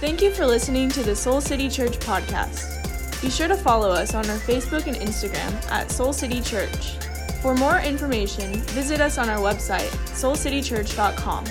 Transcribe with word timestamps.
Thank 0.00 0.22
you 0.22 0.30
for 0.30 0.46
listening 0.46 0.90
to 0.90 1.02
the 1.02 1.16
Soul 1.16 1.40
City 1.40 1.68
Church 1.68 1.98
podcast. 1.98 3.20
Be 3.20 3.28
sure 3.28 3.48
to 3.48 3.56
follow 3.56 3.90
us 3.90 4.14
on 4.14 4.30
our 4.30 4.38
Facebook 4.38 4.86
and 4.86 4.94
Instagram 4.94 5.52
at 5.72 5.90
Soul 5.90 6.12
City 6.12 6.40
Church. 6.40 6.96
For 7.42 7.52
more 7.52 7.80
information, 7.80 8.54
visit 8.68 9.00
us 9.00 9.18
on 9.18 9.28
our 9.28 9.38
website, 9.38 9.88
soulcitychurch.com. 10.14 11.46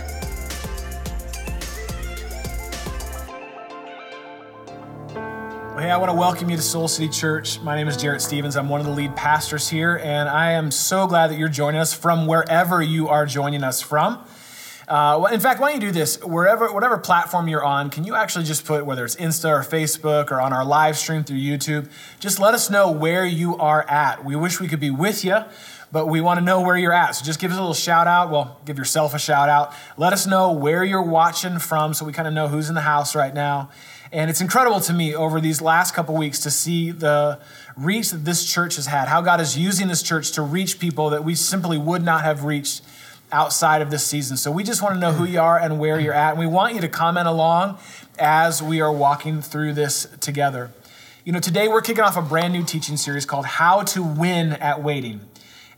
Hey, 5.78 5.92
I 5.92 5.98
want 5.98 6.10
to 6.10 6.18
welcome 6.18 6.50
you 6.50 6.56
to 6.56 6.64
Soul 6.64 6.88
City 6.88 7.10
Church. 7.10 7.60
My 7.60 7.76
name 7.76 7.90
is 7.90 7.98
Jarrett 7.98 8.22
Stevens. 8.22 8.56
I'm 8.56 8.70
one 8.70 8.80
of 8.80 8.86
the 8.86 8.94
lead 8.94 9.14
pastors 9.18 9.68
here, 9.68 10.00
and 10.02 10.30
I 10.30 10.54
am 10.54 10.72
so 10.72 11.06
glad 11.06 11.32
that 11.32 11.38
you're 11.38 11.50
joining 11.50 11.82
us 11.82 11.94
from 11.94 12.28
wherever 12.28 12.82
you 12.82 13.10
are 13.10 13.26
joining 13.26 13.66
us 13.66 13.82
from. 13.82 14.26
Uh, 14.88 15.28
in 15.34 15.42
fact, 15.42 15.60
why 15.60 15.72
don't 15.72 15.82
you 15.82 15.88
do 15.88 15.92
this? 15.92 16.18
Wherever, 16.24 16.72
whatever 16.72 16.98
platform 16.98 17.50
you're 17.50 17.64
on, 17.64 17.90
can 17.90 18.06
you 18.06 18.16
actually 18.16 18.46
just 18.46 18.66
put 18.66 18.86
whether 18.86 19.04
it's 19.04 19.18
Insta 19.18 19.50
or 19.50 19.62
Facebook 19.62 20.32
or 20.32 20.40
on 20.40 20.54
our 20.54 20.64
live 20.64 20.98
stream 20.98 21.26
through 21.26 21.40
YouTube? 21.40 21.90
Just 22.22 22.40
let 22.40 22.54
us 22.54 22.70
know 22.70 22.90
where 22.90 23.26
you 23.26 23.58
are 23.58 23.84
at. 23.90 24.24
We 24.24 24.38
wish 24.38 24.62
we 24.62 24.70
could 24.70 24.80
be 24.80 24.90
with 24.90 25.26
you, 25.26 25.40
but 25.92 26.08
we 26.08 26.22
want 26.22 26.40
to 26.40 26.46
know 26.46 26.62
where 26.62 26.78
you're 26.78 26.94
at. 26.94 27.18
So 27.18 27.26
just 27.26 27.38
give 27.38 27.52
us 27.52 27.58
a 27.58 27.60
little 27.60 27.74
shout 27.74 28.08
out. 28.08 28.32
Well, 28.32 28.62
give 28.64 28.78
yourself 28.78 29.14
a 29.14 29.20
shout 29.20 29.50
out. 29.50 29.74
Let 29.98 30.14
us 30.14 30.26
know 30.26 30.54
where 30.54 30.86
you're 30.86 31.02
watching 31.02 31.60
from, 31.60 31.94
so 31.94 32.06
we 32.06 32.14
kind 32.14 32.28
of 32.28 32.34
know 32.34 32.48
who's 32.48 32.70
in 32.70 32.76
the 32.76 32.82
house 32.82 33.14
right 33.14 33.34
now. 33.34 33.70
And 34.14 34.30
it's 34.30 34.40
incredible 34.40 34.80
to 34.80 34.94
me 34.94 35.14
over 35.14 35.42
these 35.42 35.62
last 35.62 35.94
couple 35.96 36.16
weeks 36.16 36.40
to 36.40 36.50
see 36.50 36.92
the 36.92 37.42
reach 37.76 38.12
that 38.12 38.24
this 38.24 38.50
church 38.50 38.78
has 38.78 38.86
had, 38.86 39.10
how 39.10 39.20
God 39.20 39.42
is 39.42 39.58
using 39.58 39.90
this 39.90 40.02
church 40.02 40.32
to 40.32 40.42
reach 40.42 40.80
people 40.80 41.10
that 41.10 41.26
we 41.26 41.36
simply 41.36 41.78
would 41.78 42.04
not 42.04 42.24
have 42.24 42.46
reached 42.46 42.84
outside 43.32 43.82
of 43.82 43.92
this 43.92 44.06
season. 44.06 44.38
So 44.38 44.52
we 44.52 44.64
just 44.64 44.82
want 44.82 44.96
to 44.96 45.00
know 45.00 45.12
who 45.12 45.26
you 45.26 45.40
are 45.40 45.60
and 45.60 45.80
where 45.80 46.00
you're 46.00 46.14
at. 46.14 46.32
And 46.32 46.40
we 46.40 46.48
want 46.48 46.76
you 46.76 46.82
to 46.82 46.88
comment 46.88 47.28
along 47.28 47.78
as 48.18 48.62
we 48.64 48.82
are 48.82 48.92
walking 48.92 49.42
through 49.42 49.74
this 49.74 50.08
together. 50.20 50.72
You 51.26 51.34
know, 51.34 51.40
today 51.40 51.68
we're 51.68 51.82
kicking 51.82 52.04
off 52.04 52.16
a 52.16 52.22
brand 52.22 52.54
new 52.54 52.64
teaching 52.64 52.96
series 52.96 53.26
called 53.26 53.46
How 53.46 53.84
to 53.84 54.02
Win 54.02 54.54
at 54.54 54.82
Waiting. 54.82 55.22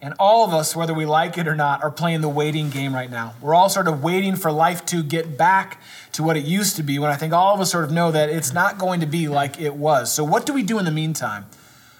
And 0.01 0.13
all 0.17 0.45
of 0.45 0.53
us, 0.53 0.75
whether 0.75 0.93
we 0.93 1.05
like 1.05 1.37
it 1.37 1.47
or 1.47 1.55
not, 1.55 1.83
are 1.83 1.91
playing 1.91 2.21
the 2.21 2.29
waiting 2.29 2.69
game 2.69 2.93
right 2.93 3.11
now. 3.11 3.33
We're 3.41 3.53
all 3.53 3.67
sort 3.67 3.87
of 3.87 4.01
waiting 4.01 4.35
for 4.37 4.49
life 4.49 4.85
to 4.87 5.03
get 5.03 5.37
back 5.37 5.81
to 6.13 6.23
what 6.23 6.37
it 6.37 6.45
used 6.45 6.77
to 6.77 6.83
be 6.83 6.99
when 6.99 7.11
I 7.11 7.15
think 7.15 7.33
all 7.33 7.53
of 7.53 7.59
us 7.59 7.71
sort 7.71 7.83
of 7.83 7.91
know 7.91 8.09
that 8.11 8.29
it's 8.29 8.53
not 8.53 8.77
going 8.77 9.01
to 9.01 9.05
be 9.05 9.27
like 9.27 9.59
it 9.59 9.75
was. 9.75 10.13
So, 10.13 10.23
what 10.23 10.45
do 10.45 10.53
we 10.53 10.63
do 10.63 10.79
in 10.79 10.85
the 10.85 10.91
meantime? 10.91 11.47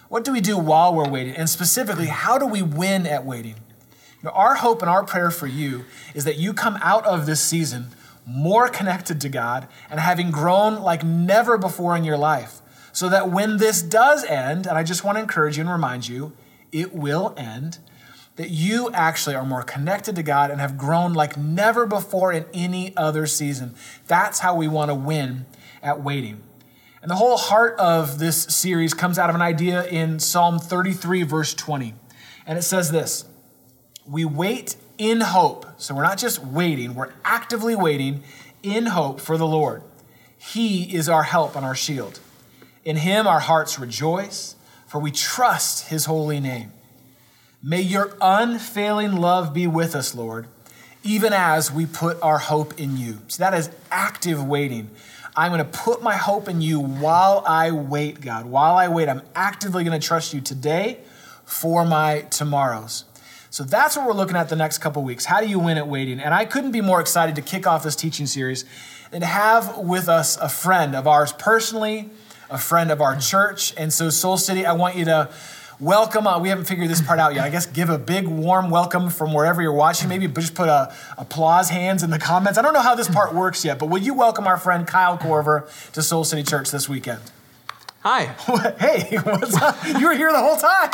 What 0.08 0.24
do 0.24 0.32
we 0.32 0.40
do 0.40 0.56
while 0.56 0.94
we're 0.94 1.08
waiting? 1.08 1.36
And 1.36 1.48
specifically, 1.48 2.06
how 2.06 2.38
do 2.38 2.46
we 2.46 2.62
win 2.62 3.06
at 3.06 3.26
waiting? 3.26 3.56
Know, 4.22 4.30
our 4.30 4.56
hope 4.56 4.82
and 4.82 4.90
our 4.90 5.04
prayer 5.04 5.30
for 5.30 5.46
you 5.46 5.84
is 6.14 6.24
that 6.24 6.36
you 6.36 6.52
come 6.52 6.78
out 6.82 7.06
of 7.06 7.26
this 7.26 7.40
season 7.40 7.88
more 8.26 8.68
connected 8.68 9.20
to 9.22 9.28
God 9.28 9.66
and 9.90 9.98
having 9.98 10.30
grown 10.30 10.80
like 10.80 11.02
never 11.02 11.56
before 11.56 11.96
in 11.96 12.04
your 12.04 12.18
life. 12.18 12.60
So 12.92 13.08
that 13.08 13.30
when 13.30 13.56
this 13.56 13.82
does 13.82 14.24
end, 14.24 14.66
and 14.66 14.76
I 14.76 14.82
just 14.82 15.04
want 15.04 15.16
to 15.16 15.22
encourage 15.22 15.56
you 15.56 15.62
and 15.62 15.70
remind 15.70 16.08
you, 16.08 16.32
it 16.72 16.94
will 16.94 17.34
end 17.36 17.78
that 18.36 18.50
you 18.50 18.90
actually 18.92 19.34
are 19.34 19.44
more 19.44 19.62
connected 19.62 20.16
to 20.16 20.22
God 20.22 20.50
and 20.50 20.60
have 20.60 20.78
grown 20.78 21.12
like 21.12 21.36
never 21.36 21.86
before 21.86 22.32
in 22.32 22.46
any 22.52 22.96
other 22.96 23.26
season. 23.26 23.74
That's 24.06 24.40
how 24.40 24.54
we 24.54 24.66
want 24.68 24.90
to 24.90 24.94
win 24.94 25.46
at 25.82 26.02
waiting. 26.02 26.42
And 27.02 27.10
the 27.10 27.16
whole 27.16 27.36
heart 27.36 27.78
of 27.78 28.18
this 28.18 28.42
series 28.44 28.92
comes 28.92 29.18
out 29.18 29.30
of 29.30 29.34
an 29.34 29.42
idea 29.42 29.86
in 29.86 30.18
Psalm 30.18 30.58
33, 30.58 31.22
verse 31.22 31.54
20. 31.54 31.94
And 32.46 32.58
it 32.58 32.62
says 32.62 32.90
this 32.90 33.24
We 34.10 34.24
wait 34.24 34.74
in 34.98 35.20
hope. 35.20 35.66
So 35.78 35.94
we're 35.94 36.02
not 36.02 36.18
just 36.18 36.44
waiting, 36.44 36.94
we're 36.94 37.12
actively 37.24 37.76
waiting 37.76 38.24
in 38.62 38.86
hope 38.86 39.20
for 39.20 39.38
the 39.38 39.46
Lord. 39.46 39.82
He 40.36 40.94
is 40.94 41.08
our 41.08 41.22
help 41.22 41.54
and 41.54 41.64
our 41.64 41.74
shield. 41.74 42.18
In 42.84 42.96
him 42.96 43.26
our 43.26 43.40
hearts 43.40 43.78
rejoice, 43.78 44.56
for 44.86 44.98
we 44.98 45.12
trust 45.12 45.88
his 45.88 46.06
holy 46.06 46.40
name. 46.40 46.72
May 47.62 47.82
your 47.82 48.16
unfailing 48.20 49.16
love 49.16 49.52
be 49.52 49.66
with 49.66 49.94
us, 49.94 50.14
Lord, 50.14 50.48
even 51.04 51.32
as 51.32 51.70
we 51.70 51.86
put 51.86 52.20
our 52.22 52.38
hope 52.38 52.80
in 52.80 52.96
you. 52.96 53.18
So 53.28 53.44
that 53.44 53.54
is 53.54 53.70
active 53.90 54.42
waiting. 54.42 54.90
I'm 55.36 55.52
going 55.52 55.64
to 55.64 55.78
put 55.78 56.02
my 56.02 56.16
hope 56.16 56.48
in 56.48 56.60
you 56.60 56.80
while 56.80 57.44
I 57.46 57.70
wait, 57.70 58.20
God. 58.20 58.46
While 58.46 58.76
I 58.76 58.88
wait, 58.88 59.08
I'm 59.08 59.22
actively 59.34 59.84
going 59.84 59.98
to 59.98 60.04
trust 60.04 60.34
you 60.34 60.40
today 60.40 60.98
for 61.44 61.84
my 61.84 62.22
tomorrows. 62.30 63.04
So 63.52 63.64
that's 63.64 63.96
what 63.96 64.06
we're 64.06 64.12
looking 64.12 64.36
at 64.36 64.48
the 64.48 64.54
next 64.54 64.78
couple 64.78 65.02
weeks. 65.02 65.24
How 65.24 65.40
do 65.40 65.48
you 65.48 65.58
win 65.58 65.76
at 65.76 65.88
waiting? 65.88 66.20
And 66.20 66.32
I 66.32 66.44
couldn't 66.44 66.70
be 66.70 66.80
more 66.80 67.00
excited 67.00 67.34
to 67.34 67.42
kick 67.42 67.66
off 67.66 67.82
this 67.82 67.96
teaching 67.96 68.26
series 68.26 68.64
and 69.10 69.24
have 69.24 69.76
with 69.76 70.08
us 70.08 70.36
a 70.36 70.48
friend 70.48 70.94
of 70.94 71.08
ours 71.08 71.32
personally, 71.32 72.10
a 72.48 72.58
friend 72.58 72.92
of 72.92 73.00
our 73.00 73.16
church. 73.16 73.74
And 73.76 73.92
so, 73.92 74.08
Soul 74.08 74.36
City, 74.36 74.64
I 74.64 74.72
want 74.74 74.94
you 74.94 75.04
to 75.06 75.30
welcome. 75.80 76.28
Uh, 76.28 76.38
we 76.38 76.48
haven't 76.48 76.66
figured 76.66 76.88
this 76.88 77.02
part 77.02 77.18
out 77.18 77.34
yet. 77.34 77.44
I 77.44 77.50
guess 77.50 77.66
give 77.66 77.90
a 77.90 77.98
big 77.98 78.28
warm 78.28 78.70
welcome 78.70 79.10
from 79.10 79.32
wherever 79.32 79.60
you're 79.60 79.72
watching. 79.72 80.08
Maybe 80.08 80.28
just 80.28 80.54
put 80.54 80.68
a 80.68 80.94
applause 81.18 81.70
hands 81.70 82.04
in 82.04 82.10
the 82.10 82.20
comments. 82.20 82.56
I 82.56 82.62
don't 82.62 82.72
know 82.72 82.82
how 82.82 82.94
this 82.94 83.08
part 83.08 83.34
works 83.34 83.64
yet, 83.64 83.80
but 83.80 83.86
will 83.86 83.98
you 83.98 84.14
welcome 84.14 84.46
our 84.46 84.58
friend 84.58 84.86
Kyle 84.86 85.18
Korver 85.18 85.66
to 85.90 86.02
Soul 86.04 86.22
City 86.22 86.44
Church 86.44 86.70
this 86.70 86.88
weekend? 86.88 87.20
Hi. 88.02 88.24
hey, 88.78 89.18
what's 89.24 89.56
up? 89.60 89.76
You 89.86 90.06
were 90.06 90.14
here 90.14 90.32
the 90.32 90.38
whole 90.38 90.56
time. 90.56 90.90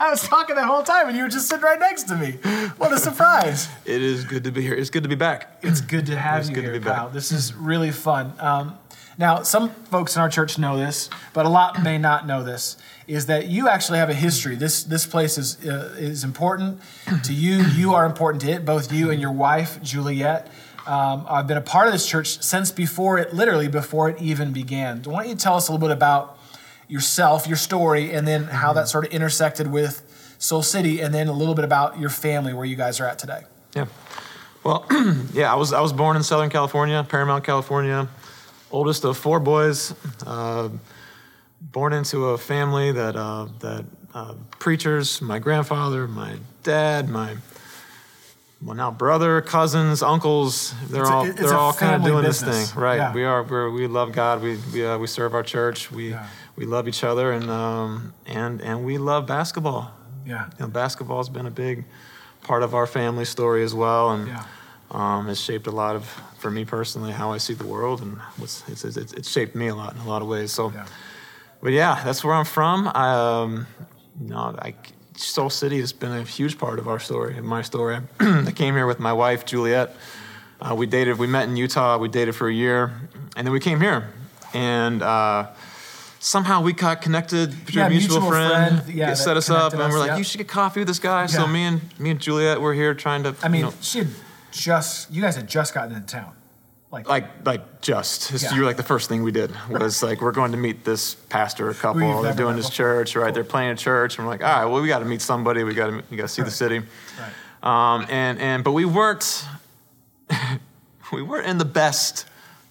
I 0.00 0.10
was 0.10 0.26
talking 0.26 0.56
the 0.56 0.64
whole 0.66 0.82
time 0.82 1.06
and 1.08 1.16
you 1.16 1.22
were 1.22 1.28
just 1.28 1.48
sitting 1.48 1.62
right 1.62 1.78
next 1.78 2.04
to 2.04 2.16
me. 2.16 2.32
What 2.78 2.92
a 2.92 2.98
surprise. 2.98 3.68
It 3.84 4.02
is 4.02 4.24
good 4.24 4.42
to 4.44 4.50
be 4.50 4.60
here. 4.60 4.74
It's 4.74 4.90
good 4.90 5.04
to 5.04 5.08
be 5.08 5.14
back. 5.14 5.58
It's 5.62 5.80
good 5.80 6.06
to 6.06 6.16
have 6.16 6.40
It's 6.40 6.48
you 6.48 6.56
good 6.56 6.62
to 6.62 6.70
here, 6.72 6.80
be 6.80 6.84
back. 6.84 6.96
Kyle. 6.96 7.08
This 7.10 7.30
is 7.30 7.54
really 7.54 7.92
fun. 7.92 8.34
Um, 8.40 8.76
now, 9.18 9.42
some 9.42 9.70
folks 9.70 10.16
in 10.16 10.22
our 10.22 10.28
church 10.28 10.58
know 10.58 10.76
this, 10.76 11.10
but 11.32 11.46
a 11.46 11.48
lot 11.48 11.80
may 11.82 11.96
not 11.98 12.26
know 12.26 12.42
this. 12.42 12.76
Is 13.06 13.26
that 13.26 13.46
you 13.46 13.68
actually 13.68 13.98
have 13.98 14.08
a 14.10 14.14
history? 14.14 14.56
This 14.56 14.82
this 14.84 15.06
place 15.06 15.36
is 15.36 15.64
uh, 15.66 15.94
is 15.98 16.24
important 16.24 16.80
to 17.24 17.32
you. 17.34 17.56
You 17.58 17.92
are 17.94 18.06
important 18.06 18.40
to 18.44 18.50
it. 18.50 18.64
Both 18.64 18.90
you 18.90 19.10
and 19.10 19.20
your 19.20 19.32
wife, 19.32 19.80
Juliet. 19.82 20.50
Um, 20.86 21.26
I've 21.28 21.46
been 21.46 21.56
a 21.56 21.62
part 21.62 21.86
of 21.86 21.92
this 21.92 22.06
church 22.06 22.42
since 22.42 22.70
before 22.72 23.18
it, 23.18 23.32
literally 23.32 23.68
before 23.68 24.08
it 24.10 24.20
even 24.20 24.52
began. 24.52 25.02
Why 25.02 25.22
don't 25.22 25.30
you 25.30 25.36
tell 25.36 25.54
us 25.54 25.68
a 25.68 25.72
little 25.72 25.86
bit 25.86 25.92
about 25.94 26.38
yourself, 26.88 27.46
your 27.46 27.56
story, 27.56 28.12
and 28.12 28.26
then 28.26 28.44
how 28.44 28.72
that 28.72 28.88
sort 28.88 29.06
of 29.06 29.12
intersected 29.12 29.70
with 29.70 30.02
Soul 30.38 30.62
City, 30.62 31.00
and 31.00 31.14
then 31.14 31.28
a 31.28 31.32
little 31.32 31.54
bit 31.54 31.64
about 31.64 31.98
your 31.98 32.10
family, 32.10 32.52
where 32.52 32.66
you 32.66 32.74
guys 32.74 32.98
are 32.98 33.06
at 33.06 33.18
today. 33.18 33.42
Yeah. 33.76 33.86
Well, 34.64 34.86
yeah, 35.32 35.52
I 35.52 35.56
was 35.56 35.72
I 35.72 35.80
was 35.80 35.92
born 35.92 36.16
in 36.16 36.22
Southern 36.22 36.50
California, 36.50 37.04
Paramount, 37.08 37.44
California, 37.44 38.08
oldest 38.70 39.04
of 39.04 39.16
four 39.16 39.40
boys. 39.40 39.94
Uh, 40.26 40.68
born 41.60 41.92
into 41.92 42.30
a 42.30 42.38
family 42.38 42.90
that 42.92 43.16
uh, 43.16 43.46
that 43.60 43.84
uh, 44.14 44.34
preachers. 44.58 45.22
My 45.22 45.38
grandfather, 45.38 46.08
my 46.08 46.36
dad, 46.62 47.08
my 47.08 47.36
well 48.64 48.76
now 48.76 48.90
brother, 48.90 49.40
cousins, 49.40 50.02
uncles. 50.02 50.74
They're 50.88 51.02
It's 51.02 51.10
a- 51.10 51.12
all 51.14 51.24
it's 51.26 51.40
they're 51.40 51.52
a 51.52 51.58
all 51.58 51.72
kind 51.72 51.94
of 51.96 52.02
doing 52.04 52.24
business. 52.24 52.56
this 52.56 52.70
thing, 52.72 52.82
right? 52.82 52.96
Yeah. 52.96 53.12
We 53.14 53.24
are 53.24 53.42
we're, 53.42 53.70
we 53.70 53.86
love 53.86 54.12
God. 54.12 54.42
We 54.42 54.58
we, 54.72 54.86
uh, 54.86 54.98
we 54.98 55.06
serve 55.06 55.34
our 55.34 55.42
church. 55.42 55.90
We 55.90 56.10
Yeah. 56.10 56.26
we 56.56 56.64
love 56.66 56.86
each 56.88 57.02
other, 57.04 57.32
and 57.32 57.50
um, 57.50 58.12
and 58.26 58.60
and 58.60 58.84
we 58.84 58.98
love 58.98 59.26
basketball. 59.26 59.90
Yeah. 60.26 60.46
you 60.58 60.66
know, 60.66 60.68
basketball's 60.68 61.28
been 61.28 61.46
a 61.46 61.50
big 61.50 61.84
part 62.42 62.62
of 62.62 62.74
our 62.74 62.86
family 62.86 63.24
story 63.24 63.64
as 63.64 63.74
well, 63.74 64.10
and 64.12 64.28
Yeah. 64.28 64.44
um, 64.92 65.28
it's 65.28 65.40
shaped 65.40 65.66
a 65.66 65.72
lot 65.72 65.96
of, 65.96 66.04
for 66.38 66.48
me 66.50 66.64
personally, 66.64 67.10
how 67.12 67.32
I 67.32 67.38
see 67.38 67.54
the 67.54 67.66
world, 67.66 68.00
and 68.02 68.18
what's, 68.36 68.62
it's, 68.68 68.84
it's, 68.84 69.12
it's 69.12 69.28
shaped 69.28 69.56
me 69.56 69.66
a 69.68 69.74
lot 69.74 69.94
in 69.94 70.00
a 70.00 70.08
lot 70.08 70.22
of 70.22 70.28
ways. 70.28 70.52
So, 70.52 70.70
Yeah. 70.72 70.86
but 71.60 71.72
yeah, 71.72 72.02
that's 72.04 72.22
where 72.22 72.34
I'm 72.34 72.44
from. 72.44 72.88
I, 72.94 73.08
um, 73.42 73.66
you 74.20 74.28
know, 74.28 74.54
I, 74.60 74.74
Soul 75.22 75.50
City 75.50 75.80
has 75.80 75.92
been 75.92 76.12
a 76.12 76.22
huge 76.22 76.58
part 76.58 76.78
of 76.78 76.88
our 76.88 76.98
story, 76.98 77.38
of 77.38 77.44
my 77.44 77.62
story. 77.62 77.98
I 78.20 78.52
came 78.54 78.74
here 78.74 78.86
with 78.86 78.98
my 79.00 79.12
wife 79.12 79.44
Juliet. 79.46 79.94
Uh, 80.60 80.74
we 80.74 80.86
dated. 80.86 81.18
We 81.18 81.26
met 81.26 81.48
in 81.48 81.56
Utah. 81.56 81.98
We 81.98 82.08
dated 82.08 82.34
for 82.36 82.48
a 82.48 82.52
year, 82.52 82.92
and 83.36 83.46
then 83.46 83.52
we 83.52 83.60
came 83.60 83.80
here, 83.80 84.08
and. 84.54 85.02
Uh, 85.02 85.48
Somehow 86.24 86.62
we 86.62 86.72
got 86.72 87.02
connected 87.02 87.52
through 87.52 87.80
Yeah, 87.80 87.88
a 87.88 87.90
mutual, 87.90 88.20
mutual 88.20 88.30
friend, 88.30 88.82
friend, 88.82 88.96
yeah, 88.96 89.12
set 89.14 89.36
us 89.36 89.50
up, 89.50 89.72
connected 89.72 89.80
and 89.82 89.92
we're 89.92 89.98
like, 89.98 90.10
yep. 90.10 90.18
"You 90.18 90.22
should 90.22 90.38
get 90.38 90.46
coffee 90.46 90.78
with 90.78 90.86
this 90.86 91.00
guy." 91.00 91.26
So 91.26 91.48
me 91.48 91.64
and 91.64 91.80
me 91.98 92.10
and 92.10 92.20
Juliet 92.20 92.60
were 92.60 92.74
here 92.74 92.94
trying 92.94 93.24
to. 93.24 93.34
I 93.42 93.48
mean, 93.48 93.62
you 93.62 93.66
know, 93.66 93.74
she 93.80 93.98
had 93.98 94.08
just, 94.52 95.10
you 95.10 95.20
guys 95.20 95.34
had 95.34 95.48
just 95.48 95.74
gotten 95.74 95.96
into 95.96 96.06
town. 96.06 96.32
Like, 96.92 97.08
like 97.08 97.24
like 97.46 97.80
just 97.80 98.30
Yeah. 98.42 98.52
you 98.54 98.60
were 98.60 98.66
like 98.66 98.76
the 98.76 98.82
first 98.82 99.08
thing 99.08 99.22
we 99.22 99.32
did 99.32 99.50
was 99.70 100.02
like 100.02 100.20
we're 100.20 100.30
going 100.30 100.52
to 100.52 100.58
meet 100.58 100.84
this 100.84 101.14
pastor 101.14 101.70
a 101.70 101.74
couple 101.74 102.20
they're 102.20 102.34
doing 102.34 102.54
this 102.54 102.68
church 102.68 103.16
right 103.16 103.32
they're 103.32 103.44
playing 103.44 103.70
a 103.70 103.76
church 103.76 104.18
and 104.18 104.26
we're 104.26 104.30
like 104.32 104.44
all 104.44 104.52
right 104.52 104.66
well 104.66 104.82
we 104.82 104.88
got 104.88 104.98
to 104.98 105.06
meet 105.06 105.22
somebody 105.22 105.64
we 105.64 105.72
got 105.72 105.86
to 105.86 106.02
we 106.10 106.18
got 106.18 106.24
to 106.24 106.28
see 106.28 106.42
the 106.42 106.50
city. 106.50 106.80
Right. 107.18 107.94
um, 107.94 108.06
and 108.10 108.38
and 108.38 108.62
but 108.62 108.72
we 108.72 108.84
weren't 108.84 109.46
we 111.12 111.22
weren't 111.22 111.46
in 111.46 111.56
the 111.56 111.64
best 111.64 112.26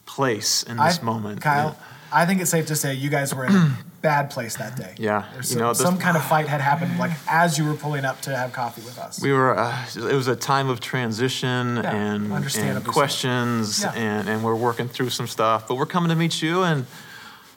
place 0.06 0.62
in 0.64 0.78
this 0.78 1.00
I- 1.00 1.04
moment. 1.04 1.42
Kyle, 1.42 1.76
I 2.14 2.26
think 2.26 2.42
it's 2.42 2.52
safe 2.52 2.68
to 2.68 2.76
say 2.76 2.94
you 2.94 3.10
guys 3.10 3.34
were 3.34 3.46
in 3.46 3.56
a 3.56 3.78
bad 4.02 4.30
place 4.32 4.58
that 4.58 4.76
day. 4.76 4.94
Yeah, 4.98 5.26
There's 5.34 5.52
you 5.52 5.60
some, 5.60 5.68
know, 5.68 5.74
some 5.74 5.98
kind 5.98 6.18
of 6.18 6.24
fight 6.24 6.48
had 6.48 6.60
happened, 6.62 6.98
like 7.00 7.12
as 7.30 7.58
you 7.58 7.66
were 7.66 7.76
pulling 7.76 8.04
up 8.06 8.20
to 8.22 8.36
have 8.36 8.52
coffee 8.54 8.82
with 8.82 8.98
us. 9.00 9.22
we 9.22 9.32
were 9.32 9.58
uh, 9.58 9.86
it 9.96 10.16
was 10.16 10.28
a 10.28 10.36
time 10.36 10.70
of 10.70 10.80
transition 10.80 11.78
Yeah, 11.78 11.92
and, 11.96 12.24
and 12.26 12.34
understandably 12.34 12.86
so. 12.86 12.92
questions 12.92 13.82
Yeah. 13.84 13.94
and, 13.94 14.28
and 14.30 14.44
we're 14.44 14.56
working 14.56 14.88
through 14.88 15.10
some 15.12 15.28
stuff 15.28 15.68
but 15.68 15.76
we're 15.76 15.86
coming 15.86 16.10
to 16.10 16.16
meet 16.16 16.42
you 16.42 16.64
and 16.64 16.86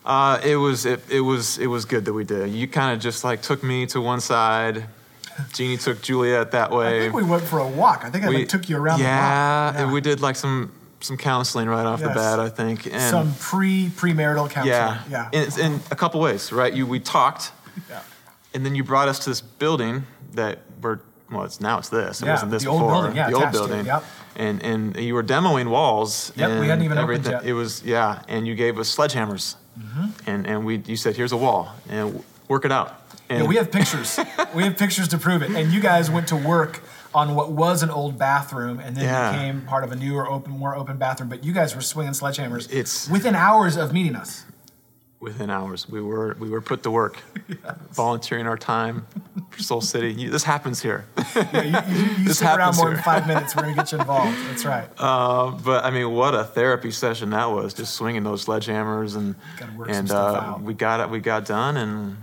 uh, 0.04 0.38
it 0.44 0.56
was 0.56 0.84
it, 0.84 1.00
it 1.10 1.20
was 1.20 1.58
it 1.58 1.66
was 1.66 1.84
good 1.86 2.04
that 2.04 2.12
we 2.12 2.24
did 2.24 2.50
you 2.50 2.68
kind 2.68 2.94
of 2.94 3.00
just 3.02 3.24
like 3.24 3.40
took 3.42 3.62
me 3.62 3.86
to 3.86 4.00
one 4.00 4.20
side 4.20 4.84
jeannie 5.54 5.76
took 5.78 6.00
juliet 6.02 6.50
that 6.52 6.70
way. 6.70 6.98
I 6.98 7.00
think 7.00 7.14
we 7.14 7.22
went 7.24 7.42
for 7.42 7.58
a 7.58 7.66
walk. 7.66 8.04
I 8.04 8.10
think 8.10 8.24
I 8.24 8.28
like, 8.28 8.48
took 8.48 8.68
you 8.68 8.76
around 8.76 9.00
yeah, 9.00 9.72
block. 9.72 9.82
and 9.82 9.92
we 9.92 10.00
did 10.00 10.20
like 10.20 10.36
some 10.36 10.70
some 11.04 11.16
counseling 11.16 11.68
right 11.68 11.86
off 11.86 12.00
the 12.00 12.08
bat 12.08 12.38
i 12.40 12.48
think 12.48 12.86
and 12.86 13.00
some 13.10 13.34
pre 13.38 13.88
premarital 13.90 14.48
counseling. 14.50 14.66
yeah 14.68 15.02
Yeah. 15.10 15.28
In, 15.32 15.60
in 15.74 15.80
a 15.90 15.96
couple 15.96 16.20
ways 16.20 16.52
right 16.52 16.72
you 16.72 16.86
we 16.86 16.98
talked 17.00 17.52
yeah. 17.90 18.00
and 18.54 18.64
then 18.64 18.74
you 18.74 18.84
brought 18.84 19.08
us 19.08 19.18
to 19.24 19.30
this 19.30 19.40
building 19.40 20.04
that 20.34 20.58
we're 20.82 20.98
well, 21.30 21.44
it's 21.44 21.60
now 21.60 21.78
it's 21.78 21.88
this. 21.88 22.20
It 22.22 22.26
Yeah, 22.26 22.32
wasn't 22.32 22.50
this 22.52 22.62
the 22.64 22.68
old 22.68 22.80
before. 22.82 22.92
building, 22.92 23.16
yeah, 23.16 23.28
the 23.30 23.34
old 23.34 23.42
attached 23.44 23.56
to 23.58 23.64
it, 23.64 23.68
building. 23.68 23.86
yep. 23.86 24.04
And 24.36 24.62
and 24.62 24.96
you 24.96 25.14
were 25.14 25.22
demoing 25.24 25.68
walls. 25.68 26.32
Yep, 26.36 26.60
we 26.60 26.68
hadn't 26.68 26.84
even 26.84 26.98
opened 26.98 27.26
everything. 27.26 27.32
yet. 27.32 27.44
It 27.46 27.54
was 27.54 27.82
yeah, 27.82 28.22
and 28.28 28.46
you 28.46 28.54
gave 28.54 28.78
us 28.78 28.94
sledgehammers, 28.94 29.56
Mm-hmm. 29.80 30.30
and 30.30 30.46
and 30.46 30.64
we 30.66 30.82
you 30.86 30.96
said 30.96 31.16
here's 31.16 31.32
a 31.32 31.36
wall 31.36 31.72
and 31.88 32.22
work 32.46 32.64
it 32.64 32.70
out. 32.70 32.90
And 33.30 33.40
Yeah, 33.42 33.48
we 33.48 33.56
have 33.56 33.70
pictures. 33.72 34.20
we 34.54 34.62
have 34.64 34.76
pictures 34.76 35.08
to 35.08 35.18
prove 35.18 35.42
it. 35.42 35.50
And 35.50 35.72
you 35.72 35.80
guys 35.80 36.10
went 36.10 36.28
to 36.28 36.36
work 36.36 36.82
on 37.14 37.34
what 37.34 37.52
was 37.52 37.82
an 37.82 37.90
old 37.90 38.18
bathroom 38.18 38.80
and 38.80 38.96
then 38.96 39.04
Yeah. 39.04 39.32
became 39.32 39.62
part 39.62 39.84
of 39.84 39.92
a 39.92 39.96
newer, 39.96 40.28
open, 40.28 40.52
more 40.52 40.74
open 40.74 40.96
bathroom. 40.96 41.28
But 41.28 41.44
you 41.44 41.52
guys 41.52 41.74
were 41.74 41.80
swinging 41.82 42.12
sledgehammers 42.12 42.66
It's- 42.70 43.08
within 43.08 43.34
hours 43.36 43.76
of 43.76 43.92
meeting 43.92 44.16
us. 44.16 44.44
within 45.20 45.48
hours 45.48 45.88
we 45.88 46.02
were 46.02 46.36
we 46.38 46.50
were 46.50 46.60
put 46.60 46.82
to 46.82 46.90
work, 46.90 47.16
volunteering 47.92 48.46
our 48.46 48.58
time 48.58 49.06
for 49.50 49.62
Soul 49.62 49.80
City. 49.80 50.12
You, 50.12 50.28
this 50.28 50.44
happens 50.44 50.82
here. 50.82 51.06
Yeah, 51.34 51.62
you, 51.62 51.94
you, 51.96 52.04
you 52.18 52.24
This 52.26 52.36
stick 52.38 52.48
around 52.50 52.76
more 52.76 52.88
here. 52.88 52.96
than 52.96 53.04
five 53.04 53.26
minutes, 53.26 53.56
we're 53.56 53.62
gonna 53.62 53.74
get 53.74 53.90
you 53.92 53.98
involved. 54.04 54.36
That's 54.50 54.66
right. 54.66 54.86
Uh, 54.98 55.52
but 55.52 55.82
I 55.82 55.90
mean, 55.90 56.10
what 56.12 56.34
a 56.34 56.44
therapy 56.44 56.90
session 56.90 57.30
that 57.30 57.46
was! 57.50 57.72
Just 57.72 57.94
swinging 57.94 58.22
those 58.24 58.44
sledgehammers 58.44 59.16
and 59.16 59.34
Gotta 59.58 59.72
work 59.72 59.88
some 59.88 59.98
and 59.98 60.08
stuff 60.08 60.34
uh, 60.36 60.40
out. 60.46 60.60
we 60.62 60.74
got 60.74 61.00
it. 61.00 61.08
We 61.08 61.20
got 61.20 61.46
done, 61.46 61.78
and 61.78 62.16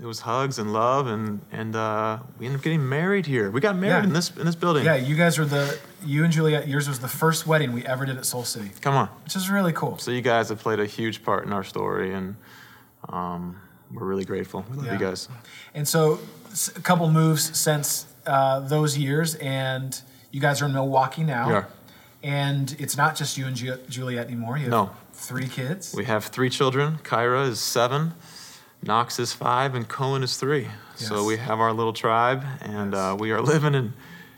it 0.00 0.04
was 0.06 0.20
hugs 0.20 0.58
and 0.58 0.72
love, 0.72 1.06
and 1.06 1.40
and 1.52 1.74
uh, 1.76 2.18
we 2.38 2.46
ended 2.46 2.60
up 2.60 2.64
getting 2.64 2.88
married 2.88 3.26
here. 3.26 3.50
We 3.50 3.60
got 3.60 3.76
married 3.76 4.02
Yeah. 4.02 4.08
in 4.08 4.12
this 4.12 4.30
in 4.36 4.44
this 4.46 4.54
building. 4.56 4.84
yeah, 4.84 4.96
you 4.96 5.16
guys 5.16 5.38
were 5.38 5.44
the 5.46 5.78
you 6.04 6.24
and 6.24 6.32
Juliet. 6.32 6.68
Yours 6.68 6.88
was 6.88 7.00
the 7.00 7.08
first 7.08 7.46
wedding 7.46 7.72
we 7.72 7.84
ever 7.86 8.04
did 8.06 8.16
at 8.16 8.26
Soul 8.26 8.44
City, 8.44 8.70
Come 8.80 8.94
on. 8.94 9.08
which 9.24 9.36
is 9.36 9.48
really 9.50 9.72
cool. 9.72 9.98
So 9.98 10.10
you 10.10 10.20
guys 10.22 10.48
have 10.50 10.60
played 10.60 10.80
a 10.80 10.86
huge 10.86 11.22
part 11.24 11.44
in 11.46 11.52
our 11.52 11.64
story, 11.64 12.12
and 12.14 12.36
um, 13.08 13.56
we're 13.92 14.04
really 14.04 14.24
grateful. 14.24 14.64
We 14.70 14.76
love 14.76 14.86
Yeah. 14.86 14.92
you 14.94 14.98
guys. 14.98 15.28
And 15.74 15.86
so, 15.88 16.18
a 16.76 16.80
couple 16.80 17.10
moves 17.10 17.56
since 17.58 18.06
uh, 18.26 18.60
those 18.60 18.98
years, 18.98 19.34
and 19.36 20.00
you 20.30 20.40
guys 20.40 20.60
are 20.62 20.66
in 20.66 20.72
Milwaukee 20.72 21.24
now. 21.24 21.50
Are. 21.50 21.68
And 22.22 22.74
it's 22.80 22.96
not 22.96 23.14
just 23.14 23.36
you 23.38 23.46
and 23.46 23.54
Ju- 23.54 23.78
Juliet 23.88 24.26
anymore. 24.26 24.56
You 24.56 24.64
have 24.64 24.70
No. 24.72 24.90
three 25.12 25.46
kids. 25.46 25.94
We 25.94 26.06
have 26.06 26.24
three 26.24 26.50
children. 26.50 26.98
Kyra 27.04 27.46
is 27.48 27.60
seven, 27.60 28.14
Knox 28.82 29.18
is 29.18 29.32
five, 29.32 29.74
and 29.74 29.88
Cohen 29.88 30.22
is 30.22 30.36
three. 30.36 30.68
So 30.96 31.24
we 31.24 31.36
have 31.36 31.60
our 31.60 31.72
little 31.72 31.92
tribe, 31.92 32.44
and 32.60 32.94
uh, 32.94 33.16
we 33.18 33.32
are 33.32 33.40
living 33.52 33.74
in, 33.74 33.92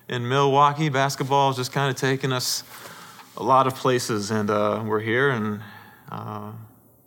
in 0.09 0.29
Milwaukee. 0.29 0.89
Basketball 0.89 1.51
is 1.51 1.57
just 1.57 1.73
kind 1.73 1.91
of 1.91 1.97
taking 1.97 2.33
us 2.33 2.65
a 3.37 3.43
lot 3.43 3.67
of 3.67 3.75
places, 3.75 4.31
and 4.31 4.51
uh, 4.51 4.83
we're 4.85 5.01
here, 5.01 5.31
and 5.31 5.61
uh, 6.11 6.51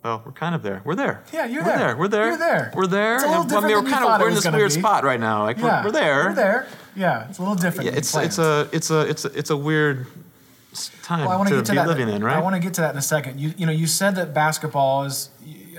well, 0.04 0.22
we're 0.24 0.32
kind 0.32 0.54
of 0.54 0.62
there. 0.62 0.80
We're 0.84 0.94
there. 0.94 1.22
Yeah, 1.32 1.46
you're 1.46 1.64
we're 1.64 1.76
there. 1.78 1.96
We're 1.96 2.08
there. 2.08 2.26
You're 2.28 2.38
there. 2.38 2.72
We're 2.74 2.86
there. 2.86 3.14
It's 3.16 3.24
a 3.24 3.26
little 3.26 3.42
And, 3.42 3.50
different 3.50 3.64
I 3.64 3.68
mean, 3.76 3.84
we're 3.84 3.90
kind 3.90 4.04
of 4.04 4.20
we're 4.20 4.28
in 4.28 4.34
this 4.34 4.46
weird 4.50 4.74
be. 4.74 4.80
spot 4.80 5.04
right 5.04 5.20
now. 5.20 5.42
Like 5.42 5.58
yeah, 5.58 5.80
we're, 5.80 5.86
we're 5.86 5.92
there. 5.92 6.24
We're 6.28 6.34
there. 6.34 6.66
Yeah, 6.96 7.28
it's 7.28 7.38
a 7.38 7.42
little 7.42 7.54
different. 7.56 7.90
Yeah, 7.90 7.96
it's 7.98 8.14
it's 8.16 8.38
a 8.38 8.68
it's 8.72 8.90
a 8.90 9.00
it's 9.08 9.24
a 9.24 9.28
it's 9.38 9.50
a 9.50 9.56
weird 9.56 10.06
time 11.02 11.20
Well, 11.20 11.30
I 11.30 11.36
want 11.36 11.48
to 11.50 11.54
to 11.56 11.60
get 11.60 11.66
to 11.66 11.72
be 11.72 11.76
that. 11.76 11.86
living 11.88 12.08
in, 12.08 12.22
right? 12.24 12.36
I 12.36 12.40
want 12.40 12.54
to 12.54 12.60
get 12.60 12.74
to 12.74 12.80
that 12.82 12.92
in 12.92 12.98
a 12.98 13.02
second. 13.02 13.38
You, 13.40 13.52
you 13.56 13.66
know, 13.66 13.72
you 13.72 13.86
said 13.86 14.14
that 14.16 14.32
basketball 14.34 15.04
is. 15.04 15.28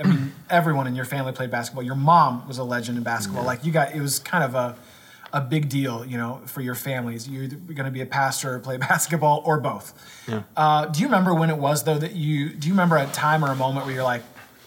I 0.03 0.07
mean, 0.07 0.33
everyone 0.50 0.88
in 0.88 0.95
your 0.95 1.05
family 1.05 1.31
played 1.31 1.51
basketball. 1.51 1.83
Your 1.83 1.95
mom 1.95 2.47
was 2.47 2.57
a 2.57 2.63
legend 2.63 2.97
in 2.97 3.03
basketball. 3.03 3.44
Like 3.44 3.63
you 3.65 3.71
got, 3.71 3.94
it 3.95 4.01
was 4.01 4.19
kind 4.19 4.44
of 4.44 4.55
a, 4.55 4.75
a 5.31 5.41
big 5.41 5.69
deal, 5.69 6.05
you 6.05 6.17
know, 6.17 6.41
for 6.45 6.61
your 6.61 6.75
families. 6.75 7.27
You're 7.27 7.47
going 7.47 7.85
to 7.85 7.91
be 7.91 8.01
a 8.01 8.05
pastor, 8.05 8.55
or 8.55 8.59
play 8.59 8.77
basketball, 8.89 9.41
or 9.45 9.59
both. 9.59 9.94
Yeah. 10.27 10.44
Uh, 10.55 10.85
do 10.85 11.01
you 11.01 11.07
remember 11.07 11.33
when 11.33 11.50
it 11.50 11.57
was 11.57 11.83
though 11.83 11.97
that 11.97 12.13
you? 12.15 12.50
Do 12.50 12.67
you 12.67 12.73
remember 12.73 12.97
a 12.97 13.07
time 13.07 13.44
or 13.44 13.51
a 13.51 13.55
moment 13.55 13.85
where 13.85 13.95
you're 13.95 14.03
like, 14.03 14.21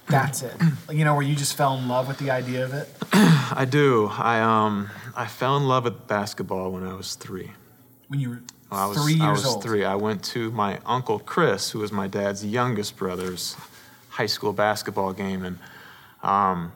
"That's 0.08 0.42
it," 0.42 0.54
you 0.92 1.04
know, 1.04 1.14
where 1.14 1.22
you 1.22 1.36
just 1.36 1.56
fell 1.56 1.76
in 1.78 1.88
love 1.88 2.08
with 2.08 2.18
the 2.18 2.30
idea 2.30 2.64
of 2.64 2.74
it? 2.74 2.88
I 3.12 3.64
do. 3.68 4.08
I 4.12 4.40
um 4.40 4.90
I 5.14 5.26
fell 5.26 5.56
in 5.56 5.68
love 5.68 5.84
with 5.84 6.06
basketball 6.08 6.72
when 6.72 6.82
I 6.84 6.94
was 6.94 7.14
three. 7.14 7.52
When 8.08 8.20
you 8.20 8.30
were 8.30 8.42
I 8.70 8.86
was, 8.86 8.98
three 8.98 9.14
years 9.14 9.22
I 9.22 9.30
was 9.30 9.46
old. 9.46 9.62
three. 9.62 9.84
I 9.84 9.94
went 9.94 10.24
to 10.24 10.50
my 10.50 10.80
uncle 10.84 11.20
Chris, 11.20 11.70
who 11.70 11.78
was 11.78 11.92
my 11.92 12.08
dad's 12.08 12.44
youngest 12.44 12.96
brother's 12.96 13.56
high 14.16 14.26
school 14.26 14.52
basketball 14.52 15.12
game, 15.12 15.44
and 15.44 15.58
um, 16.22 16.72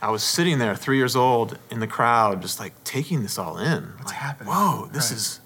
I 0.00 0.10
was 0.10 0.22
sitting 0.22 0.58
there, 0.58 0.74
three 0.76 0.96
years 0.98 1.16
old, 1.16 1.58
in 1.70 1.80
the 1.80 1.86
crowd, 1.86 2.42
just 2.42 2.60
like 2.60 2.72
taking 2.84 3.22
this 3.22 3.38
all 3.38 3.58
in. 3.58 3.82
What's 3.96 4.06
like, 4.06 4.14
happening? 4.16 4.52
Whoa, 4.52 4.86
this 4.92 5.10
Right. 5.10 5.16
is 5.18 5.40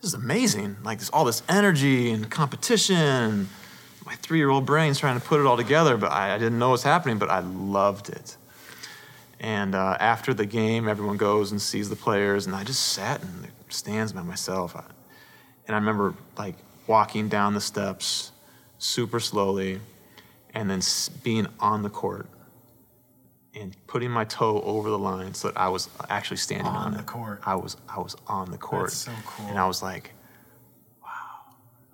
this 0.00 0.08
is 0.08 0.14
amazing. 0.14 0.76
Like 0.82 0.98
there's 0.98 1.10
all 1.10 1.24
this 1.24 1.42
energy 1.48 2.10
and 2.10 2.28
competition. 2.30 3.48
My 4.06 4.14
three-year-old 4.16 4.66
brain's 4.66 4.98
trying 4.98 5.20
to 5.20 5.24
put 5.26 5.40
it 5.40 5.46
all 5.46 5.56
together, 5.58 5.96
but 5.96 6.10
I, 6.10 6.34
I 6.34 6.38
didn't 6.38 6.58
know 6.58 6.70
what's 6.70 6.82
happening. 6.82 7.18
But 7.18 7.30
I 7.30 7.40
loved 7.40 8.08
it. 8.08 8.36
And 9.38 9.74
uh, 9.74 9.96
after 10.00 10.34
the 10.34 10.46
game, 10.46 10.88
everyone 10.88 11.16
goes 11.16 11.52
and 11.52 11.60
sees 11.62 11.88
the 11.88 11.96
players, 11.96 12.46
and 12.46 12.54
I 12.56 12.64
just 12.64 12.88
sat 12.88 13.22
in 13.22 13.42
the 13.42 13.48
stands 13.68 14.12
by 14.12 14.22
myself. 14.22 14.74
I- 14.74 14.82
And 15.68 15.76
I 15.76 15.78
remember 15.78 16.14
like 16.36 16.56
walking 16.88 17.28
down 17.28 17.54
the 17.54 17.60
steps 17.60 18.32
super 18.78 19.20
slowly, 19.20 19.80
and 20.54 20.68
then 20.70 20.80
being 21.22 21.46
on 21.60 21.82
the 21.82 21.90
court 21.90 22.26
and 23.54 23.74
putting 23.86 24.10
my 24.10 24.24
toe 24.24 24.60
over 24.62 24.90
the 24.90 24.98
line 24.98 25.34
so 25.34 25.48
that 25.48 25.56
I 25.58 25.68
was 25.68 25.88
actually 26.08 26.36
standing 26.36 26.66
on, 26.66 26.86
On 26.86 26.92
the 26.92 27.00
it. 27.00 27.06
court. 27.06 27.40
I 27.44 27.54
was 27.56 27.76
I 27.88 27.98
was 28.00 28.16
on 28.26 28.50
the 28.50 28.58
court. 28.58 28.84
That's 28.90 28.96
so 28.96 29.12
cool. 29.26 29.46
And 29.46 29.58
I 29.58 29.66
was 29.66 29.82
like, 29.82 30.12
wow, 31.02 31.08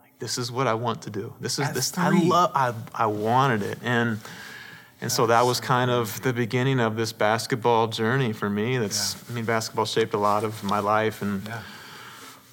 like 0.00 0.18
this 0.18 0.38
is 0.38 0.52
what 0.52 0.66
I 0.66 0.74
want 0.74 1.02
to 1.02 1.10
do. 1.10 1.32
This 1.40 1.58
is 1.58 1.70
this 1.72 1.90
three. 1.90 2.04
I 2.04 2.10
love 2.10 2.52
I 2.54 2.74
I 2.94 3.06
wanted 3.06 3.62
it. 3.62 3.78
And 3.82 4.18
and 5.00 5.12
so 5.12 5.26
that 5.26 5.44
was 5.44 5.60
kind 5.60 5.90
of 5.90 6.22
the 6.22 6.32
beginning 6.32 6.80
of 6.80 6.96
this 6.96 7.12
basketball 7.12 7.86
journey 7.88 8.32
for 8.32 8.48
me. 8.48 8.78
That's, 8.78 9.14
Yeah. 9.14 9.20
I 9.30 9.34
mean, 9.34 9.44
basketball 9.44 9.84
shaped 9.84 10.14
a 10.14 10.18
lot 10.18 10.42
of 10.42 10.64
my 10.64 10.78
life 10.78 11.20
and 11.20 11.42
Yeah. 11.46 11.60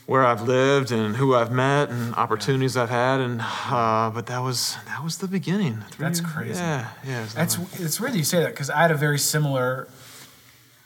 Where 0.06 0.26
I've 0.26 0.42
lived 0.42 0.92
and 0.92 1.16
who 1.16 1.34
I've 1.36 1.52
met 1.52 1.90
and 1.90 2.14
opportunities 2.16 2.76
I've 2.76 2.90
had. 2.90 3.20
And 3.20 3.42
uh, 3.42 4.12
but 4.14 4.26
that 4.28 4.40
was 4.40 4.78
that 4.88 5.04
was 5.04 5.18
the 5.18 5.28
beginning. 5.28 5.84
Three- 5.92 6.06
That's 6.06 6.22
crazy. 6.22 6.60
Yeah, 6.60 6.90
yeah. 7.06 7.24
it's 7.24 7.34
That's 7.34 7.58
it's 7.80 8.00
weird 8.00 8.14
that 8.14 8.18
you 8.18 8.24
say 8.24 8.40
that 8.40 8.50
because 8.52 8.70
I 8.70 8.82
had 8.82 8.92
a 8.92 8.96
very 8.98 9.20
similar, 9.20 9.88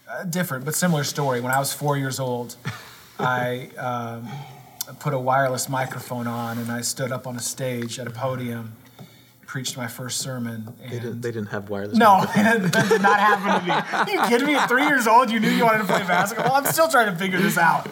uh, 0.09 0.23
different 0.23 0.65
but 0.65 0.75
similar 0.75 1.03
story. 1.03 1.41
When 1.41 1.51
I 1.51 1.59
was 1.59 1.73
four 1.73 1.97
years 1.97 2.19
old, 2.19 2.55
I 3.19 3.69
um, 3.77 4.29
put 4.99 5.13
a 5.13 5.19
wireless 5.19 5.67
microphone 5.67 6.27
on 6.27 6.57
and 6.59 6.71
I 6.71 6.81
stood 6.81 7.11
up 7.11 7.25
on 7.27 7.35
a 7.35 7.41
stage 7.41 7.99
at 7.99 8.07
a 8.07 8.11
podium, 8.11 8.73
preached 9.57 9.75
my 9.75 9.87
first 9.87 10.19
sermon. 10.19 10.71
And 10.83 10.91
they 10.91 10.99
didn't. 10.99 11.21
They 11.21 11.31
didn't 11.31 11.47
have 11.47 11.67
wireless. 11.67 11.97
no, 11.97 12.23
that 12.35 12.89
did 12.89 13.01
not 13.01 13.19
happen 13.19 13.59
to 13.59 13.65
me. 13.65 13.71
Are 13.73 14.21
you 14.23 14.29
kidding 14.29 14.45
me? 14.45 14.53
At 14.53 14.67
three 14.67 14.85
years 14.85 15.07
old, 15.07 15.31
you 15.31 15.39
knew 15.39 15.49
you 15.49 15.65
wanted 15.65 15.79
to 15.79 15.85
play 15.85 16.03
basketball. 16.03 16.53
I'm 16.53 16.65
still 16.65 16.87
trying 16.87 17.11
to 17.11 17.17
figure 17.17 17.39
this 17.39 17.57
out. 17.57 17.91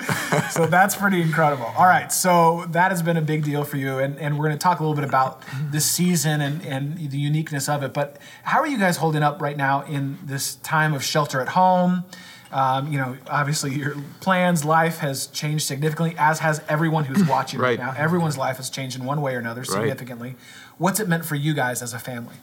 So 0.51 0.67
that's 0.67 0.95
pretty 0.95 1.23
incredible. 1.23 1.65
All 1.75 1.87
right, 1.87 2.11
so 2.11 2.65
that 2.69 2.91
has 2.91 3.01
been 3.01 3.17
a 3.17 3.21
big 3.21 3.43
deal 3.43 3.63
for 3.63 3.77
you, 3.77 3.97
and, 3.97 4.15
and 4.19 4.37
we're 4.37 4.45
going 4.45 4.55
to 4.59 4.61
talk 4.61 4.79
a 4.79 4.83
little 4.83 4.95
bit 4.95 5.05
about 5.05 5.41
this 5.71 5.89
season 5.89 6.39
and, 6.39 6.63
and 6.67 6.99
the 6.99 7.17
uniqueness 7.17 7.67
of 7.67 7.81
it. 7.81 7.95
But 7.95 8.19
how 8.43 8.59
are 8.59 8.67
you 8.67 8.77
guys 8.77 8.97
holding 8.97 9.23
up 9.23 9.41
right 9.41 9.57
now 9.57 9.85
in 9.85 10.19
this 10.23 10.57
time 10.57 10.93
of 10.93 11.03
shelter 11.03 11.41
at 11.41 11.49
home? 11.49 12.03
Um, 12.51 12.91
you 12.91 12.97
know, 12.97 13.17
obviously 13.27 13.73
your 13.73 13.95
plans, 14.21 14.63
life 14.63 14.99
has 14.99 15.27
changed 15.27 15.65
significantly, 15.65 16.15
as 16.17 16.39
has 16.39 16.61
everyone 16.69 17.03
who's 17.05 17.27
watching 17.27 17.59
right, 17.59 17.77
Right. 17.77 17.79
now. 17.79 17.93
Everyone's 17.97 18.37
life 18.37 18.57
has 18.57 18.69
changed 18.69 18.97
in 18.97 19.03
one 19.05 19.21
way 19.21 19.35
or 19.35 19.39
another 19.39 19.63
significantly. 19.63 20.35
What's 20.77 20.99
it 20.99 21.07
meant 21.07 21.25
for 21.25 21.35
you 21.35 21.53
guys 21.53 21.81
as 21.81 21.93
a 21.93 21.99
family? 21.99 22.35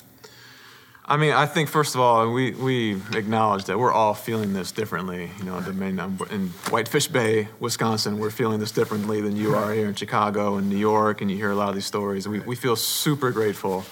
I 1.05 1.17
mean, 1.17 1.33
I 1.33 1.47
think 1.47 1.69
first 1.69 1.95
of 1.97 2.01
all, 2.01 2.33
we, 2.33 2.53
we 2.53 2.95
acknowledge 3.15 3.65
that 3.65 3.79
we're 3.79 3.93
all 3.93 4.15
feeling 4.15 4.53
this 4.53 4.71
differently. 4.71 5.31
You 5.39 5.45
know, 5.45 5.61
the 5.61 5.73
main, 5.73 5.99
um, 5.99 6.19
in 6.31 6.49
Whitefish 6.71 7.09
Bay, 7.09 7.49
Wisconsin, 7.59 8.19
we're 8.19 8.31
feeling 8.31 8.61
this 8.61 8.71
differently 8.71 9.21
than 9.21 9.37
you 9.37 9.55
are 9.55 9.73
here 9.73 9.89
in 9.89 9.95
Chicago 9.97 10.57
and 10.57 10.71
New 10.71 10.77
York, 10.77 11.21
and 11.21 11.31
you 11.31 11.37
hear 11.37 11.51
a 11.51 11.57
lot 11.57 11.71
of 11.71 11.75
these 11.75 11.87
stories. 11.87 12.29
We, 12.29 12.39
we 12.41 12.55
feel 12.55 12.77
super 12.77 13.33
grateful 13.33 13.85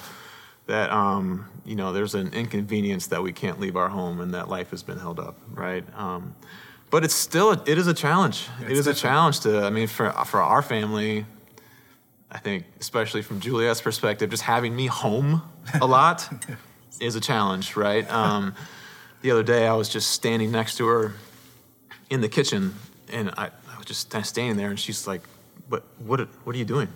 that 0.67 0.91
um, 0.93 1.47
you 1.71 1.77
know 1.77 1.93
there's 1.93 2.17
an 2.17 2.35
inconvenience 2.35 3.07
that 3.07 3.23
we 3.23 3.33
can't 3.33 3.61
leave 3.61 3.77
our 3.77 3.89
home 3.89 4.21
and 4.21 4.35
that 4.35 4.49
life 4.49 4.71
has 4.71 4.83
been 4.83 4.99
held 4.99 5.21
up, 5.21 5.39
right? 5.55 5.85
Um, 5.97 6.35
but 6.91 7.05
it's 7.05 7.15
still 7.15 7.53
a, 7.53 7.63
it 7.65 7.79
is 7.79 7.87
a 7.87 7.95
challenge. 7.95 8.49
it 8.61 8.73
it's 8.73 8.81
is 8.81 8.87
a 8.89 8.95
challenge 8.95 9.39
to. 9.41 9.63
I 9.63 9.71
mean, 9.71 9.87
for 9.87 10.11
for 10.27 10.43
our 10.43 10.63
family, 10.63 11.27
I 12.29 12.39
think, 12.39 12.65
especially 12.81 13.23
from 13.23 13.39
Juliet's 13.39 13.81
perspective, 13.81 14.31
just 14.31 14.43
having 14.43 14.75
me 14.75 14.87
home 14.87 15.43
a 15.81 15.87
lot 15.97 16.29
is 17.01 17.15
a 17.15 17.21
challenge, 17.21 17.77
right? 17.77 18.11
Um, 18.11 18.57
the 19.23 19.31
other 19.31 19.45
day, 19.45 19.69
I 19.69 19.75
was 19.75 19.89
just 19.89 20.11
standing 20.11 20.51
next 20.51 20.77
to 20.79 20.89
her 20.89 21.15
in 22.11 22.21
the 22.21 22.29
kitchen, 22.29 22.75
and 23.13 23.31
I, 23.37 23.47
I 23.47 23.77
was 23.79 23.87
just 23.87 24.13
standing 24.27 24.57
there, 24.57 24.71
and 24.71 24.81
she's 24.81 25.07
like, 25.07 25.23
"What? 25.69 25.85
What? 25.99 26.19
What 26.45 26.57
are 26.57 26.59
you 26.59 26.65
doing?" 26.65 26.89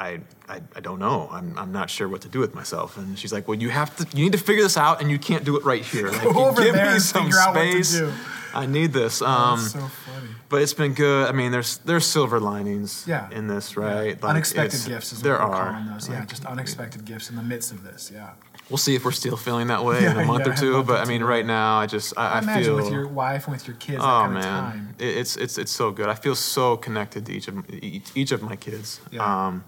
I, 0.00 0.20
I, 0.48 0.62
I 0.74 0.80
don't 0.80 0.98
know. 0.98 1.28
I'm, 1.30 1.56
I'm 1.58 1.72
not 1.72 1.90
sure 1.90 2.08
what 2.08 2.22
to 2.22 2.28
do 2.28 2.38
with 2.40 2.54
myself. 2.54 2.96
And 2.96 3.18
she's 3.18 3.32
like, 3.34 3.46
well, 3.46 3.58
you 3.58 3.68
have 3.68 3.94
to, 3.98 4.16
you 4.16 4.24
need 4.24 4.32
to 4.32 4.38
figure 4.38 4.62
this 4.62 4.78
out, 4.78 5.02
and 5.02 5.10
you 5.10 5.18
can't 5.18 5.44
do 5.44 5.56
it 5.58 5.64
right 5.64 5.84
here. 5.84 6.08
Like, 6.12 6.22
Go 6.22 6.46
over 6.48 6.62
give 6.64 6.74
there 6.74 6.86
me 6.86 6.92
and 6.92 7.02
some 7.02 7.24
figure 7.26 7.38
out 7.38 7.54
what 7.54 7.62
to 7.62 7.84
space. 7.84 7.98
do. 7.98 8.12
I 8.54 8.66
need 8.66 8.92
this. 8.92 9.20
Um, 9.22 9.60
That's 9.60 9.72
so 9.72 9.78
funny. 9.80 10.28
but 10.48 10.62
it's 10.62 10.74
been 10.74 10.94
good. 10.94 11.28
I 11.28 11.32
mean, 11.32 11.52
there's 11.52 11.78
there's 11.84 12.04
silver 12.06 12.40
linings 12.40 13.04
Yeah. 13.06 13.28
in 13.30 13.46
this, 13.46 13.76
right? 13.76 14.20
Like, 14.20 14.24
unexpected 14.30 14.80
gifts 14.86 15.12
is 15.12 15.20
there 15.22 15.34
what 15.38 15.50
are. 15.50 15.70
calling 15.72 15.86
those. 15.86 16.08
Yeah, 16.08 16.24
just 16.24 16.44
unexpected 16.46 17.04
gifts 17.04 17.30
in 17.30 17.36
the 17.36 17.42
midst 17.44 17.70
of 17.70 17.84
this. 17.84 18.10
Yeah. 18.12 18.30
We'll 18.68 18.78
see 18.78 18.94
if 18.96 19.04
we're 19.04 19.12
still 19.12 19.36
feeling 19.36 19.68
that 19.68 19.84
way 19.84 20.04
in 20.10 20.16
a 20.16 20.24
month 20.24 20.46
yeah, 20.46 20.52
or 20.52 20.56
two. 20.56 20.72
month 20.72 20.86
But 20.88 20.98
or 20.98 21.02
I 21.02 21.04
mean, 21.04 21.22
right 21.22 21.46
now, 21.46 21.78
I 21.78 21.86
just 21.86 22.12
I, 22.16 22.26
I 22.26 22.38
Imagine 22.40 22.64
feel. 22.64 22.76
with 22.76 22.90
your 22.92 23.06
wife 23.06 23.46
and 23.46 23.52
with 23.56 23.66
your 23.68 23.76
kids 23.76 23.98
that 24.02 24.08
oh 24.24 24.28
man, 24.28 24.36
of 24.38 24.42
time. 24.42 24.94
It- 24.98 25.16
it's 25.18 25.36
it's 25.36 25.56
it's 25.58 25.70
so 25.72 25.92
good. 25.92 26.08
I 26.08 26.14
feel 26.14 26.34
so 26.34 26.76
connected 26.76 27.26
to 27.26 27.32
each 27.32 27.46
of 27.46 27.54
each, 27.70 28.08
each 28.16 28.32
of 28.32 28.42
my 28.42 28.56
kids. 28.56 29.00
Yeah. 29.12 29.22
Um, 29.46 29.64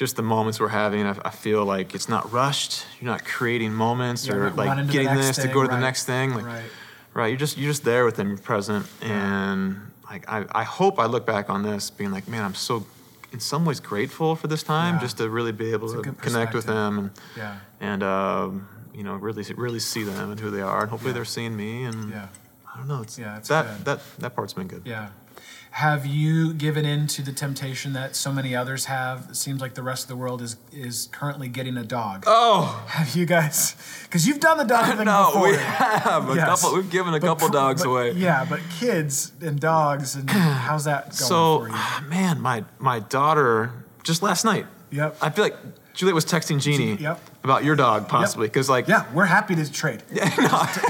just 0.00 0.16
the 0.16 0.22
moments 0.22 0.58
we're 0.58 0.68
having, 0.68 1.04
I, 1.06 1.14
I 1.26 1.30
feel 1.30 1.62
like 1.66 1.94
it's 1.94 2.08
not 2.08 2.32
rushed. 2.32 2.86
You're 2.98 3.10
not 3.10 3.22
creating 3.22 3.74
moments 3.74 4.30
or 4.30 4.48
like 4.52 4.90
getting 4.90 5.14
this 5.14 5.36
to 5.36 5.48
go 5.48 5.60
to 5.62 5.68
the 5.68 5.78
next 5.78 6.06
thing. 6.06 6.32
Like, 6.32 6.46
right. 6.46 6.64
right. 7.12 7.26
You're 7.26 7.36
just 7.36 7.58
you're 7.58 7.70
just 7.70 7.84
there 7.84 8.06
with 8.06 8.16
them. 8.16 8.28
You're 8.28 8.38
present, 8.38 8.86
and 9.02 9.76
like 10.10 10.26
I, 10.26 10.46
I 10.52 10.64
hope 10.64 10.98
I 10.98 11.04
look 11.04 11.26
back 11.26 11.50
on 11.50 11.62
this 11.62 11.90
being 11.90 12.12
like, 12.12 12.26
man, 12.28 12.42
I'm 12.42 12.54
so 12.54 12.86
in 13.30 13.40
some 13.40 13.66
ways 13.66 13.78
grateful 13.78 14.36
for 14.36 14.48
this 14.48 14.62
time, 14.62 14.94
Yeah. 14.94 15.00
just 15.02 15.18
to 15.18 15.28
really 15.28 15.52
be 15.52 15.70
able 15.72 15.92
It's 15.94 16.06
to 16.06 16.12
connect 16.14 16.54
with 16.54 16.64
them 16.64 16.98
and 16.98 17.10
Yeah. 17.36 17.58
and 17.78 18.02
um, 18.02 18.68
you 18.94 19.04
know 19.04 19.16
really 19.16 19.44
really 19.54 19.80
see 19.80 20.02
them 20.02 20.30
and 20.30 20.40
who 20.40 20.50
they 20.50 20.62
are, 20.62 20.80
and 20.80 20.88
hopefully 20.90 21.10
Yeah. 21.10 21.16
they're 21.16 21.24
seeing 21.26 21.54
me. 21.54 21.84
And 21.84 22.10
Yeah. 22.10 22.28
I 22.72 22.78
don't 22.78 22.88
know. 22.88 23.02
It's, 23.02 23.18
Yeah, 23.18 23.36
it's 23.36 23.48
that 23.48 23.66
good. 23.66 23.84
that 23.84 24.00
that 24.20 24.34
part's 24.34 24.54
been 24.54 24.66
good. 24.66 24.82
Yeah. 24.86 25.08
Have 25.72 26.04
you 26.04 26.52
given 26.52 26.84
in 26.84 27.06
to 27.08 27.22
the 27.22 27.32
temptation 27.32 27.92
that 27.92 28.16
so 28.16 28.32
many 28.32 28.56
others 28.56 28.86
have? 28.86 29.28
It 29.30 29.36
seems 29.36 29.60
like 29.60 29.74
the 29.74 29.82
rest 29.84 30.02
of 30.04 30.08
the 30.08 30.16
world 30.16 30.42
is 30.42 30.56
is 30.72 31.08
currently 31.12 31.48
getting 31.48 31.76
a 31.76 31.84
dog. 31.84 32.24
Oh 32.26 32.84
Have 32.88 33.14
you 33.14 33.24
guys? 33.24 33.76
Because 34.02 34.26
you've 34.26 34.40
done 34.40 34.58
the 34.58 34.64
dog 34.64 34.96
thing 34.96 35.04
no, 35.06 35.26
before. 35.26 35.48
we 35.50 35.56
have 35.56 36.28
a 36.28 36.34
Yes. 36.34 36.60
couple. 36.62 36.76
We've 36.76 36.90
given 36.90 37.14
a 37.14 37.20
But 37.20 37.26
couple 37.28 37.48
dogs 37.50 37.82
but- 37.84 37.88
away. 37.90 38.10
Yeah, 38.12 38.44
but 38.48 38.60
kids 38.80 39.30
and 39.40 39.60
dogs 39.60 40.16
and 40.16 40.28
how's 40.66 40.84
that 40.84 41.04
going 41.04 41.12
So, 41.14 41.60
for 41.60 41.68
you? 41.68 42.08
man, 42.08 42.40
my 42.40 42.64
my 42.80 42.98
daughter 42.98 43.72
just 44.02 44.22
last 44.24 44.44
night. 44.44 44.66
Yep. 44.90 45.18
I 45.22 45.30
feel 45.30 45.44
like 45.44 45.56
Juliet 45.94 46.14
was 46.14 46.24
texting 46.24 46.60
Jeannie 46.60 46.94
Yep. 46.96 47.20
about 47.44 47.64
your 47.64 47.74
dog 47.76 48.08
possibly 48.08 48.46
because 48.46 48.68
like 48.70 48.86
Yeah, 48.88 49.04
we're 49.12 49.24
happy 49.26 49.54
to 49.56 49.70
trade. 49.70 50.02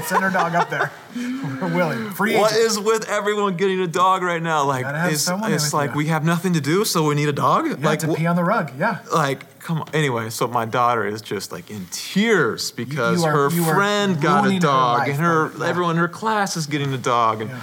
Send 0.05 0.23
our 0.23 0.29
dog 0.31 0.55
up 0.55 0.69
there. 0.69 0.91
We're 1.15 1.73
willing. 1.75 2.09
Free 2.11 2.37
what 2.37 2.51
agent. 2.51 2.65
is 2.65 2.79
with 2.79 3.09
everyone 3.09 3.57
getting 3.57 3.79
a 3.81 3.87
dog 3.87 4.21
right 4.23 4.41
now? 4.41 4.63
Like 4.65 4.85
it's, 5.11 5.27
it's 5.29 5.73
like 5.73 5.91
you. 5.91 5.97
we 5.97 6.05
have 6.07 6.23
nothing 6.23 6.53
to 6.53 6.61
do, 6.61 6.85
so 6.85 7.03
we 7.05 7.15
need 7.15 7.27
a 7.29 7.33
dog. 7.33 7.67
Yeah, 7.67 7.75
like 7.85 7.99
to 7.99 8.13
wh- 8.13 8.17
pee 8.17 8.25
on 8.27 8.35
the 8.35 8.43
rug. 8.43 8.71
Yeah. 8.77 8.99
like 9.13 9.59
come 9.59 9.81
on. 9.81 9.89
Anyway, 9.93 10.29
so 10.29 10.47
my 10.47 10.65
daughter 10.65 11.05
is 11.05 11.21
just 11.21 11.51
like 11.51 11.69
in 11.69 11.85
tears 11.91 12.71
because 12.71 13.19
you 13.21 13.25
are- 13.27 13.31
her 13.31 13.49
friend 13.49 14.21
got 14.21 14.47
a 14.47 14.53
her 14.53 14.59
dog 14.59 14.99
life 14.99 15.09
and 15.09 15.17
her 15.19 15.51
yeah. 15.57 15.65
everyone 15.67 15.91
in 15.95 15.97
her 15.97 16.07
class 16.07 16.55
is 16.55 16.65
getting 16.67 16.93
a 16.93 16.97
dog 16.97 17.41
and 17.41 17.49
Yeah. 17.49 17.61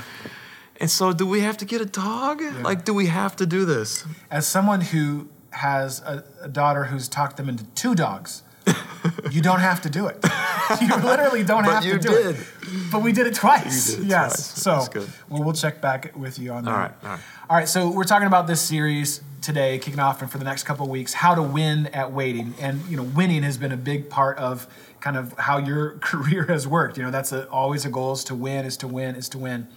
and 0.80 0.90
so 0.90 1.12
do 1.12 1.26
we 1.26 1.40
have 1.40 1.56
to 1.58 1.64
get 1.64 1.80
a 1.80 1.86
dog? 1.86 2.42
Like 2.62 2.84
do 2.84 2.92
we 2.94 3.06
have 3.06 3.34
to 3.36 3.46
do 3.46 3.64
this? 3.64 4.04
As 4.30 4.46
someone 4.46 4.80
who 4.82 5.28
has 5.50 6.00
a, 6.00 6.24
a 6.42 6.48
daughter 6.48 6.84
who's 6.84 7.08
talked 7.08 7.36
them 7.36 7.48
into 7.48 7.64
two 7.74 7.94
dogs, 7.94 8.42
you 9.30 9.40
don't 9.40 9.60
have 9.60 9.82
to 9.82 9.90
do 9.90 10.06
it. 10.06 10.24
You 10.82 10.94
literally 10.96 11.44
don't 11.44 11.64
have 11.64 11.82
to 11.82 11.98
do 11.98 12.08
did. 12.08 12.36
it. 12.36 12.46
But 12.92 13.00
we 13.00 13.10
did 13.12 13.26
it 13.26 13.34
twice. 13.34 13.94
Did 13.94 14.04
it 14.04 14.08
yes. 14.08 14.62
twice. 14.62 14.90
So 14.90 15.06
Well, 15.30 15.42
we'll 15.42 15.54
check 15.54 15.80
back 15.80 16.14
with 16.14 16.38
you 16.38 16.52
on 16.52 16.64
that. 16.64 16.70
All 16.70 16.76
right, 16.76 16.92
all 17.02 17.08
right. 17.08 17.20
All 17.48 17.56
right. 17.56 17.68
So 17.68 17.90
we're 17.90 18.04
talking 18.04 18.26
about 18.26 18.46
this 18.46 18.60
series 18.60 19.22
today, 19.40 19.78
kicking 19.78 19.98
off 19.98 20.20
and 20.20 20.30
for 20.30 20.36
the 20.36 20.44
next 20.44 20.64
couple 20.64 20.84
of 20.84 20.90
weeks, 20.90 21.14
how 21.14 21.34
to 21.34 21.42
win 21.42 21.86
at 21.88 22.12
waiting, 22.12 22.54
and 22.60 22.84
you 22.86 22.98
know, 22.98 23.02
winning 23.02 23.44
has 23.44 23.56
been 23.56 23.72
a 23.72 23.78
big 23.78 24.10
part 24.10 24.36
of 24.36 24.66
kind 25.00 25.16
of 25.16 25.32
how 25.38 25.56
your 25.56 25.92
career 26.00 26.44
has 26.44 26.66
worked. 26.66 26.98
You 26.98 27.04
know, 27.04 27.10
that's 27.10 27.32
a, 27.32 27.48
always 27.48 27.86
a 27.86 27.90
goal 27.90 28.12
is 28.12 28.24
to 28.24 28.34
win, 28.34 28.66
is 28.66 28.76
to 28.78 28.88
win, 28.88 29.16
is 29.16 29.28
to 29.30 29.38
win. 29.38 29.68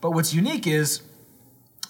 But 0.00 0.12
what's 0.12 0.32
unique 0.32 0.68
is 0.68 1.02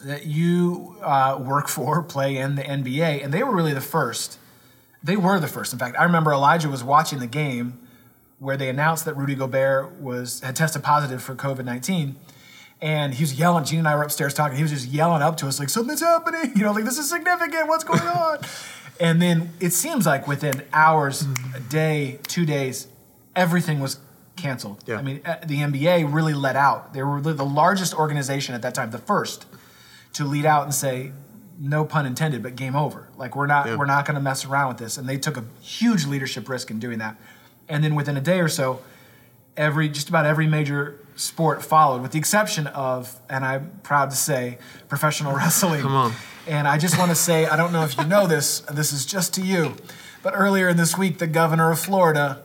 that 0.04 0.26
you 0.26 0.96
uh, 1.02 1.38
work 1.40 1.68
for, 1.68 2.02
play 2.16 2.36
in 2.36 2.54
the 2.54 2.62
NBA, 2.62 3.24
and 3.24 3.32
they 3.32 3.42
were 3.42 3.54
really 3.54 3.74
the 3.74 3.80
first. 3.80 4.38
They 5.02 5.16
were 5.16 5.38
the 5.38 5.48
first. 5.48 5.72
In 5.72 5.78
fact, 5.78 5.96
I 5.98 6.04
remember 6.04 6.32
Elijah 6.32 6.68
was 6.68 6.82
watching 6.82 7.18
the 7.20 7.26
game 7.26 7.78
where 8.38 8.56
they 8.56 8.68
announced 8.68 9.04
that 9.04 9.14
Rudy 9.14 9.34
Gobert 9.34 10.00
was 10.00 10.40
had 10.40 10.56
tested 10.56 10.82
positive 10.82 11.22
for 11.22 11.34
COVID 11.34 11.64
nineteen, 11.64 12.16
and 12.80 13.14
he 13.14 13.22
was 13.22 13.34
yelling. 13.34 13.64
Gene 13.64 13.80
and 13.80 13.88
I 13.88 13.94
were 13.96 14.02
upstairs 14.02 14.34
talking. 14.34 14.56
He 14.56 14.62
was 14.62 14.72
just 14.72 14.86
yelling 14.88 15.22
up 15.22 15.36
to 15.38 15.48
us 15.48 15.58
like 15.58 15.68
something's 15.68 16.00
happening. 16.00 16.52
You 16.56 16.64
know, 16.64 16.72
like 16.72 16.84
this 16.84 16.98
is 16.98 17.08
significant. 17.08 17.68
What's 17.68 17.84
going 17.84 18.00
on? 18.02 18.38
and 19.00 19.22
then 19.22 19.52
it 19.60 19.72
seems 19.72 20.06
like 20.06 20.26
within 20.26 20.62
hours, 20.72 21.24
a 21.54 21.60
day, 21.60 22.18
two 22.26 22.44
days, 22.44 22.88
everything 23.36 23.80
was 23.80 23.98
canceled. 24.36 24.82
Yeah. 24.86 24.98
I 24.98 25.02
mean, 25.02 25.20
uh, 25.24 25.36
the 25.44 25.58
NBA 25.58 26.12
really 26.12 26.34
let 26.34 26.56
out. 26.56 26.94
They 26.94 27.02
were 27.02 27.20
the 27.20 27.44
largest 27.44 27.94
organization 27.94 28.54
at 28.54 28.62
that 28.62 28.74
time, 28.74 28.90
the 28.90 28.98
first 28.98 29.46
to 30.14 30.24
lead 30.24 30.46
out 30.46 30.64
and 30.64 30.74
say, 30.74 31.12
no 31.60 31.84
pun 31.84 32.06
intended, 32.06 32.42
but 32.42 32.54
game 32.56 32.76
over. 32.76 33.08
Like 33.16 33.34
we're 33.34 33.46
not 33.46 33.66
Yeah. 33.66 33.76
we're 33.76 33.86
not 33.86 34.04
going 34.06 34.14
to 34.14 34.20
mess 34.20 34.44
around 34.44 34.68
with 34.68 34.78
this. 34.78 34.96
And 34.96 35.08
they 35.08 35.16
took 35.18 35.36
a 35.36 35.44
huge 35.60 36.06
leadership 36.06 36.48
risk 36.48 36.70
in 36.70 36.78
doing 36.78 36.98
that. 36.98 37.16
And 37.68 37.82
then 37.82 37.94
within 37.94 38.16
a 38.16 38.20
day 38.20 38.40
or 38.40 38.48
so, 38.48 38.80
every 39.56 39.88
just 39.88 40.08
about 40.08 40.24
every 40.24 40.46
major 40.46 41.00
sport 41.16 41.64
followed, 41.64 42.00
with 42.00 42.12
the 42.12 42.18
exception 42.18 42.68
of, 42.68 43.20
and 43.28 43.44
I'm 43.44 43.80
proud 43.82 44.10
to 44.10 44.16
say, 44.16 44.58
professional 44.88 45.32
wrestling. 45.36 45.82
Come 45.82 45.94
on. 45.96 46.12
And 46.46 46.68
I 46.68 46.78
just 46.78 46.96
want 46.96 47.10
to 47.10 47.16
say, 47.16 47.46
I 47.46 47.56
don't 47.56 47.72
know 47.72 47.82
if 47.82 47.98
you 47.98 48.04
know 48.04 48.26
this, 48.26 48.60
this 48.72 48.92
is 48.92 49.04
just 49.04 49.34
to 49.34 49.42
you, 49.42 49.74
but 50.22 50.32
earlier 50.36 50.68
in 50.68 50.76
this 50.76 50.96
week, 50.96 51.18
the 51.18 51.26
governor 51.26 51.70
of 51.72 51.78
Florida 51.80 52.42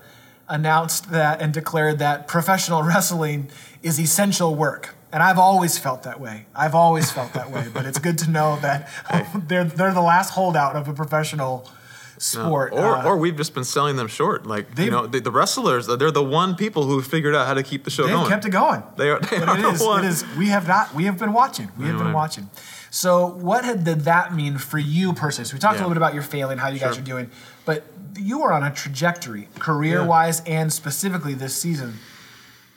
announced 0.50 1.12
that 1.12 1.42
and 1.42 1.54
declared 1.54 2.00
that 2.00 2.28
professional 2.28 2.82
wrestling 2.84 3.48
is 3.84 4.00
essential 4.00 4.56
work. 4.56 4.96
And 5.14 5.22
I've 5.24 5.38
always 5.38 5.78
felt 5.78 6.04
that 6.04 6.20
way. 6.20 6.48
I've 6.56 6.76
always 6.76 7.12
felt 7.12 7.34
that 7.34 7.52
way. 7.52 7.68
But 7.72 7.86
it's 7.86 8.00
good 8.00 8.18
to 8.20 8.30
know 8.30 8.58
that 8.62 8.90
they're, 9.48 9.64
they're 9.64 9.94
the 9.94 10.02
last 10.02 10.32
holdout 10.32 10.76
of 10.76 10.88
a 10.88 10.94
professional 10.94 11.70
sport. 12.18 12.74
Or, 12.74 12.98
Uh, 12.98 13.06
or 13.06 13.18
we've 13.18 13.36
just 13.38 13.54
been 13.54 13.64
selling 13.64 13.96
them 13.96 14.08
short. 14.08 14.46
Like 14.46 14.78
you 14.78 14.90
know, 14.90 15.06
the, 15.06 15.20
the 15.20 15.32
wrestlers, 15.32 15.86
they're 15.88 16.10
the 16.12 16.24
one 16.24 16.56
people 16.56 16.86
who 16.86 17.02
figured 17.02 17.36
out 17.36 17.46
how 17.48 17.54
to 17.54 17.64
keep 17.64 17.84
the 17.84 17.92
show 17.92 18.04
going. 18.04 18.12
They've 18.14 18.20
going. 18.22 18.30
kept 18.32 18.46
it 18.46 18.50
going. 18.50 18.84
They 18.98 19.10
are- 19.10 19.20
they 19.20 19.40
but 19.40 19.50
are 19.50 19.58
it 19.60 19.62
the 19.62 19.70
is, 19.70 19.82
one. 19.82 20.04
it 20.04 20.08
is. 20.08 20.26
We 20.36 20.48
have 20.48 20.68
not. 20.68 20.94
We 20.96 21.06
have 21.06 21.20
been 21.20 21.34
watching. 21.34 21.70
We 21.78 21.86
have 21.86 21.98
been 22.00 22.14
watching. 22.14 22.50
So, 22.90 23.26
what 23.26 23.66
had, 23.66 23.84
did 23.84 24.02
that 24.02 24.36
mean 24.36 24.58
for 24.60 24.78
you 24.78 25.14
personally? 25.14 25.48
So, 25.50 25.56
we 25.56 25.60
talked 25.60 25.76
a 25.76 25.80
little 25.80 25.90
bit 25.90 25.98
about 25.98 26.14
your 26.14 26.22
failing, 26.22 26.60
how 26.60 26.70
you 26.70 26.80
guys 26.80 26.96
are 26.98 27.02
doing, 27.02 27.32
but 27.66 27.84
you 28.16 28.44
are 28.44 28.54
on 28.54 28.62
a 28.64 28.72
trajectory, 28.72 29.48
career-wise, 29.58 30.42
and 30.46 30.72
specifically 30.72 31.34
this 31.34 31.56
season. 31.56 31.96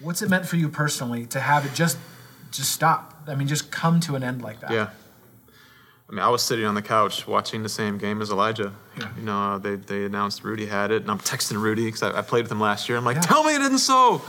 What's 0.01 0.23
it 0.23 0.31
meant 0.31 0.47
for 0.47 0.57
you 0.57 0.71
personally 0.71 1.27
to 1.27 1.41
have 1.41 1.67
it 1.67 1.75
just, 1.75 1.99
just 2.51 2.71
stop? 2.73 3.15
I 3.27 3.35
mean, 3.35 3.49
just 3.49 3.71
come 3.71 4.01
to 4.01 4.17
an 4.17 4.23
end 4.23 4.43
like 4.43 4.61
that. 4.61 4.71
Yeah. 4.71 4.91
I 6.09 6.13
mean, 6.13 6.21
I 6.21 6.29
was 6.29 6.43
sitting 6.43 6.65
on 6.65 6.77
the 6.77 6.83
couch 6.83 7.27
watching 7.27 7.65
the 7.65 7.69
same 7.69 7.99
game 7.99 8.23
as 8.23 8.31
Elijah. 8.31 8.73
Yeah. 8.97 9.09
You 9.17 9.23
know, 9.25 9.37
uh, 9.39 9.59
they, 9.59 9.75
they 9.75 10.05
announced 10.05 10.45
Rudy 10.45 10.67
had 10.67 10.93
it, 10.93 11.03
and 11.03 11.11
I'm 11.11 11.19
texting 11.19 11.61
Rudy 11.61 11.87
because 11.87 12.03
I, 12.05 12.19
I 12.19 12.23
played 12.23 12.45
with 12.45 12.53
him 12.53 12.61
last 12.61 12.89
year. 12.89 12.97
I'm 12.97 13.05
like, 13.05 13.17
Yeah. 13.17 13.23
tell 13.23 13.43
me 13.43 13.55
it 13.57 13.61
isn't 13.63 13.79
so. 13.79 14.23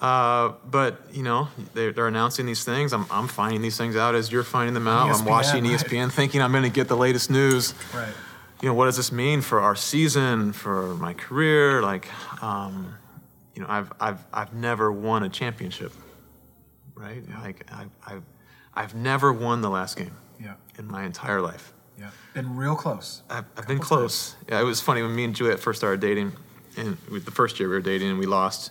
Uh, 0.00 0.52
but 0.64 1.00
you 1.12 1.22
know, 1.22 1.48
they're, 1.74 1.92
they're 1.92 2.06
announcing 2.06 2.46
these 2.46 2.64
things. 2.64 2.92
I'm, 2.92 3.04
I'm 3.10 3.28
finding 3.28 3.60
these 3.62 3.76
things 3.76 3.96
out 3.96 4.14
as 4.14 4.30
you're 4.32 4.44
finding 4.44 4.72
them 4.74 4.88
out. 4.88 5.10
I'm 5.10 5.24
watching 5.26 5.64
right. 5.64 5.72
ESPN, 5.78 6.10
thinking 6.10 6.40
I'm 6.40 6.52
going 6.52 6.62
to 6.62 6.70
get 6.70 6.88
the 6.88 6.96
latest 6.96 7.30
news. 7.30 7.74
Right. 7.94 8.12
you 8.62 8.68
know, 8.68 8.74
what 8.74 8.86
does 8.86 8.96
this 8.96 9.12
mean 9.12 9.40
for 9.42 9.60
our 9.60 9.76
season, 9.76 10.52
for 10.52 10.94
my 10.94 11.12
career? 11.12 11.82
Like, 11.82 12.08
um, 12.42 12.94
you 13.54 13.60
know, 13.62 13.68
I've, 13.68 13.92
I've, 14.00 14.24
I've 14.32 14.54
never 14.54 14.90
won 14.90 15.22
a 15.22 15.28
championship, 15.28 15.92
right? 17.00 17.22
Like, 17.42 17.68
I've, 17.72 17.90
I've, 18.06 18.22
I've 18.74 18.94
never 18.94 19.32
won 19.32 19.62
the 19.62 19.70
last 19.70 19.96
game 19.96 20.12
Yeah. 20.40 20.54
in 20.78 20.86
my 20.86 21.04
entire 21.04 21.40
life. 21.40 21.72
Yeah. 21.98 22.10
Been 22.34 22.56
real 22.56 22.76
close. 22.76 23.22
I've, 23.28 23.44
I've 23.56 23.66
been 23.66 23.78
close. 23.78 24.36
Yeah, 24.48 24.60
it 24.60 24.64
was 24.64 24.80
funny 24.80 25.02
when 25.02 25.14
me 25.14 25.24
and 25.24 25.34
Juliet 25.34 25.60
first 25.60 25.80
started 25.80 26.00
dating, 26.00 26.32
and 26.76 26.96
with 27.10 27.24
the 27.24 27.30
first 27.30 27.58
year 27.60 27.68
we 27.68 27.74
were 27.74 27.80
dating, 27.80 28.08
and 28.10 28.18
we 28.18 28.26
lost. 28.26 28.70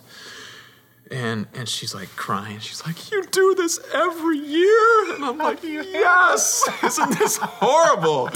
And 1.10 1.48
and 1.54 1.68
she's 1.68 1.92
like 1.92 2.08
crying. 2.14 2.60
She's 2.60 2.86
like, 2.86 3.10
"You 3.10 3.24
do 3.26 3.54
this 3.56 3.80
every 3.92 4.38
year," 4.38 5.14
and 5.14 5.24
I'm 5.24 5.38
like, 5.38 5.58
"Yes, 5.64 6.62
isn't 6.84 7.18
this 7.18 7.36
horrible?" 7.36 8.28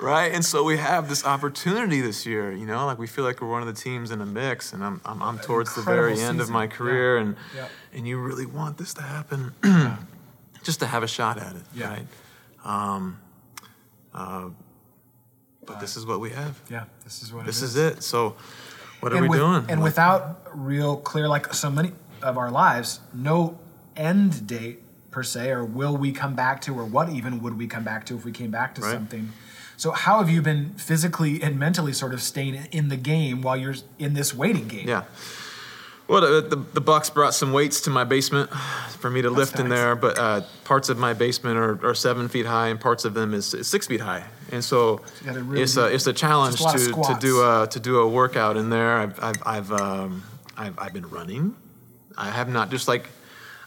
right? 0.00 0.32
And 0.32 0.44
so 0.44 0.64
we 0.64 0.76
have 0.78 1.08
this 1.08 1.24
opportunity 1.24 2.00
this 2.00 2.26
year. 2.26 2.50
You 2.50 2.66
know, 2.66 2.84
like 2.86 2.98
we 2.98 3.06
feel 3.06 3.24
like 3.24 3.40
we're 3.40 3.48
one 3.48 3.60
of 3.62 3.68
the 3.68 3.80
teams 3.80 4.10
in 4.10 4.20
a 4.20 4.26
mix, 4.26 4.72
and 4.72 4.82
I'm 4.82 5.00
I'm, 5.04 5.22
I'm 5.22 5.38
towards 5.38 5.76
the 5.76 5.82
very 5.82 6.10
incredible 6.14 6.30
end 6.30 6.40
of 6.40 6.50
my 6.50 6.66
career, 6.66 7.18
and 7.18 7.36
Yeah. 7.54 7.68
and 7.94 8.08
you 8.08 8.18
really 8.18 8.46
want 8.46 8.76
this 8.76 8.92
to 8.94 9.02
happen, 9.02 9.52
just 10.64 10.80
to 10.80 10.86
have 10.86 11.04
a 11.04 11.08
shot 11.08 11.38
at 11.38 11.54
it, 11.54 11.62
Yeah. 11.74 11.90
right? 11.90 12.06
Um, 12.64 13.20
uh, 14.12 14.48
but 15.64 15.78
this 15.78 15.96
is 15.96 16.04
what 16.06 16.18
we 16.18 16.30
have. 16.30 16.60
Yeah, 16.68 16.84
this 17.04 17.22
is 17.22 17.32
what 17.32 17.46
This 17.46 17.62
it 17.62 17.66
is 17.66 17.76
it. 17.76 18.02
So, 18.02 18.34
what 18.98 19.12
are 19.12 19.16
and 19.16 19.22
we 19.22 19.28
with- 19.28 19.38
doing? 19.38 19.64
And 19.68 19.80
What- 19.80 19.90
without 19.90 20.40
real 20.54 20.96
clear, 20.96 21.28
like 21.28 21.54
so 21.54 21.70
many 21.70 21.92
of 22.22 22.38
our 22.38 22.50
lives, 22.50 23.00
no 23.12 23.58
end 23.96 24.46
date 24.46 24.82
per 25.10 25.22
se, 25.22 25.50
or 25.50 25.64
will 25.64 25.96
we 25.96 26.12
come 26.12 26.34
back 26.34 26.60
to, 26.62 26.78
or 26.78 26.84
what 26.84 27.08
even 27.10 27.42
would 27.42 27.58
we 27.58 27.66
come 27.66 27.84
back 27.84 28.06
to 28.06 28.16
if 28.16 28.24
we 28.24 28.32
came 28.32 28.50
back 28.50 28.74
to 28.76 28.80
Right. 28.80 28.92
something. 28.92 29.32
So 29.76 29.92
how 29.92 30.18
have 30.18 30.28
you 30.28 30.42
been 30.42 30.74
physically 30.76 31.42
and 31.42 31.58
mentally 31.58 31.92
sort 31.92 32.12
of 32.12 32.20
staying 32.20 32.54
in 32.70 32.88
the 32.90 32.96
game 32.96 33.40
while 33.40 33.56
you're 33.56 33.76
in 33.98 34.14
this 34.14 34.34
waiting 34.34 34.68
game? 34.68 34.86
Yeah. 34.86 35.04
Well, 36.06 36.42
the, 36.42 36.56
the, 36.56 36.80
Bucks 36.80 37.08
brought 37.08 37.34
some 37.34 37.52
weights 37.52 37.82
to 37.82 37.90
my 37.90 38.02
basement 38.02 38.50
for 38.98 39.08
me 39.08 39.22
to 39.22 39.30
lift 39.30 39.60
in 39.60 39.68
there, 39.68 39.94
but 39.94 40.18
uh, 40.18 40.40
parts 40.64 40.88
of 40.88 40.98
my 40.98 41.12
basement 41.12 41.56
are, 41.56 41.86
are 41.86 41.94
seven 41.94 42.28
feet 42.28 42.46
high, 42.46 42.66
and 42.66 42.80
parts 42.80 43.04
of 43.04 43.14
them 43.14 43.32
is, 43.32 43.54
is 43.54 43.68
six 43.68 43.86
feet 43.86 44.00
high, 44.00 44.24
and 44.50 44.64
so 44.64 45.02
you 45.24 45.32
really 45.32 45.62
it's 45.62 45.76
a 45.76 45.86
it's 45.86 46.08
a 46.08 46.12
challenge 46.12 46.60
a 46.60 46.64
to, 46.64 46.92
to 46.92 47.16
do 47.20 47.42
a 47.42 47.68
to 47.70 47.78
do 47.78 48.00
a 48.00 48.08
workout 48.08 48.56
in 48.56 48.70
there. 48.70 48.96
I've 48.98 49.22
I've 49.22 49.42
I've, 49.46 49.72
um, 49.72 50.24
I've 50.56 50.76
I've 50.80 50.92
been 50.92 51.08
running. 51.08 51.54
I 52.20 52.30
have 52.30 52.48
not 52.48 52.70
just 52.70 52.86
like 52.86 53.08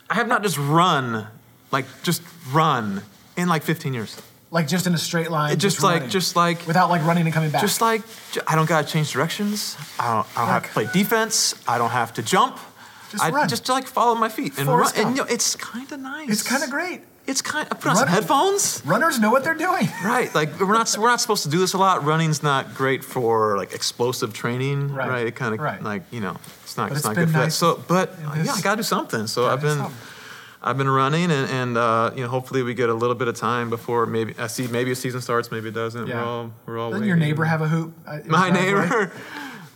I 0.09 0.15
have 0.15 0.27
not 0.27 0.43
just 0.43 0.57
run 0.57 1.27
like 1.71 1.85
just 2.03 2.21
run 2.51 3.01
in 3.35 3.49
like 3.49 3.63
15 3.63 3.93
years. 3.93 4.21
Like 4.51 4.67
just 4.67 4.85
in 4.85 4.93
a 4.93 4.97
straight 4.99 5.31
line, 5.31 5.53
It 5.53 5.55
just 5.55 5.81
like 5.81 5.95
running, 5.95 6.09
just 6.09 6.35
like 6.35 6.67
without 6.67 6.89
like 6.91 7.03
running 7.03 7.25
and 7.25 7.33
coming 7.33 7.49
back. 7.49 7.61
just 7.61 7.81
like 7.81 8.03
I 8.47 8.55
don't 8.55 8.69
gotta 8.69 8.87
change 8.87 9.11
directions. 9.11 9.75
I 9.99 10.13
don't, 10.13 10.27
I 10.37 10.41
don't 10.41 10.49
have 10.49 10.63
to 10.63 10.69
play 10.69 10.87
defense. 10.93 11.55
I 11.67 11.79
don't 11.79 11.89
have 11.89 12.13
to 12.13 12.21
jump. 12.21 12.59
Just 13.11 13.23
I 13.23 13.31
run. 13.31 13.49
just 13.49 13.67
like 13.67 13.87
follow 13.87 14.13
my 14.13 14.29
feet 14.29 14.57
and 14.59 14.67
run. 14.67 14.77
Forrest 14.77 14.97
And 14.97 15.17
you 15.17 15.23
know, 15.23 15.29
it's 15.29 15.55
kind 15.55 15.91
of 15.91 15.99
nice. 15.99 16.29
it's 16.29 16.43
kind 16.43 16.63
of 16.63 16.69
great. 16.69 17.01
It's 17.25 17.41
kind. 17.41 17.67
of 17.71 17.79
put 17.79 17.89
on 17.91 17.95
some 17.97 18.07
headphones. 18.09 18.81
Runners 18.85 19.17
know 19.19 19.31
what 19.31 19.43
they're 19.43 19.53
doing. 19.53 19.87
Right, 20.03 20.33
like 20.35 20.59
we're 20.59 20.73
not 20.73 20.93
we're 20.99 21.07
not 21.09 21.21
supposed 21.21 21.43
to 21.43 21.49
do 21.49 21.59
this 21.59 21.73
a 21.73 21.77
lot. 21.77 22.03
Running's 22.03 22.43
not 22.43 22.75
great 22.75 23.03
for 23.03 23.55
like 23.57 23.73
explosive 23.73 24.33
training. 24.33 24.93
Right, 24.93 25.09
Right, 25.09 25.27
it 25.27 25.35
kind 25.35 25.53
of 25.53 25.59
right. 25.61 25.81
like 25.81 26.03
you 26.11 26.19
know 26.19 26.37
it's 26.63 26.75
not 26.75 26.89
it's 26.91 26.97
it's 26.99 27.05
not 27.05 27.15
good 27.15 27.27
for 27.29 27.37
that. 27.37 27.53
So, 27.53 27.81
but 27.87 28.13
yeah, 28.19 28.51
I 28.53 28.61
gotta 28.61 28.77
do 28.77 28.83
something. 28.83 29.27
So 29.27 29.45
I've 29.47 29.61
been. 29.61 29.77
something. 29.77 29.97
I've 30.65 30.77
been 30.77 30.89
running, 30.89 31.29
and, 31.29 31.49
and 31.51 31.77
uh, 31.77 32.11
you 32.15 32.21
know, 32.23 32.29
hopefully 32.29 32.63
we 32.63 32.73
get 32.73 32.87
a 32.87 32.93
little 32.93 33.15
bit 33.17 33.27
of 33.27 33.35
time 33.35 33.69
before 33.69 34.05
maybe 34.05 34.33
I 34.39 34.47
see 34.47 34.65
maybe 34.67 34.91
a 34.91 34.95
season 34.95 35.19
starts, 35.19 35.51
maybe 35.51 35.67
it 35.67 35.73
doesn't. 35.73 36.07
Yeah. 36.07 36.15
We're 36.15 36.25
all 36.25 36.51
we're 36.65 36.79
all. 36.79 36.91
Doesn't 36.91 37.05
your 37.05 37.17
neighbor 37.17 37.43
have 37.43 37.61
a 37.61 37.67
hoop? 37.67 37.93
uh, 38.07 38.19
My 38.27 38.49
neighbor, 38.49 39.11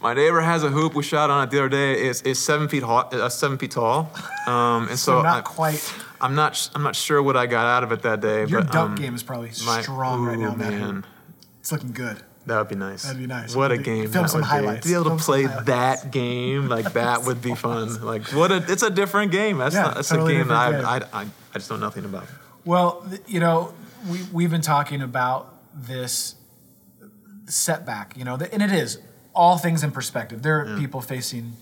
my 0.01 0.13
neighbor 0.13 0.39
has 0.39 0.63
a 0.63 0.69
hoop. 0.69 0.95
We 0.95 1.03
shot 1.03 1.29
on 1.29 1.43
it 1.45 1.51
the 1.51 1.59
other 1.59 1.67
day. 1.67 1.95
It's, 2.07 2.21
it's 2.21 2.39
seven 2.39 2.69
feet 2.69 2.83
hot, 2.83 3.13
uh, 3.13 3.27
seven 3.27 3.57
feet 3.57 3.71
tall, 3.71 4.09
um, 4.47 4.87
and 4.87 4.97
so, 4.97 5.17
So 5.17 5.21
not 5.23 5.39
I, 5.39 5.41
quite. 5.41 5.93
I'm 6.21 6.35
not 6.35 6.69
I'm 6.75 6.83
not 6.83 6.95
sure 6.95 7.21
what 7.21 7.35
I 7.37 7.45
got 7.45 7.65
out 7.65 7.83
of 7.83 7.91
it 7.91 8.01
that 8.03 8.21
day. 8.21 8.45
Your 8.45 8.61
but, 8.61 8.71
dunk 8.71 8.89
um, 8.91 8.95
game 8.95 9.15
is 9.15 9.23
probably 9.23 9.49
my- 9.65 9.81
strong 9.81 10.23
right 10.25 10.37
now. 10.37 10.49
ooh, 10.49 10.53
in 10.53 10.59
that 10.59 10.73
hoop. 10.73 10.81
man, 10.81 11.05
It's 11.59 11.71
looking 11.71 11.91
good. 11.91 12.17
that 12.45 12.57
would 12.59 12.69
be 12.69 12.75
nice. 12.75 13.03
That'd 13.03 13.17
be 13.19 13.27
nice. 13.27 13.55
What 13.55 13.71
a 13.71 13.77
game! 13.77 14.07
film 14.09 14.23
that 14.23 14.29
some 14.29 14.41
would 14.41 14.47
highlights. 14.47 14.85
Be. 14.87 14.93
To 14.93 14.99
be 15.03 15.07
able 15.07 15.17
to 15.17 15.23
play 15.23 15.45
that 15.45 16.11
game 16.11 16.69
like 16.69 16.93
that 16.93 17.23
would 17.23 17.41
be 17.41 17.55
fun. 17.55 17.89
Like 18.03 18.23
what 18.33 18.51
a 18.51 18.63
it's 18.71 18.83
a 18.83 18.89
different 18.89 19.31
game. 19.31 19.57
That's 19.57 19.75
Yeah, 19.75 19.83
not 19.83 19.95
that's 19.95 20.09
totally 20.09 20.35
a 20.35 20.39
game 20.39 20.47
that 20.49 20.85
I, 20.85 20.97
I, 20.97 21.21
I 21.21 21.21
I 21.23 21.53
just 21.53 21.69
know 21.69 21.77
nothing 21.77 22.05
about. 22.05 22.25
Well, 22.65 23.05
you 23.27 23.39
know, 23.39 23.73
we, 24.09 24.19
we've 24.33 24.51
been 24.51 24.61
talking 24.61 25.01
about 25.01 25.53
this 25.73 26.35
setback, 27.47 28.17
you 28.17 28.23
know, 28.25 28.35
and 28.35 28.61
it 28.61 28.71
is 28.71 28.99
all 29.33 29.57
things 29.57 29.83
in 29.83 29.91
perspective. 29.91 30.41
There 30.41 30.59
are 30.65 30.77
people 30.79 31.01
facing 31.01 31.53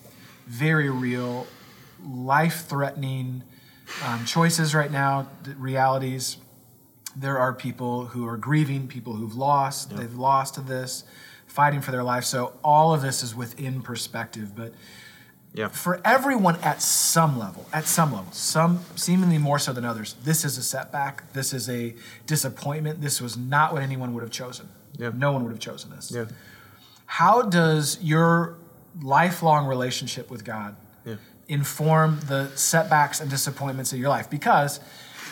very 0.48 0.90
real, 0.90 1.48
life 2.04 2.66
threatening 2.68 3.44
um, 4.06 4.26
choices 4.26 4.74
right 4.76 4.92
now, 4.92 5.28
realities. 5.58 6.38
There 7.16 7.38
are 7.38 7.54
people 7.54 8.08
who 8.08 8.28
are 8.28 8.38
grieving, 8.38 8.88
people 8.88 9.14
who've 9.14 9.36
lost, 9.36 9.96
they've 9.96 10.14
lost 10.16 10.56
to 10.56 10.62
this, 10.62 11.04
fighting 11.48 11.82
for 11.82 11.92
their 11.92 12.04
life. 12.04 12.26
So 12.26 12.54
all 12.64 12.94
of 12.94 13.02
this 13.02 13.24
is 13.24 13.34
within 13.34 13.82
perspective. 13.82 14.56
But 14.56 14.74
Yeah. 15.54 15.70
for 15.70 16.02
everyone 16.04 16.58
at 16.58 16.82
some 16.82 17.40
level, 17.40 17.66
at 17.72 17.86
some 17.86 18.12
level, 18.12 18.32
some 18.34 18.82
seemingly 18.96 19.38
more 19.38 19.60
so 19.60 19.72
than 19.72 19.86
others, 19.86 20.16
this 20.24 20.44
is 20.44 20.58
a 20.58 20.64
setback. 20.64 21.32
This 21.32 21.54
is 21.54 21.70
a 21.70 21.96
disappointment. 22.28 23.00
This 23.02 23.22
was 23.22 23.38
not 23.38 23.72
what 23.72 23.82
anyone 23.82 24.14
would 24.14 24.24
have 24.24 24.32
chosen. 24.32 24.68
Yeah. 24.98 25.12
No 25.14 25.32
one 25.32 25.44
would 25.44 25.52
have 25.52 25.60
chosen 25.60 25.92
this. 25.92 26.12
Yeah. 26.12 26.26
How 27.06 27.42
does 27.44 27.98
your 28.02 28.58
lifelong 29.02 29.68
relationship 29.68 30.30
with 30.30 30.44
God. 30.44 30.76
Inform 31.48 32.20
the 32.28 32.50
setbacks 32.56 33.20
and 33.20 33.30
disappointments 33.30 33.94
of 33.94 34.00
your 34.00 34.10
life? 34.10 34.30
Because 34.30 34.80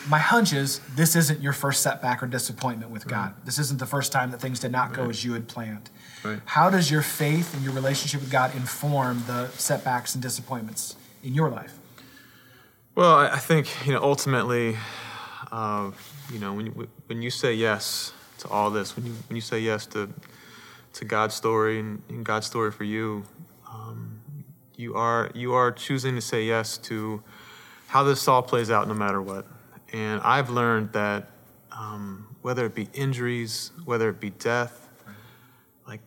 my 0.07 0.19
hunch 0.19 0.53
is 0.53 0.79
this 0.95 1.15
isn't 1.15 1.41
your 1.41 1.53
first 1.53 1.81
setback 1.81 2.21
or 2.21 2.27
disappointment 2.27 2.91
with 2.91 3.07
God. 3.07 3.33
This 3.45 3.57
isn't 3.59 3.79
the 3.79 3.85
first 3.85 4.11
time 4.11 4.31
that 4.31 4.41
things 4.41 4.59
did 4.59 4.71
not 4.71 4.93
go 4.93 5.09
as 5.09 5.23
you 5.23 5.33
had 5.33 5.47
planned. 5.47 5.89
Right. 6.23 6.39
How 6.45 6.69
does 6.69 6.91
your 6.91 7.01
faith 7.01 7.53
and 7.53 7.63
your 7.63 7.73
relationship 7.73 8.21
with 8.21 8.31
God 8.31 8.55
inform 8.55 9.23
the 9.27 9.49
setbacks 9.49 10.13
and 10.13 10.21
disappointments 10.21 10.95
in 11.23 11.33
your 11.33 11.49
life? 11.49 11.77
Well, 12.95 13.15
I 13.15 13.39
think 13.39 13.67
you 13.85 13.93
know 13.93 14.03
ultimately, 14.03 14.77
uh, 15.51 15.91
you 16.31 16.39
know 16.39 16.53
when 16.53 16.67
you, 16.67 16.89
when 17.07 17.21
you 17.21 17.29
say 17.29 17.53
yes 17.53 18.13
to 18.39 18.47
all 18.49 18.69
this, 18.69 18.95
when 18.95 19.05
you 19.05 19.13
when 19.27 19.35
you 19.35 19.41
say 19.41 19.59
yes 19.59 19.85
to 19.87 20.09
to 20.93 21.05
God's 21.05 21.33
story 21.33 21.79
and, 21.79 22.01
and 22.09 22.23
God's 22.23 22.45
story 22.45 22.71
for 22.71 22.83
you, 22.83 23.23
you 24.83 24.95
are 24.95 25.31
you 25.33 25.53
are 25.53 25.71
choosing 25.71 26.15
to 26.15 26.21
say 26.21 26.43
yes 26.43 26.77
to 26.89 27.23
how 27.87 28.03
this 28.03 28.27
all 28.27 28.43
plays 28.43 28.69
out, 28.69 28.87
no 28.87 28.93
matter 28.93 29.21
what. 29.21 29.45
And 29.93 30.21
I've 30.21 30.49
learned 30.49 30.93
that 30.93 31.29
um, 31.71 32.35
whether 32.41 32.65
it 32.65 32.75
be 32.75 32.87
injuries, 32.93 33.71
whether 33.85 34.09
it 34.09 34.19
be 34.19 34.31
death, 34.31 34.89
like 35.87 36.01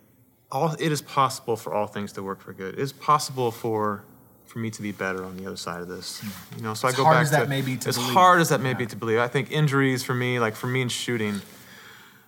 all 0.52 0.72
it 0.78 0.92
is 0.92 1.00
possible 1.02 1.56
for 1.56 1.72
all 1.74 1.86
things 1.86 2.12
to 2.12 2.22
work 2.22 2.40
for 2.40 2.52
good. 2.52 2.74
It 2.74 2.80
is 2.80 2.92
possible 2.92 3.50
for 3.50 4.04
for 4.46 4.58
me 4.60 4.70
to 4.70 4.82
be 4.82 4.92
better 4.92 5.24
on 5.24 5.36
the 5.36 5.46
other 5.46 5.56
side 5.56 5.80
of 5.80 5.88
this. 5.88 6.22
You 6.56 6.62
know, 6.62 6.74
so 6.74 6.88
As 6.88 6.94
I 6.94 6.96
go 6.96 7.04
hard 7.04 7.16
back 7.16 7.22
as 7.22 7.30
that 7.32 7.42
to 7.44 7.48
may 7.48 7.62
be 7.62 7.76
to 7.78 7.88
as 7.88 7.96
believe. 7.96 8.12
hard 8.12 8.40
as 8.40 8.48
that 8.50 8.60
may 8.60 8.74
be 8.74 8.86
to 8.86 8.96
believe. 8.96 9.18
I 9.18 9.28
think 9.28 9.50
injuries 9.50 10.02
for 10.04 10.14
me, 10.14 10.38
like 10.38 10.54
for 10.54 10.66
me 10.66 10.82
in 10.82 10.88
shooting, 10.88 11.40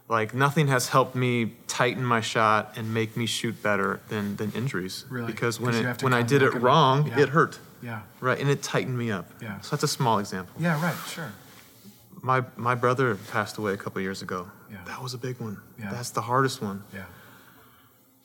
like 0.09 0.35
nothing 0.35 0.69
has 0.69 0.89
helped 0.89 1.15
me 1.15 1.53
tighten 1.67 2.05
my 2.05 2.21
shot 2.21 2.73
and 2.77 2.93
make 2.93 3.17
me 3.17 3.27
shoot 3.27 3.63
better 3.63 4.01
than 4.09 4.37
than 4.37 4.51
injuries. 4.53 5.05
Really? 5.09 5.27
Because 5.27 5.61
when 5.61 5.75
it 5.75 6.03
when 6.03 6.15
I 6.15 6.23
did 6.23 6.43
it 6.43 6.55
wrong, 6.55 7.07
yeah. 7.07 7.21
it 7.21 7.29
hurt. 7.29 7.59
Yeah. 7.83 8.03
Right, 8.21 8.41
and 8.41 8.51
it 8.51 8.63
tightened 8.63 8.99
me 8.99 9.13
up. 9.13 9.27
Yeah. 9.41 9.61
So 9.61 9.77
that's 9.77 9.85
a 9.85 9.89
small 9.89 10.19
example. 10.19 10.55
Yeah, 10.59 10.83
right, 10.83 10.97
sure. 11.07 11.33
My 12.23 12.43
my 12.57 12.75
brother 12.75 13.15
passed 13.31 13.59
away 13.59 13.73
a 13.75 13.77
couple 13.77 14.01
years 14.01 14.23
ago. 14.23 14.49
Yeah. 14.71 14.79
That 14.87 15.03
was 15.03 15.15
a 15.15 15.19
big 15.19 15.39
one. 15.39 15.61
Yeah. 15.79 15.91
That's 15.91 16.11
the 16.11 16.23
hardest 16.23 16.61
one. 16.63 16.83
Yeah. 16.93 17.05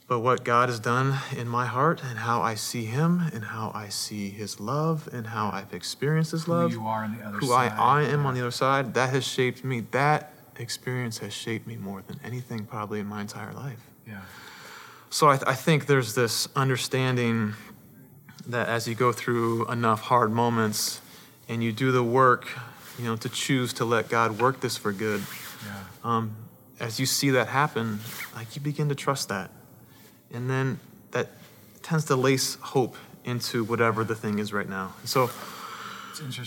But 0.07 0.19
what 0.19 0.43
God 0.43 0.67
has 0.69 0.79
done 0.79 1.17
in 1.35 1.47
my 1.47 1.65
heart 1.65 2.03
and 2.03 2.19
how 2.19 2.41
I 2.41 2.55
see 2.55 2.85
Him 2.85 3.21
and 3.33 3.45
how 3.45 3.71
I 3.73 3.87
see 3.89 4.29
His 4.29 4.59
love 4.59 5.07
and 5.13 5.27
how 5.27 5.49
I've 5.51 5.73
experienced 5.73 6.31
His 6.31 6.47
love, 6.47 6.71
Who 6.71 6.79
you 6.79 6.85
are 6.85 7.03
on 7.03 7.17
the 7.17 7.25
other 7.25 7.37
who 7.37 7.47
side. 7.47 7.71
I, 7.71 8.01
I 8.01 8.03
am 8.03 8.25
on 8.25 8.33
the 8.33 8.41
other 8.41 8.51
side, 8.51 8.93
that 8.95 9.11
has 9.11 9.25
shaped 9.25 9.63
me. 9.63 9.81
That 9.91 10.32
experience 10.57 11.17
has 11.19 11.33
shaped 11.33 11.67
me 11.67 11.75
more 11.77 12.01
than 12.07 12.19
anything 12.23 12.65
probably 12.65 12.99
in 12.99 13.05
my 13.07 13.21
entire 13.21 13.53
life. 13.53 13.79
Yeah. 14.07 14.21
So 15.09 15.29
I, 15.29 15.39
I 15.45 15.53
think 15.53 15.85
there's 15.85 16.15
this 16.15 16.47
understanding 16.55 17.53
that 18.47 18.67
as 18.67 18.87
you 18.87 18.95
go 18.95 19.11
through 19.11 19.69
enough 19.71 20.01
hard 20.01 20.31
moments 20.31 21.01
and 21.47 21.63
you 21.63 21.71
do 21.71 21.91
the 21.91 22.03
work, 22.03 22.47
you 22.97 23.05
know, 23.05 23.15
to 23.17 23.29
choose 23.29 23.73
to 23.73 23.85
let 23.85 24.09
God 24.09 24.39
work 24.39 24.59
this 24.59 24.75
for 24.77 24.91
good, 24.91 25.21
Yeah. 25.65 25.83
um, 26.03 26.35
as 26.79 26.99
you 26.99 27.05
see 27.05 27.29
that 27.31 27.47
happen, 27.47 27.99
like 28.35 28.55
you 28.55 28.61
begin 28.61 28.89
to 28.89 28.95
trust 28.95 29.29
that. 29.29 29.51
And 30.33 30.49
then 30.49 30.79
that 31.11 31.29
tends 31.83 32.05
to 32.05 32.15
lace 32.15 32.55
hope 32.55 32.95
into 33.23 33.63
whatever 33.63 34.03
the 34.03 34.15
thing 34.15 34.39
is 34.39 34.51
right 34.51 34.67
now. 34.67 34.93
So. 35.05 35.29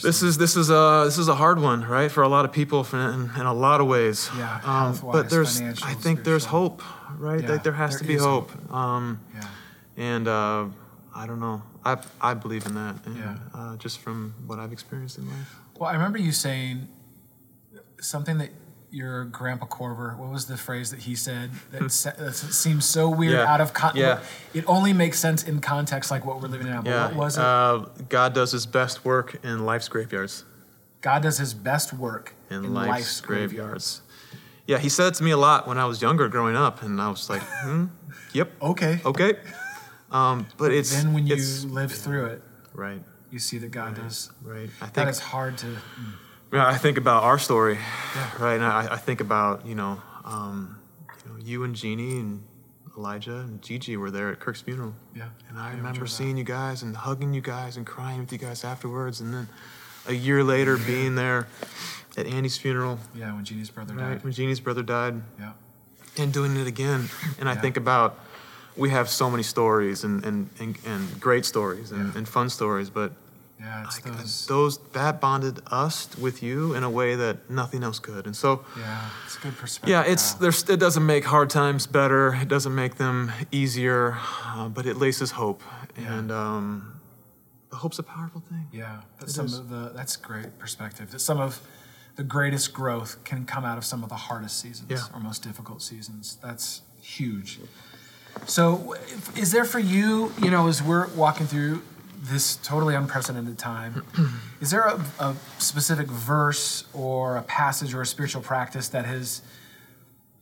This 0.03 0.23
is 0.23 0.37
this 0.39 0.57
is 0.57 0.71
a 0.71 1.03
this 1.05 1.19
is 1.19 1.29
a 1.29 1.35
hard 1.35 1.61
one, 1.61 1.85
right, 1.85 2.11
for 2.11 2.23
a 2.23 2.29
lot 2.29 2.45
of 2.45 2.53
people 2.53 2.85
for, 2.85 2.97
in, 2.99 3.31
in 3.37 3.47
a 3.47 3.55
lot 3.55 3.81
of 3.81 3.87
ways. 3.87 4.31
Yeah, 4.37 4.61
Um, 4.65 4.99
but 5.13 5.29
there's 5.31 5.61
I 5.61 5.95
think 5.95 6.25
there's 6.25 6.45
hope, 6.45 6.83
right? 7.19 7.43
Yeah, 7.43 7.51
Like 7.53 7.63
there 7.63 7.73
has 7.73 7.91
there 7.93 7.99
to 8.01 8.05
be 8.07 8.17
hope. 8.17 8.51
hope. 8.51 8.73
Um, 8.73 9.21
yeah. 9.35 9.49
and 9.97 10.29
uh, 10.29 10.67
I 11.15 11.27
don't 11.27 11.41
know. 11.41 11.63
I 11.85 11.97
I 12.21 12.35
believe 12.35 12.67
in 12.67 12.75
that. 12.75 12.97
And, 13.07 13.17
Yeah. 13.17 13.37
uh, 13.55 13.77
just 13.77 14.01
from 14.01 14.35
what 14.47 14.59
I've 14.59 14.73
experienced 14.73 15.19
in 15.19 15.29
life. 15.29 15.57
Well, 15.79 15.89
I 15.91 15.95
remember 15.95 16.19
you 16.19 16.33
saying 16.33 16.89
something 18.01 18.39
that 18.39 18.51
your 18.91 19.25
grandpa 19.27 19.67
Korver, 19.67 20.17
what 20.17 20.31
was 20.31 20.47
the 20.47 20.57
phrase 20.57 20.91
that 20.91 21.01
he 21.01 21.15
said 21.15 21.51
that 21.73 21.91
se- 21.91 22.15
that 22.19 22.35
seems 22.35 22.85
so 22.85 23.09
weird 23.11 23.33
Yeah, 23.35 23.53
out 23.53 23.61
of 23.61 23.73
context? 23.73 23.99
yeah. 24.55 24.59
It 24.61 24.65
only 24.69 24.93
makes 24.93 25.19
sense 25.19 25.43
in 25.43 25.61
context 25.61 26.11
like 26.11 26.25
what 26.25 26.41
we're 26.41 26.49
living 26.49 26.67
in 26.69 26.73
now. 26.75 26.83
But 26.83 26.91
Yeah. 26.91 27.07
what 27.09 27.17
was 27.17 27.37
it? 27.37 27.43
Uh, 27.45 27.79
God 28.09 28.33
does 28.35 28.53
His 28.53 28.67
best 28.67 29.05
work 29.05 29.37
in 29.45 29.65
life's 29.67 29.89
graveyards. 29.89 30.45
God 31.03 31.23
does 31.23 31.39
his 31.39 31.55
best 31.55 31.93
work 31.93 32.35
in, 32.51 32.65
in, 32.65 32.75
life's, 32.75 33.21
graveyards. 33.21 34.01
Yeah, 34.67 34.79
he 34.79 34.89
said 34.89 35.09
it 35.09 35.15
to 35.17 35.23
me 35.25 35.31
a 35.31 35.37
lot 35.37 35.69
when 35.69 35.79
I 35.79 35.85
was 35.85 36.03
younger, 36.03 36.27
growing 36.29 36.57
up, 36.57 36.83
and 36.83 37.01
I 37.01 37.09
was 37.09 37.31
like, 37.31 37.43
hmm, 37.43 37.85
yep, 38.33 38.51
Okay. 38.61 39.01
okay. 39.05 39.35
Um, 40.11 40.47
but 40.57 40.73
it's 40.73 40.91
Then 40.91 41.13
when 41.13 41.27
you 41.27 41.37
live 41.69 41.93
through 41.93 42.27
it, 42.27 42.43
right, 42.75 43.01
you 43.31 43.39
see 43.39 43.59
that 43.59 43.71
God 43.71 43.95
does. 43.95 44.31
right. 44.43 44.69
I 44.81 44.87
That 44.87 44.95
think 44.95 45.09
is 45.11 45.19
hard 45.21 45.59
to. 45.59 45.67
yeah, 45.69 45.77
I 46.65 46.77
think 46.79 46.99
about 46.99 47.23
our 47.25 47.39
story, 47.39 47.79
right, 48.39 48.55
and 48.55 48.65
I, 48.65 48.89
I 48.93 48.97
think 48.97 49.21
about 49.21 49.67
you 49.67 49.75
know, 49.75 50.01
um, 50.25 50.79
you 51.25 51.31
know, 51.33 51.39
you 51.39 51.65
and 51.65 51.75
Jeannie 51.75 52.19
and 52.21 52.43
Elijah 52.97 53.37
and 53.39 53.61
Gigi 53.63 53.97
were 53.97 54.11
there 54.11 54.31
at 54.31 54.41
Kirk's 54.41 54.61
funeral. 54.63 54.95
Yeah. 55.15 55.29
And 55.49 55.59
I 55.59 55.71
Yeah, 55.71 55.77
remember 55.77 56.07
seeing 56.07 56.37
you 56.37 56.45
guys 56.45 56.83
and 56.83 56.97
hugging 56.97 57.35
you 57.35 57.41
guys 57.43 57.77
and 57.77 57.87
crying 57.87 58.21
with 58.21 58.33
you 58.33 58.39
guys 58.39 58.65
afterwards. 58.65 59.21
And 59.21 59.35
then 59.35 59.49
a 60.07 60.15
year 60.15 60.43
later, 60.43 60.79
being 60.79 61.15
there 61.15 61.47
at 62.17 62.27
Andy's 62.27 62.57
funeral, 62.57 62.99
Yeah, 63.15 63.35
when 63.35 63.45
Jeannie's 63.45 63.69
brother 63.71 63.93
right, 63.95 64.15
died. 64.15 64.25
when 64.25 64.33
Jeannie's 64.33 64.61
brother 64.61 64.83
died, 64.83 65.21
Yeah. 65.39 65.53
and 66.19 66.33
doing 66.33 66.57
it 66.57 66.67
again. 66.67 67.11
And 67.39 67.49
I 67.51 67.53
Yeah. 67.55 67.61
think 67.61 67.77
about 67.77 68.19
we 68.77 68.89
have 68.91 69.09
so 69.11 69.29
many 69.31 69.43
stories 69.43 70.03
and, 70.05 70.25
and, 70.25 70.49
and, 70.59 70.77
and 70.87 71.21
great 71.21 71.45
stories 71.45 71.91
and, 71.93 72.13
Yeah. 72.13 72.19
and 72.19 72.27
fun 72.29 72.49
stories, 72.51 72.89
but 72.91 73.13
Yeah, 73.59 73.85
it's 73.85 73.99
those. 74.01 74.47
those 74.47 74.79
that 74.93 75.21
bonded 75.21 75.61
us 75.71 76.09
with 76.19 76.43
you 76.43 76.75
in 76.75 76.83
a 76.85 76.91
way 76.91 77.15
that 77.17 77.49
nothing 77.51 77.83
else 77.83 77.99
could. 77.99 78.27
And 78.27 78.37
so, 78.37 78.65
Yeah, 78.79 79.09
it's 79.25 79.37
a 79.37 79.41
good 79.41 79.57
perspective. 79.57 79.91
yeah, 79.91 80.03
it's 80.13 80.35
there's 80.35 80.69
it 80.69 80.79
doesn't 80.79 81.05
make 81.07 81.25
hard 81.25 81.49
times 81.51 81.87
better. 81.87 82.35
It 82.35 82.49
doesn't 82.49 82.75
make 82.75 82.97
them 82.97 83.33
easier, 83.51 84.19
uh, 84.45 84.69
but 84.69 84.85
it 84.87 84.99
laces 84.99 85.31
hope, 85.33 85.63
Yeah. 85.99 86.13
and 86.19 86.31
um, 86.31 87.01
hope's 87.73 87.99
a 87.99 88.03
powerful 88.03 88.43
thing. 88.43 88.69
Yeah, 88.73 89.01
that 89.21 89.31
some 89.31 89.47
is. 89.47 89.59
of 89.59 89.71
the 89.71 89.91
that's 89.95 90.17
great 90.17 90.59
perspective. 90.59 91.11
That 91.13 91.21
some 91.21 91.41
of 91.41 91.61
the 92.17 92.25
greatest 92.25 92.73
growth 92.75 93.17
can 93.25 93.47
come 93.47 93.65
out 93.65 93.79
of 93.79 93.85
some 93.85 94.03
of 94.03 94.09
the 94.11 94.17
hardest 94.17 94.59
seasons 94.61 94.91
Yeah. 94.91 94.99
or 95.15 95.21
most 95.21 95.43
difficult 95.43 95.81
seasons. 95.83 96.39
That's 96.43 96.83
huge. 97.01 97.59
So, 98.47 98.95
is 99.35 99.51
there 99.53 99.65
for 99.65 99.79
you, 99.79 100.33
you 100.43 100.51
know, 100.51 100.69
as 100.69 100.83
we're 100.83 101.09
walking 101.15 101.47
through 101.47 101.83
this 102.29 102.57
totally 102.57 102.95
unprecedented 102.95 103.59
time, 103.59 104.05
is 104.61 104.71
there 104.71 104.83
a, 104.83 105.05
a 105.19 105.37
specific 105.59 106.07
verse 106.09 106.85
or 106.93 107.37
a 107.37 107.43
passage 107.43 107.95
or 107.95 108.03
a 108.03 108.07
spiritual 108.07 108.43
practice 108.43 108.89
that 108.89 109.05
has, 109.05 109.43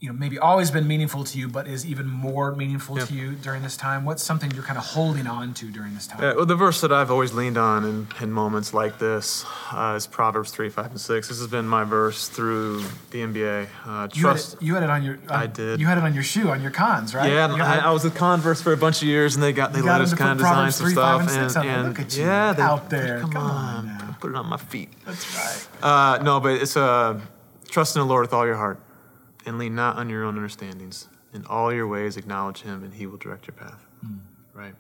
you 0.05 0.11
know, 0.13 0.19
maybe 0.19 0.39
always 0.39 0.71
been 0.71 0.87
meaningful 0.87 1.25
to 1.25 1.39
you, 1.39 1.49
but 1.49 1.67
is 1.67 1.87
even 1.87 2.07
more 2.07 2.55
meaningful 2.55 2.99
Yeah. 2.99 3.07
to 3.07 3.15
you 3.15 3.33
during 3.33 3.63
this 3.63 3.75
time? 3.75 4.05
What's 4.05 4.23
something 4.23 4.51
you're 4.51 4.63
kind 4.63 4.77
of 4.77 4.85
holding 4.85 5.27
on 5.27 5.55
to 5.55 5.71
during 5.71 5.95
this 5.95 6.07
time? 6.07 6.23
Uh, 6.23 6.35
well, 6.37 6.45
the 6.45 6.55
verse 6.55 6.83
that 6.83 6.93
I've 6.93 7.11
always 7.11 7.33
leaned 7.33 7.57
on 7.57 7.85
in, 7.87 8.07
in 8.21 8.31
moments 8.31 8.75
like 8.75 8.99
this 8.99 9.47
uh, 9.73 9.95
is 9.97 10.07
Proverbs 10.07 10.51
3, 10.51 10.69
5, 10.69 10.91
and 10.91 11.01
6. 11.01 11.29
This 11.29 11.39
has 11.39 11.47
been 11.47 11.67
my 11.67 11.85
verse 11.85 12.29
through 12.29 12.83
the 13.13 13.23
NBA. 13.23 13.69
Uh, 13.87 14.09
You 14.13 14.27
had, 14.27 14.33
trust. 14.33 14.55
it, 14.55 14.63
you 14.63 14.75
had 14.75 14.83
it 14.83 14.91
on 14.91 15.03
your. 15.03 15.19
I 15.31 15.47
did. 15.47 15.81
You 15.81 15.87
had 15.87 15.97
it 15.97 16.05
on 16.05 16.13
your 16.13 16.23
shoe 16.23 16.51
on 16.51 16.61
your 16.61 16.71
cons, 16.71 17.15
right? 17.15 17.33
Yeah, 17.33 17.55
I, 17.55 17.89
I 17.89 17.91
was 17.91 18.05
with 18.05 18.15
Converse 18.15 18.61
for 18.61 18.75
a 18.75 18.77
bunch 18.77 19.01
of 19.01 19.09
years, 19.09 19.37
and 19.37 19.43
they 19.43 19.55
got 19.55 19.73
they 19.73 19.79
You 19.79 19.87
let 19.87 20.03
us 20.03 20.13
kind 20.13 20.33
of 20.33 20.37
design 20.37 20.53
Proverbs 20.53 20.77
some 20.77 20.87
3, 20.87 20.95
5, 20.95 21.23
stuff, 21.31 21.39
and 21.41 21.51
6 21.53 21.57
and, 21.57 21.69
and 21.71 21.89
Look 21.89 22.01
at 22.01 22.15
you, 22.15 22.25
yeah, 22.25 22.53
they, 22.53 22.63
out 22.63 22.91
there. 22.91 23.21
Come, 23.21 23.33
Come 23.33 23.43
on 23.43 23.89
on, 23.89 24.17
put 24.21 24.31
it 24.31 24.37
on 24.37 24.47
my 24.47 24.59
feet. 24.59 24.91
That's 25.07 25.35
right. 25.83 25.83
Uh, 25.83 26.23
no, 26.23 26.41
but 26.41 26.61
it's 26.61 26.77
uh, 26.77 27.19
trust 27.71 27.97
in 27.97 28.01
the 28.01 28.07
Lord 28.07 28.23
with 28.25 28.35
all 28.35 28.45
your 28.45 28.57
heart, 28.57 28.79
and 29.47 29.59
lean 29.59 29.75
not 29.75 29.97
on 29.97 30.09
your 30.11 30.25
own 30.25 30.37
understandings. 30.37 31.09
In 31.33 31.45
all 31.47 31.73
your 31.73 31.89
ways, 31.89 32.17
acknowledge 32.17 32.63
Him, 32.63 32.85
and 32.85 32.95
He 32.95 33.07
will 33.07 33.19
direct 33.19 33.47
your 33.47 33.55
path. 33.55 33.85
Hmm. 34.01 34.19
Right. 34.53 34.75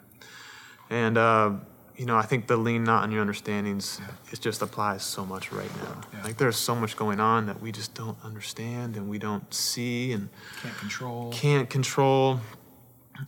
And 0.90 1.18
uh, 1.18 1.53
you 1.96 2.07
know, 2.07 2.16
I 2.16 2.22
think 2.22 2.46
the 2.46 2.57
lean 2.57 2.85
not 2.85 3.03
on 3.05 3.12
your 3.12 3.20
understandings 3.20 4.00
it 4.33 4.40
just 4.40 4.62
applies 4.62 5.03
so 5.05 5.24
much 5.24 5.53
right 5.53 5.70
now. 5.77 6.00
Yeah. 6.12 6.22
Like 6.24 6.37
there's 6.38 6.57
so 6.57 6.74
much 6.74 6.96
going 6.96 7.20
on 7.20 7.46
that 7.46 7.61
we 7.61 7.70
just 7.72 7.94
don't 7.94 8.16
understand 8.24 8.96
and 8.96 9.09
we 9.09 9.18
don't 9.18 9.53
see 9.55 10.12
and 10.12 10.29
Can't 10.62 10.77
control. 10.79 11.31
can't 11.33 11.70
control, 11.70 12.40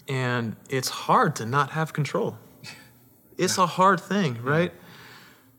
and 0.08 0.56
it's 0.68 0.88
hard 0.88 1.36
to 1.36 1.46
not 1.46 1.70
have 1.70 1.92
control. 1.92 2.38
It's 3.38 3.58
a 3.58 3.66
hard 3.66 4.00
thing, 4.00 4.40
right? 4.42 4.72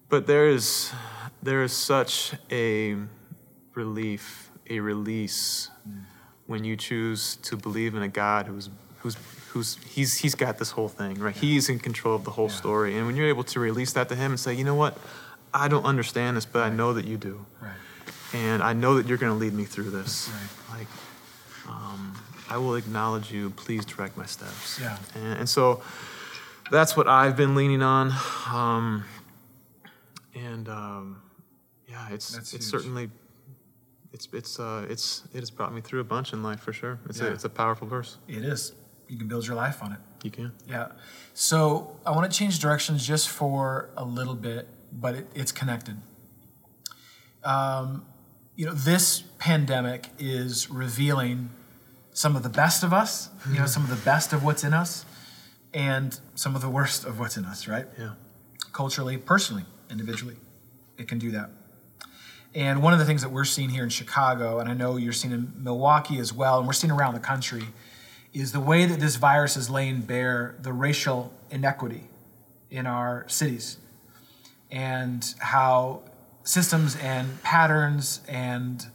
But 0.09 0.25
there 0.25 0.47
is 0.47 0.91
there 1.43 1.61
is 1.61 1.73
such 1.73 2.33
a 2.51 2.95
relief, 3.75 4.46
a 4.69 4.79
release 4.79 5.69
when 6.45 6.63
you 6.63 6.75
choose 6.75 7.35
to 7.43 7.57
believe 7.57 7.95
in 7.95 8.01
a 8.01 8.07
God 8.07 8.45
who's 8.47 8.69
who's 8.99 9.15
who's 9.51 9.77
he's 9.85 10.17
he's 10.17 10.35
got 10.35 10.57
this 10.57 10.71
whole 10.71 10.89
thing, 10.89 11.19
right? 11.19 11.35
He's 11.35 11.69
in 11.69 11.79
control 11.79 12.15
of 12.15 12.23
the 12.23 12.31
whole 12.31 12.47
Yeah. 12.49 12.55
story. 12.55 12.97
And 12.97 13.05
when 13.07 13.15
you're 13.15 13.27
able 13.29 13.43
to 13.45 13.59
release 13.59 13.93
that 13.93 14.09
to 14.09 14.15
him 14.15 14.31
and 14.31 14.39
say, 14.39 14.53
"You 14.53 14.63
know 14.63 14.75
what? 14.75 14.97
I 15.53 15.67
don't 15.67 15.85
understand 15.85 16.37
this, 16.37 16.45
but 16.45 16.63
I 16.63 16.69
know 16.69 16.93
that 16.93 17.05
you 17.05 17.17
do." 17.17 17.45
Right. 17.61 17.71
and 18.33 18.61
I 18.61 18.73
know 18.73 18.95
that 18.95 19.07
you're 19.07 19.17
going 19.17 19.31
to 19.31 19.37
lead 19.37 19.53
me 19.53 19.63
through 19.63 19.89
this. 19.91 20.29
Right. 20.69 20.79
Like, 20.79 20.87
um, 21.69 22.13
I 22.49 22.57
will 22.57 22.75
acknowledge 22.75 23.31
you. 23.31 23.51
Please 23.51 23.85
direct 23.85 24.17
my 24.17 24.25
steps. 24.25 24.79
Yeah. 24.81 24.97
And, 25.15 25.39
and 25.39 25.49
so 25.49 25.81
that's 26.69 26.97
what 26.97 27.07
I've 27.07 27.37
been 27.37 27.55
leaning 27.55 27.81
on. 27.81 28.11
Um, 28.51 29.05
and 30.35 30.67
um, 30.67 31.21
yeah, 31.89 32.07
it's 32.11 32.29
That's 32.31 32.53
it's 32.53 32.65
huge. 32.65 32.71
certainly 32.71 33.09
it's 34.17 34.27
it's 34.33 34.59
uh, 34.59 34.85
it's 34.93 35.07
it 35.35 35.39
has 35.39 35.51
brought 35.51 35.73
me 35.77 35.81
through 35.81 36.01
a 36.07 36.09
bunch 36.15 36.33
in 36.33 36.41
life 36.49 36.59
for 36.65 36.73
sure. 36.73 36.95
It's 37.09 37.19
Yeah. 37.19 37.27
a 37.27 37.33
it's 37.35 37.45
a 37.45 37.49
powerful 37.61 37.87
verse. 37.87 38.17
It 38.27 38.43
is. 38.53 38.73
You 39.07 39.17
can 39.17 39.27
build 39.27 39.45
your 39.47 39.55
life 39.55 39.77
on 39.85 39.89
it. 39.95 39.99
You 40.23 40.31
can. 40.31 40.51
Yeah. 40.67 40.87
So 41.33 41.95
I 42.05 42.09
want 42.15 42.29
to 42.31 42.37
change 42.39 42.59
directions 42.59 42.99
just 43.13 43.29
for 43.29 43.89
a 43.95 44.03
little 44.03 44.35
bit, 44.49 44.67
but 44.91 45.11
it, 45.15 45.25
it's 45.35 45.51
connected. 45.51 45.97
Um, 47.43 48.05
you 48.55 48.65
know, 48.65 48.73
this 48.73 49.21
pandemic 49.37 50.09
is 50.19 50.69
revealing 50.69 51.49
some 52.11 52.35
of 52.35 52.41
the 52.43 52.49
best 52.49 52.83
of 52.83 52.91
us, 52.91 53.29
you 53.53 53.59
know, 53.59 53.67
some 53.67 53.83
of 53.83 53.89
the 53.89 54.03
best 54.11 54.33
of 54.33 54.43
what's 54.43 54.63
in 54.63 54.73
us, 54.73 55.05
and 55.73 56.19
some 56.35 56.55
of 56.55 56.61
the 56.61 56.69
worst 56.69 57.05
of 57.05 57.19
what's 57.19 57.37
in 57.37 57.45
us, 57.45 57.67
right? 57.67 57.85
Yeah. 57.97 58.13
culturally, 58.73 59.17
personally, 59.17 59.65
individually. 59.89 60.35
It 60.97 61.07
can 61.07 61.19
do 61.19 61.31
that. 61.31 61.49
And 62.55 62.81
one 62.81 62.93
of 62.93 62.99
the 62.99 63.05
things 63.05 63.21
that 63.21 63.29
we're 63.29 63.45
seeing 63.45 63.69
here 63.69 63.83
in 63.83 63.89
Chicago, 63.89 64.59
and 64.59 64.69
I 64.69 64.73
know 64.73 64.97
you're 64.97 65.13
seeing 65.13 65.33
in 65.33 65.53
Milwaukee 65.57 66.19
as 66.19 66.33
well, 66.33 66.57
and 66.57 66.67
we're 66.67 66.73
seeing 66.73 66.91
around 66.91 67.13
the 67.13 67.19
country, 67.19 67.65
is 68.33 68.51
the 68.51 68.59
way 68.59 68.85
that 68.85 68.99
this 68.99 69.15
virus 69.15 69.57
is 69.57 69.69
laying 69.69 70.01
bare 70.01 70.55
the 70.61 70.73
racial 70.73 71.33
inequity 71.49 72.03
in 72.69 72.85
our 72.85 73.25
cities 73.27 73.77
and 74.71 75.33
how 75.39 76.01
systems 76.43 76.95
and 76.97 77.41
patterns 77.43 78.21
and 78.27 78.87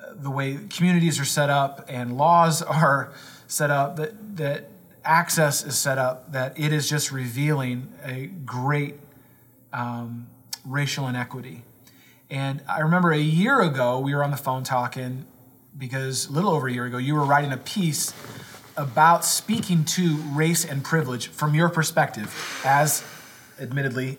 uh, 0.00 0.12
the 0.14 0.30
way 0.30 0.58
communities 0.70 1.18
are 1.18 1.24
set 1.24 1.50
up 1.50 1.84
and 1.88 2.16
laws 2.16 2.62
are 2.62 3.12
set 3.46 3.70
up 3.70 3.96
that 3.96 4.36
that 4.36 4.70
access 5.04 5.64
is 5.64 5.76
set 5.76 5.98
up 5.98 6.32
that 6.32 6.58
it 6.58 6.72
is 6.72 6.88
just 6.88 7.12
revealing 7.12 7.92
a 8.04 8.26
great 8.26 8.94
um, 9.72 10.26
racial 10.64 11.06
inequity 11.06 11.62
and 12.34 12.60
i 12.68 12.80
remember 12.80 13.12
a 13.12 13.18
year 13.18 13.60
ago 13.60 13.98
we 13.98 14.14
were 14.14 14.24
on 14.24 14.30
the 14.30 14.36
phone 14.36 14.64
talking 14.64 15.24
because 15.78 16.26
a 16.26 16.32
little 16.32 16.50
over 16.50 16.68
a 16.68 16.72
year 16.72 16.84
ago 16.84 16.98
you 16.98 17.14
were 17.14 17.24
writing 17.24 17.52
a 17.52 17.56
piece 17.56 18.12
about 18.76 19.24
speaking 19.24 19.84
to 19.84 20.16
race 20.32 20.64
and 20.64 20.82
privilege 20.84 21.28
from 21.28 21.54
your 21.54 21.68
perspective 21.68 22.60
as 22.64 23.04
admittedly 23.60 24.18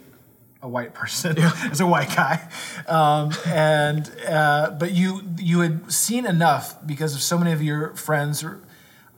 a 0.61 0.67
white 0.67 0.93
person 0.93 1.37
as 1.71 1.79
a 1.79 1.85
white 1.85 2.09
guy. 2.15 2.49
Um, 2.87 3.31
and 3.45 4.11
uh, 4.27 4.71
but 4.71 4.91
you 4.91 5.21
you 5.37 5.59
had 5.59 5.91
seen 5.91 6.25
enough 6.25 6.85
because 6.85 7.13
of 7.15 7.21
so 7.21 7.37
many 7.37 7.51
of 7.51 7.61
your 7.61 7.95
friends 7.95 8.43
or 8.43 8.61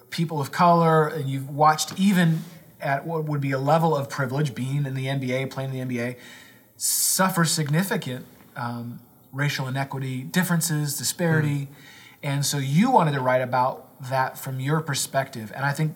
people 0.09 0.41
of 0.41 0.51
color 0.51 1.07
and 1.07 1.29
you've 1.29 1.49
watched 1.49 1.99
even 1.99 2.41
at 2.79 3.05
what 3.05 3.25
would 3.25 3.41
be 3.41 3.51
a 3.51 3.59
level 3.59 3.95
of 3.95 4.09
privilege 4.09 4.55
being 4.55 4.85
in 4.85 4.93
the 4.93 5.05
nba 5.05 5.49
playing 5.49 5.73
in 5.73 5.87
the 5.87 5.95
nba 5.95 6.15
suffer 6.77 7.43
significant 7.43 8.25
um, 8.57 8.99
racial 9.31 9.67
inequity 9.67 10.23
differences 10.23 10.97
disparity. 10.97 11.69
And 12.23 12.45
so 12.45 12.57
you 12.57 12.91
wanted 12.91 13.13
to 13.13 13.21
write 13.21 13.41
about 13.41 14.01
that 14.09 14.37
from 14.37 14.59
your 14.59 14.81
perspective. 14.81 15.51
And 15.55 15.65
i 15.65 15.71
think 15.71 15.95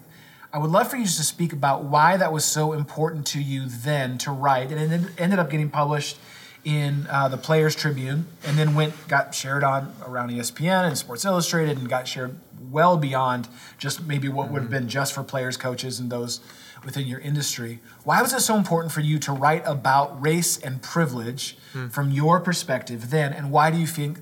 I 0.54 0.58
would 0.58 0.70
love 0.70 0.90
for 0.90 0.98
you 0.98 1.06
just 1.06 1.18
to 1.18 1.24
speak 1.24 1.54
about 1.54 1.86
why 1.86 2.18
that 2.18 2.34
was 2.34 2.44
so 2.44 2.74
important 2.74 3.26
to 3.28 3.42
you 3.42 3.68
then 3.70 4.18
to 4.20 4.32
write, 4.32 4.70
and 4.70 4.82
it 4.82 5.14
ended- 5.18 5.40
up 5.40 5.50
getting 5.50 5.70
published 5.70 6.18
in 6.66 7.08
uh, 7.10 7.30
the 7.30 7.38
Players 7.38 7.74
Tribune, 7.74 8.28
and 8.44 8.58
then 8.58 8.76
went 8.76 9.08
got 9.08 9.34
shared 9.34 9.64
on 9.64 9.94
around 10.06 10.30
ESPN 10.30 10.86
and 10.86 10.98
Sports 10.98 11.24
Illustrated, 11.24 11.78
and 11.78 11.90
got 11.90 12.06
shared 12.06 12.36
well 12.70 12.98
beyond 12.98 13.48
just 13.78 14.06
maybe 14.06 14.28
what 14.28 14.52
would 14.52 14.62
have 14.62 14.70
been 14.70 14.90
just 14.90 15.14
for 15.14 15.24
players, 15.24 15.56
coaches, 15.56 16.02
and 16.02 16.12
those 16.12 16.42
within 16.84 17.08
your 17.08 17.20
industry. 17.20 17.80
Why 18.04 18.22
was 18.22 18.34
it 18.34 18.40
so 18.42 18.56
important 18.56 18.92
for 18.92 19.02
you 19.02 19.20
to 19.20 19.32
write 19.32 19.64
about 19.66 20.22
race 20.22 20.58
and 20.58 20.82
privilege 20.82 21.58
from 21.90 22.12
your 22.12 22.40
perspective 22.40 23.10
then, 23.10 23.34
and 23.34 23.52
why 23.52 23.72
do 23.72 23.78
you 23.78 23.88
think 23.88 24.20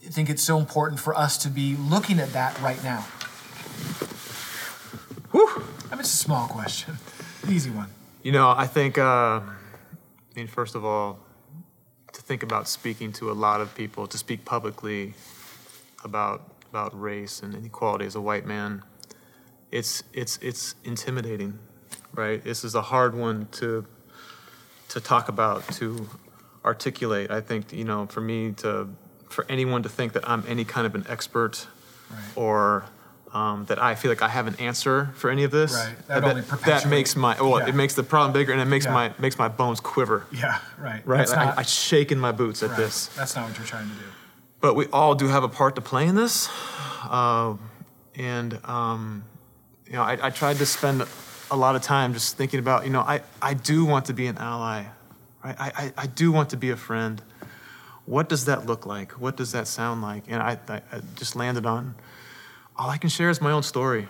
think 0.00 0.30
it's 0.30 0.42
so 0.42 0.58
important 0.58 1.00
for 1.00 1.16
us 1.16 1.36
to 1.36 1.48
be 1.48 1.74
looking 1.76 2.20
at 2.20 2.32
that 2.32 2.60
right 2.60 2.82
now? 2.84 3.00
Whew. 5.32 5.64
I 5.86 5.90
mean, 5.90 6.00
it's 6.00 6.14
a 6.14 6.16
small 6.16 6.48
question, 6.48 6.96
easy 7.48 7.70
one. 7.70 7.88
You 8.22 8.32
know, 8.32 8.50
I 8.56 8.66
think, 8.66 8.98
uh, 8.98 9.40
I 9.40 9.42
mean, 10.34 10.46
first 10.46 10.74
of 10.74 10.84
all, 10.84 11.18
to 12.12 12.22
think 12.22 12.42
about 12.42 12.68
speaking 12.68 13.12
to 13.14 13.30
a 13.30 13.34
lot 13.34 13.60
of 13.60 13.74
people, 13.74 14.06
to 14.06 14.18
speak 14.18 14.44
publicly 14.44 15.14
about 16.04 16.42
about 16.70 16.98
race 17.00 17.42
and 17.42 17.54
inequality 17.54 18.04
as 18.04 18.14
a 18.14 18.20
white 18.20 18.46
man, 18.46 18.82
it's 19.70 20.02
it's 20.12 20.38
it's 20.42 20.74
intimidating, 20.84 21.58
right? 22.16 22.42
This 22.42 22.64
is 22.64 22.74
a 22.74 22.82
hard 22.82 23.14
one 23.14 23.48
to 23.52 23.86
to 24.88 25.00
talk 25.00 25.28
about, 25.28 25.66
to 25.74 26.08
articulate. 26.64 27.30
I 27.30 27.40
think 27.40 27.72
you 27.72 27.84
know, 27.84 28.06
for 28.06 28.20
me 28.20 28.52
to 28.58 28.88
for 29.28 29.44
anyone 29.48 29.82
to 29.82 29.88
think 29.88 30.12
that 30.14 30.28
I'm 30.28 30.44
any 30.48 30.64
kind 30.64 30.86
of 30.86 30.94
an 30.94 31.04
expert 31.08 31.66
Right. 32.08 32.20
or 32.36 32.84
um, 33.32 33.64
that 33.64 33.82
I 33.82 33.96
feel 33.96 34.12
like 34.12 34.22
I 34.22 34.28
have 34.28 34.46
an 34.46 34.54
answer 34.60 35.10
for 35.16 35.28
any 35.28 35.42
of 35.42 35.50
this. 35.50 35.74
Right. 35.74 35.94
That 36.06 36.22
That, 36.22 36.60
that, 36.64 36.88
makes 36.88 37.16
my 37.16 37.34
well, 37.40 37.58
Yeah. 37.58 37.68
it 37.68 37.74
makes 37.74 37.94
the 37.94 38.04
problem 38.04 38.32
bigger, 38.32 38.52
and 38.52 38.60
it 38.60 38.66
makes 38.66 38.84
Yeah. 38.86 38.92
my 38.94 39.12
makes 39.18 39.36
my 39.38 39.48
bones 39.48 39.80
quiver. 39.80 40.24
Yeah, 40.30 40.58
right. 40.78 41.02
Right. 41.04 41.28
Like, 41.28 41.36
not, 41.36 41.58
I, 41.58 41.60
I 41.60 41.62
shake 41.64 42.12
in 42.12 42.20
my 42.20 42.30
boots 42.32 42.62
at 42.62 42.70
right. 42.70 42.78
this. 42.78 43.06
That's 43.08 43.34
not 43.34 43.48
what 43.48 43.58
you're 43.58 43.66
trying 43.66 43.88
to 43.90 43.94
do. 43.94 44.04
But 44.60 44.74
we 44.74 44.86
all 44.92 45.14
do 45.16 45.26
have 45.28 45.42
a 45.42 45.48
part 45.48 45.74
to 45.74 45.80
play 45.80 46.06
in 46.06 46.14
this, 46.14 46.48
uh, 47.10 47.56
and 48.14 48.58
um, 48.64 49.24
you 49.86 49.94
know, 49.94 50.02
I, 50.02 50.16
I 50.22 50.30
tried 50.30 50.56
to 50.58 50.66
spend 50.66 51.02
a 51.50 51.56
lot 51.56 51.76
of 51.76 51.82
time 51.82 52.12
just 52.12 52.36
thinking 52.36 52.58
about, 52.60 52.84
you 52.84 52.90
know, 52.90 53.00
I, 53.00 53.20
I 53.40 53.54
do 53.54 53.84
want 53.84 54.06
to 54.06 54.12
be 54.12 54.26
an 54.26 54.38
ally, 54.38 54.84
right? 55.44 55.56
I, 55.58 55.72
I, 55.76 55.92
I 55.96 56.06
do 56.06 56.32
want 56.32 56.50
to 56.50 56.56
be 56.56 56.70
a 56.70 56.76
friend. 56.76 57.20
What 58.04 58.28
does 58.28 58.44
that 58.46 58.66
look 58.66 58.86
like? 58.86 59.12
What 59.12 59.36
does 59.36 59.52
that 59.52 59.66
sound 59.66 60.02
like? 60.02 60.24
And 60.28 60.42
I, 60.42 60.58
I, 60.68 60.76
I 60.92 61.00
just 61.16 61.36
landed 61.36 61.66
on 61.66 61.94
all 62.78 62.90
I 62.90 62.98
can 62.98 63.08
share 63.10 63.30
is 63.30 63.40
my 63.40 63.52
own 63.52 63.62
story. 63.62 64.06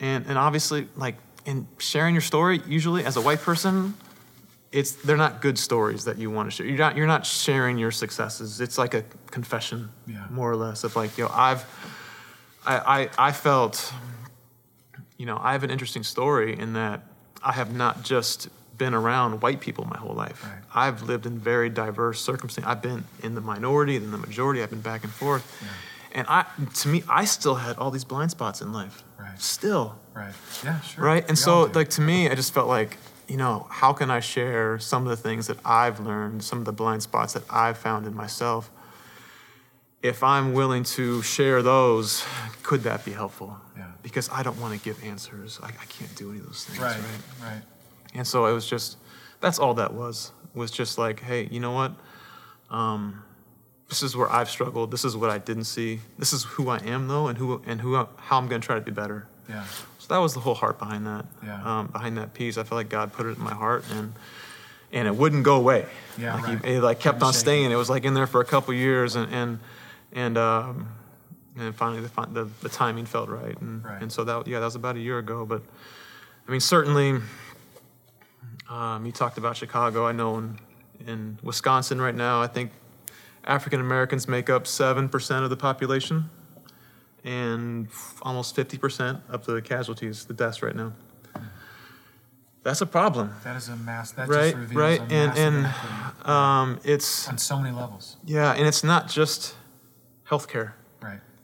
And, 0.00 0.26
and 0.26 0.36
obviously, 0.36 0.88
like, 0.96 1.16
in 1.44 1.66
sharing 1.78 2.14
your 2.14 2.22
story, 2.22 2.60
usually 2.66 3.04
as 3.04 3.16
a 3.16 3.20
white 3.20 3.40
person, 3.40 3.94
it's 4.72 4.90
they're 4.92 5.16
not 5.16 5.40
good 5.40 5.56
stories 5.56 6.04
that 6.04 6.18
you 6.18 6.28
want 6.28 6.50
to 6.50 6.56
share. 6.56 6.66
You're 6.66 6.76
not 6.78 6.96
you're 6.96 7.06
not 7.06 7.24
sharing 7.24 7.78
your 7.78 7.92
successes. 7.92 8.60
It's 8.60 8.76
like 8.76 8.94
a 8.94 9.04
confession, 9.30 9.88
Yeah. 10.06 10.26
more 10.30 10.50
or 10.50 10.56
less, 10.56 10.82
of 10.82 10.96
like, 10.96 11.16
yo, 11.16 11.28
I've 11.32 11.64
I, 12.66 13.04
I 13.18 13.28
I 13.28 13.32
felt, 13.32 13.92
you 15.16 15.26
know, 15.26 15.38
I 15.42 15.52
have 15.52 15.64
an 15.64 15.70
interesting 15.70 16.02
story 16.02 16.58
in 16.58 16.74
that 16.74 17.02
I 17.42 17.52
have 17.52 17.74
not 17.74 18.02
just 18.02 18.48
been 18.76 18.92
around 18.94 19.40
white 19.40 19.60
people 19.60 19.84
my 19.86 19.96
whole 19.96 20.14
life. 20.14 20.44
Right. 20.44 20.62
I've 20.74 21.02
lived 21.02 21.24
in 21.26 21.38
very 21.38 21.70
diverse 21.70 22.20
circumstances. 22.20 22.68
I've 22.70 22.82
been 22.82 23.04
in 23.22 23.34
the 23.34 23.40
minority, 23.40 23.96
then 23.98 24.10
the 24.10 24.18
majority. 24.18 24.62
I've 24.62 24.70
been 24.70 24.82
back 24.82 25.02
and 25.04 25.12
forth. 25.12 25.44
And 26.12 26.26
I, 26.28 26.44
to 26.76 26.88
me, 26.88 27.02
I 27.08 27.24
still 27.24 27.54
had 27.56 27.76
all 27.78 27.90
these 27.90 28.04
blind 28.04 28.30
spots 28.30 28.60
in 28.60 28.72
life. 28.72 29.02
Right. 29.18 29.40
Still 29.40 29.98
Right. 30.14 30.32
Yeah, 30.64 30.80
sure. 30.80 31.04
right 31.04 31.22
and 31.22 31.32
We 31.32 31.36
so 31.36 31.64
like 31.74 31.90
to 31.90 32.00
me 32.00 32.30
i 32.30 32.34
just 32.34 32.54
felt 32.54 32.68
like 32.68 32.96
you 33.28 33.36
know 33.36 33.66
how 33.70 33.92
can 33.92 34.10
i 34.10 34.18
share 34.20 34.78
some 34.78 35.02
of 35.02 35.10
the 35.10 35.16
things 35.28 35.46
that 35.48 35.58
i've 35.62 36.00
learned 36.00 36.42
some 36.42 36.58
of 36.58 36.64
the 36.64 36.72
blind 36.72 37.02
spots 37.02 37.34
that 37.34 37.42
i've 37.50 37.76
found 37.76 38.06
in 38.06 38.14
myself 38.14 38.70
if 40.02 40.22
i'm 40.22 40.54
willing 40.54 40.84
to 40.84 41.20
share 41.20 41.60
those 41.62 42.24
could 42.62 42.82
that 42.84 43.04
be 43.04 43.12
helpful 43.12 43.58
Yeah. 43.75 43.75
Because 44.06 44.28
i 44.30 44.40
don't 44.42 44.58
want 44.60 44.72
to 44.78 44.80
give 44.84 45.02
answers 45.04 45.58
I, 45.62 45.66
I 45.68 45.84
can't 45.96 46.14
do 46.14 46.30
any 46.30 46.38
of 46.38 46.46
those 46.46 46.64
things 46.64 46.78
Right, 46.78 46.96
right 46.96 47.50
right. 47.52 47.62
and 48.14 48.24
so 48.26 48.46
it 48.46 48.52
was 48.52 48.66
just 48.74 48.98
that's 49.40 49.58
all 49.58 49.74
that 49.74 49.92
was 49.92 50.30
was 50.54 50.70
just 50.70 50.96
like 50.96 51.18
hey 51.20 51.48
you 51.50 51.58
know 51.60 51.72
what 51.72 51.92
um, 52.70 53.22
this 53.88 54.02
is 54.02 54.16
where 54.16 54.30
i've 54.30 54.48
struggled 54.50 54.90
this 54.90 55.04
is 55.04 55.16
what 55.16 55.30
i 55.30 55.38
didn't 55.38 55.64
see 55.64 56.00
this 56.18 56.32
is 56.32 56.44
who 56.44 56.68
i 56.68 56.78
am 56.78 57.08
though 57.08 57.26
and 57.28 57.36
who 57.38 57.60
and 57.66 57.80
who 57.80 57.94
how 57.96 58.38
i'm 58.38 58.48
going 58.48 58.60
to 58.60 58.66
try 58.66 58.76
to 58.76 58.80
be 58.80 58.90
better 58.90 59.26
Yeah. 59.48 59.64
so 59.98 60.06
that 60.08 60.18
was 60.18 60.34
the 60.34 60.40
whole 60.40 60.54
heart 60.54 60.78
behind 60.78 61.06
that. 61.06 61.24
Yeah. 61.44 61.62
Um, 61.80 61.86
behind 61.88 62.16
that 62.18 62.32
piece, 62.34 62.58
I 62.58 62.62
felt 62.64 62.78
like 62.78 62.88
God 62.88 63.12
put 63.12 63.26
it 63.26 63.38
in 63.38 63.42
my 63.44 63.54
heart, 63.54 63.84
and 63.92 64.12
and 64.92 65.06
it 65.08 65.14
wouldn't 65.16 65.42
go 65.44 65.56
away. 65.56 65.86
Yeah, 66.18 66.34
like 66.34 66.44
right. 66.44 66.64
he- 66.64 66.74
it 66.74 66.80
like 66.82 66.98
kept 67.00 67.18
Couldn't 67.18 67.28
on 67.28 67.32
staying. 67.34 67.70
It 67.72 67.76
was 67.76 67.88
like 67.90 68.04
in 68.04 68.14
there 68.14 68.26
for 68.26 68.40
a 68.40 68.44
couple 68.44 68.72
years, 68.74 69.14
and 69.16 69.32
and 69.32 69.58
and 70.12 70.38
um, 70.38 70.88
and 71.58 71.74
finally 71.74 72.00
the, 72.00 72.26
the 72.32 72.44
the 72.62 72.68
timing 72.68 73.06
felt 73.06 73.28
right, 73.28 73.58
and 73.60 73.84
Right. 73.84 74.00
and 74.02 74.12
so 74.12 74.24
that 74.24 74.46
yeah, 74.46 74.58
that 74.60 74.64
was 74.66 74.74
about 74.74 74.96
a 74.96 75.00
year 75.00 75.18
ago. 75.18 75.44
But 75.46 75.62
I 76.46 76.50
mean, 76.50 76.60
certainly, 76.60 77.20
um, 78.68 79.06
you 79.06 79.12
talked 79.12 79.38
about 79.38 79.56
Chicago. 79.56 80.06
I 80.06 80.12
know 80.12 80.38
in 80.38 80.58
in 81.06 81.38
Wisconsin 81.42 82.00
right 82.00 82.14
now, 82.14 82.40
I 82.42 82.46
think 82.46 82.70
African 83.44 83.80
Americans 83.80 84.26
make 84.28 84.48
up 84.50 84.66
seven 84.66 85.08
percent 85.08 85.44
of 85.44 85.50
the 85.50 85.56
population 85.56 86.30
and 87.24 87.88
f- 87.88 88.18
almost 88.22 88.54
50% 88.54 89.20
of 89.28 89.44
the 89.46 89.60
casualties, 89.60 90.26
the 90.26 90.32
deaths 90.34 90.62
right 90.62 90.76
now. 90.76 90.92
That's 92.62 92.80
a 92.80 92.86
problem, 92.86 93.32
That 93.44 93.56
is 93.56 93.68
a 93.68 93.74
mass. 93.76 94.12
That 94.12 94.28
right? 94.28 94.52
just 94.52 94.56
reveals 94.56 94.76
Right, 94.80 95.00
a 95.00 95.14
and 95.14 95.36
and 95.38 96.28
um, 96.28 96.80
it's 96.84 97.28
on 97.28 97.38
so 97.38 97.58
many 97.58 97.74
levels. 97.74 98.16
yeah, 98.24 98.52
and 98.52 98.66
it's 98.66 98.82
not 98.84 99.08
just 99.08 99.54
healthcare. 100.28 100.72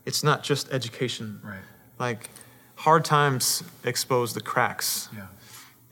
Right. 0.03 0.09
It's 0.09 0.23
not 0.23 0.43
just 0.43 0.73
education. 0.73 1.41
Right. 1.43 1.59
Like 1.99 2.31
hard 2.77 3.05
times 3.05 3.63
expose 3.85 4.35
the 4.35 4.41
cracks. 4.41 5.09
Yeah. 5.15 5.27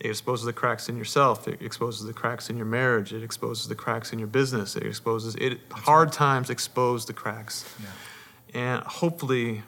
It 0.01 0.09
exposes 0.09 0.47
the 0.47 0.53
cracks 0.53 0.89
in 0.89 0.97
yourself. 0.97 1.47
It 1.47 1.61
exposes 1.61 2.07
the 2.07 2.15
cracks 2.15 2.49
in 2.49 2.57
your 2.57 2.67
marriage. 2.67 3.13
It 3.13 3.23
exposes 3.23 3.69
the 3.69 3.75
cracks 3.75 4.13
in 4.13 4.19
your 4.19 4.29
business. 4.29 4.75
It 4.75 4.87
exposes 4.87 5.35
it. 5.37 5.61
Hard 5.71 6.11
times 6.11 6.49
expose 6.49 7.05
the 7.05 7.13
cracks. 7.13 7.65
Yeah. 7.83 8.61
And 8.61 8.83
hopefully, 8.83 9.63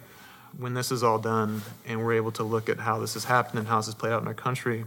when 0.57 0.75
this 0.75 0.91
is 0.91 1.03
all 1.03 1.19
done 1.19 1.63
and 1.87 2.03
we're 2.03 2.15
able 2.15 2.33
to 2.33 2.43
look 2.43 2.69
at 2.69 2.81
how 2.81 2.99
this 2.99 3.15
has 3.15 3.25
happened 3.25 3.59
and 3.59 3.69
how 3.69 3.77
this 3.77 3.87
has 3.87 3.95
played 3.95 4.13
out 4.13 4.23
in 4.23 4.29
our 4.29 4.35
country, 4.35 4.85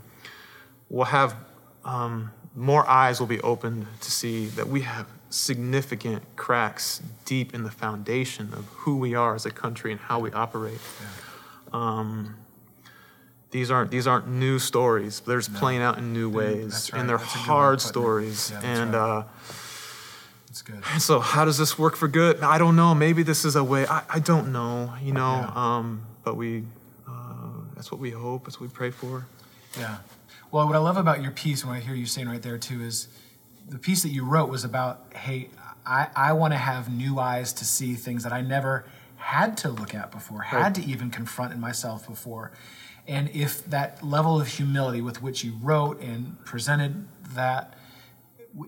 we'll 0.89 1.05
have 1.05 1.35
um, 1.83 2.31
more 2.55 2.87
eyes 2.87 3.19
will 3.19 3.27
be 3.27 3.41
opened 3.41 3.85
to 4.01 4.11
see 4.11 4.47
that 4.47 4.67
we 4.67 4.81
have 4.81 5.07
significant 5.29 6.23
cracks 6.35 7.01
deep 7.25 7.53
in 7.53 7.63
the 7.63 7.71
foundation 7.71 8.53
of 8.53 8.65
who 8.65 8.97
we 8.97 9.15
are 9.15 9.35
as 9.35 9.45
a 9.45 9.51
country 9.51 9.91
and 9.91 9.99
how 9.99 10.19
we 10.19 10.31
operate. 10.31 10.79
Um, 11.73 12.37
these 13.51 13.71
aren't 13.71 13.89
these 13.91 14.07
aren't 14.07 14.27
new 14.27 14.59
stories. 14.59 15.21
They're 15.21 15.39
just 15.39 15.53
playing 15.53 15.81
out 15.81 15.97
in 15.97 16.11
new 16.13 16.29
ways, 16.29 16.91
right. 16.91 16.99
and 16.99 17.09
they're 17.09 17.17
That's 17.17 17.35
a 17.35 17.37
good 17.37 17.39
way 17.39 17.43
of 17.43 17.47
hard 17.47 17.81
stories. 17.81 18.51
Yeah, 18.51 18.61
and 18.63 18.93
right. 18.93 19.19
uh, 19.19 19.23
It's 20.49 20.61
good. 20.61 20.83
so 20.99 21.19
how 21.19 21.45
does 21.45 21.57
this 21.57 21.79
work 21.79 21.95
for 21.95 22.07
good? 22.07 22.41
I 22.41 22.57
don't 22.57 22.75
know. 22.75 22.93
Maybe 22.93 23.23
this 23.23 23.45
is 23.45 23.55
a 23.55 23.63
way. 23.63 23.87
I, 23.87 24.03
I 24.09 24.19
don't 24.19 24.51
know. 24.51 24.93
You 25.01 25.13
know. 25.13 25.49
Yeah. 25.49 25.77
Um, 25.77 26.01
but 26.23 26.35
we, 26.35 26.63
uh, 27.07 27.11
that's 27.75 27.91
what 27.91 28.01
we 28.01 28.11
hope. 28.11 28.45
That's 28.45 28.59
what 28.59 28.67
we 28.69 28.73
pray 28.73 28.91
for. 28.91 29.25
Yeah. 29.79 29.97
Well, 30.51 30.65
what 30.67 30.75
I 30.75 30.79
love 30.79 30.97
about 30.97 31.21
your 31.21 31.31
piece, 31.31 31.61
and 31.61 31.69
what 31.71 31.77
I 31.77 31.79
hear 31.81 31.95
you 31.95 32.05
saying 32.05 32.27
right 32.27 32.41
there 32.41 32.57
too, 32.57 32.81
is 32.81 33.07
the 33.67 33.77
piece 33.79 34.03
that 34.03 34.09
you 34.09 34.25
wrote 34.25 34.49
was 34.49 34.63
about, 34.63 35.11
hey, 35.15 35.49
I, 35.85 36.07
I 36.15 36.33
want 36.33 36.53
to 36.53 36.57
have 36.57 36.91
new 36.91 37.19
eyes 37.19 37.53
to 37.53 37.65
see 37.65 37.95
things 37.95 38.23
that 38.23 38.33
I 38.33 38.41
never 38.41 38.85
had 39.17 39.57
to 39.57 39.69
look 39.69 39.93
at 39.95 40.11
before, 40.11 40.41
had 40.41 40.61
Right. 40.61 40.75
to 40.75 40.83
even 40.85 41.09
confront 41.09 41.53
in 41.53 41.59
myself 41.59 42.07
before. 42.07 42.51
And 43.07 43.29
if 43.33 43.65
that 43.69 44.03
level 44.03 44.39
of 44.39 44.47
humility 44.47 45.01
with 45.01 45.21
which 45.21 45.43
you 45.43 45.53
wrote 45.61 46.01
and 46.01 46.43
presented 46.45 47.07
that, 47.33 47.73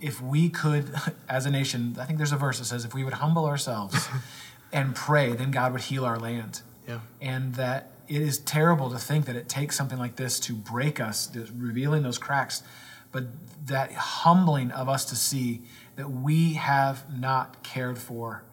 if 0.02 0.22
we 0.22 0.50
could, 0.50 0.94
as 1.30 1.46
a 1.46 1.52
nation, 1.52 1.96
I 2.00 2.06
think 2.06 2.18
there's 2.18 2.32
a 2.32 2.38
verse 2.38 2.60
that 2.60 2.66
says, 2.66 2.86
if 2.86 2.94
we 2.94 3.04
would 3.04 3.14
humble 3.16 3.46
ourselves 3.46 4.08
and 4.74 4.96
pray, 4.96 5.34
then 5.34 5.52
God 5.52 5.72
would 5.74 5.82
heal 5.84 6.06
our 6.06 6.20
land 6.20 6.62
Yeah. 6.88 7.00
and 7.22 7.56
that 7.56 7.92
it 8.08 8.22
is 8.22 8.38
terrible 8.40 8.90
to 8.92 8.98
think 8.98 9.26
that 9.26 9.36
it 9.36 9.50
takes 9.50 9.76
something 9.76 9.98
like 10.00 10.16
this 10.16 10.40
to 10.42 10.54
break 10.54 11.00
us, 11.00 11.30
revealing 11.56 12.04
those 12.04 12.18
cracks, 12.18 12.64
but 13.18 13.26
that 13.66 13.92
humbling 13.94 14.70
of 14.70 14.88
us 14.88 15.04
to 15.06 15.16
see 15.16 15.64
that 15.96 16.12
we 16.12 16.54
have 16.54 17.04
not 17.20 17.64
cared 17.64 17.98
for 17.98 18.44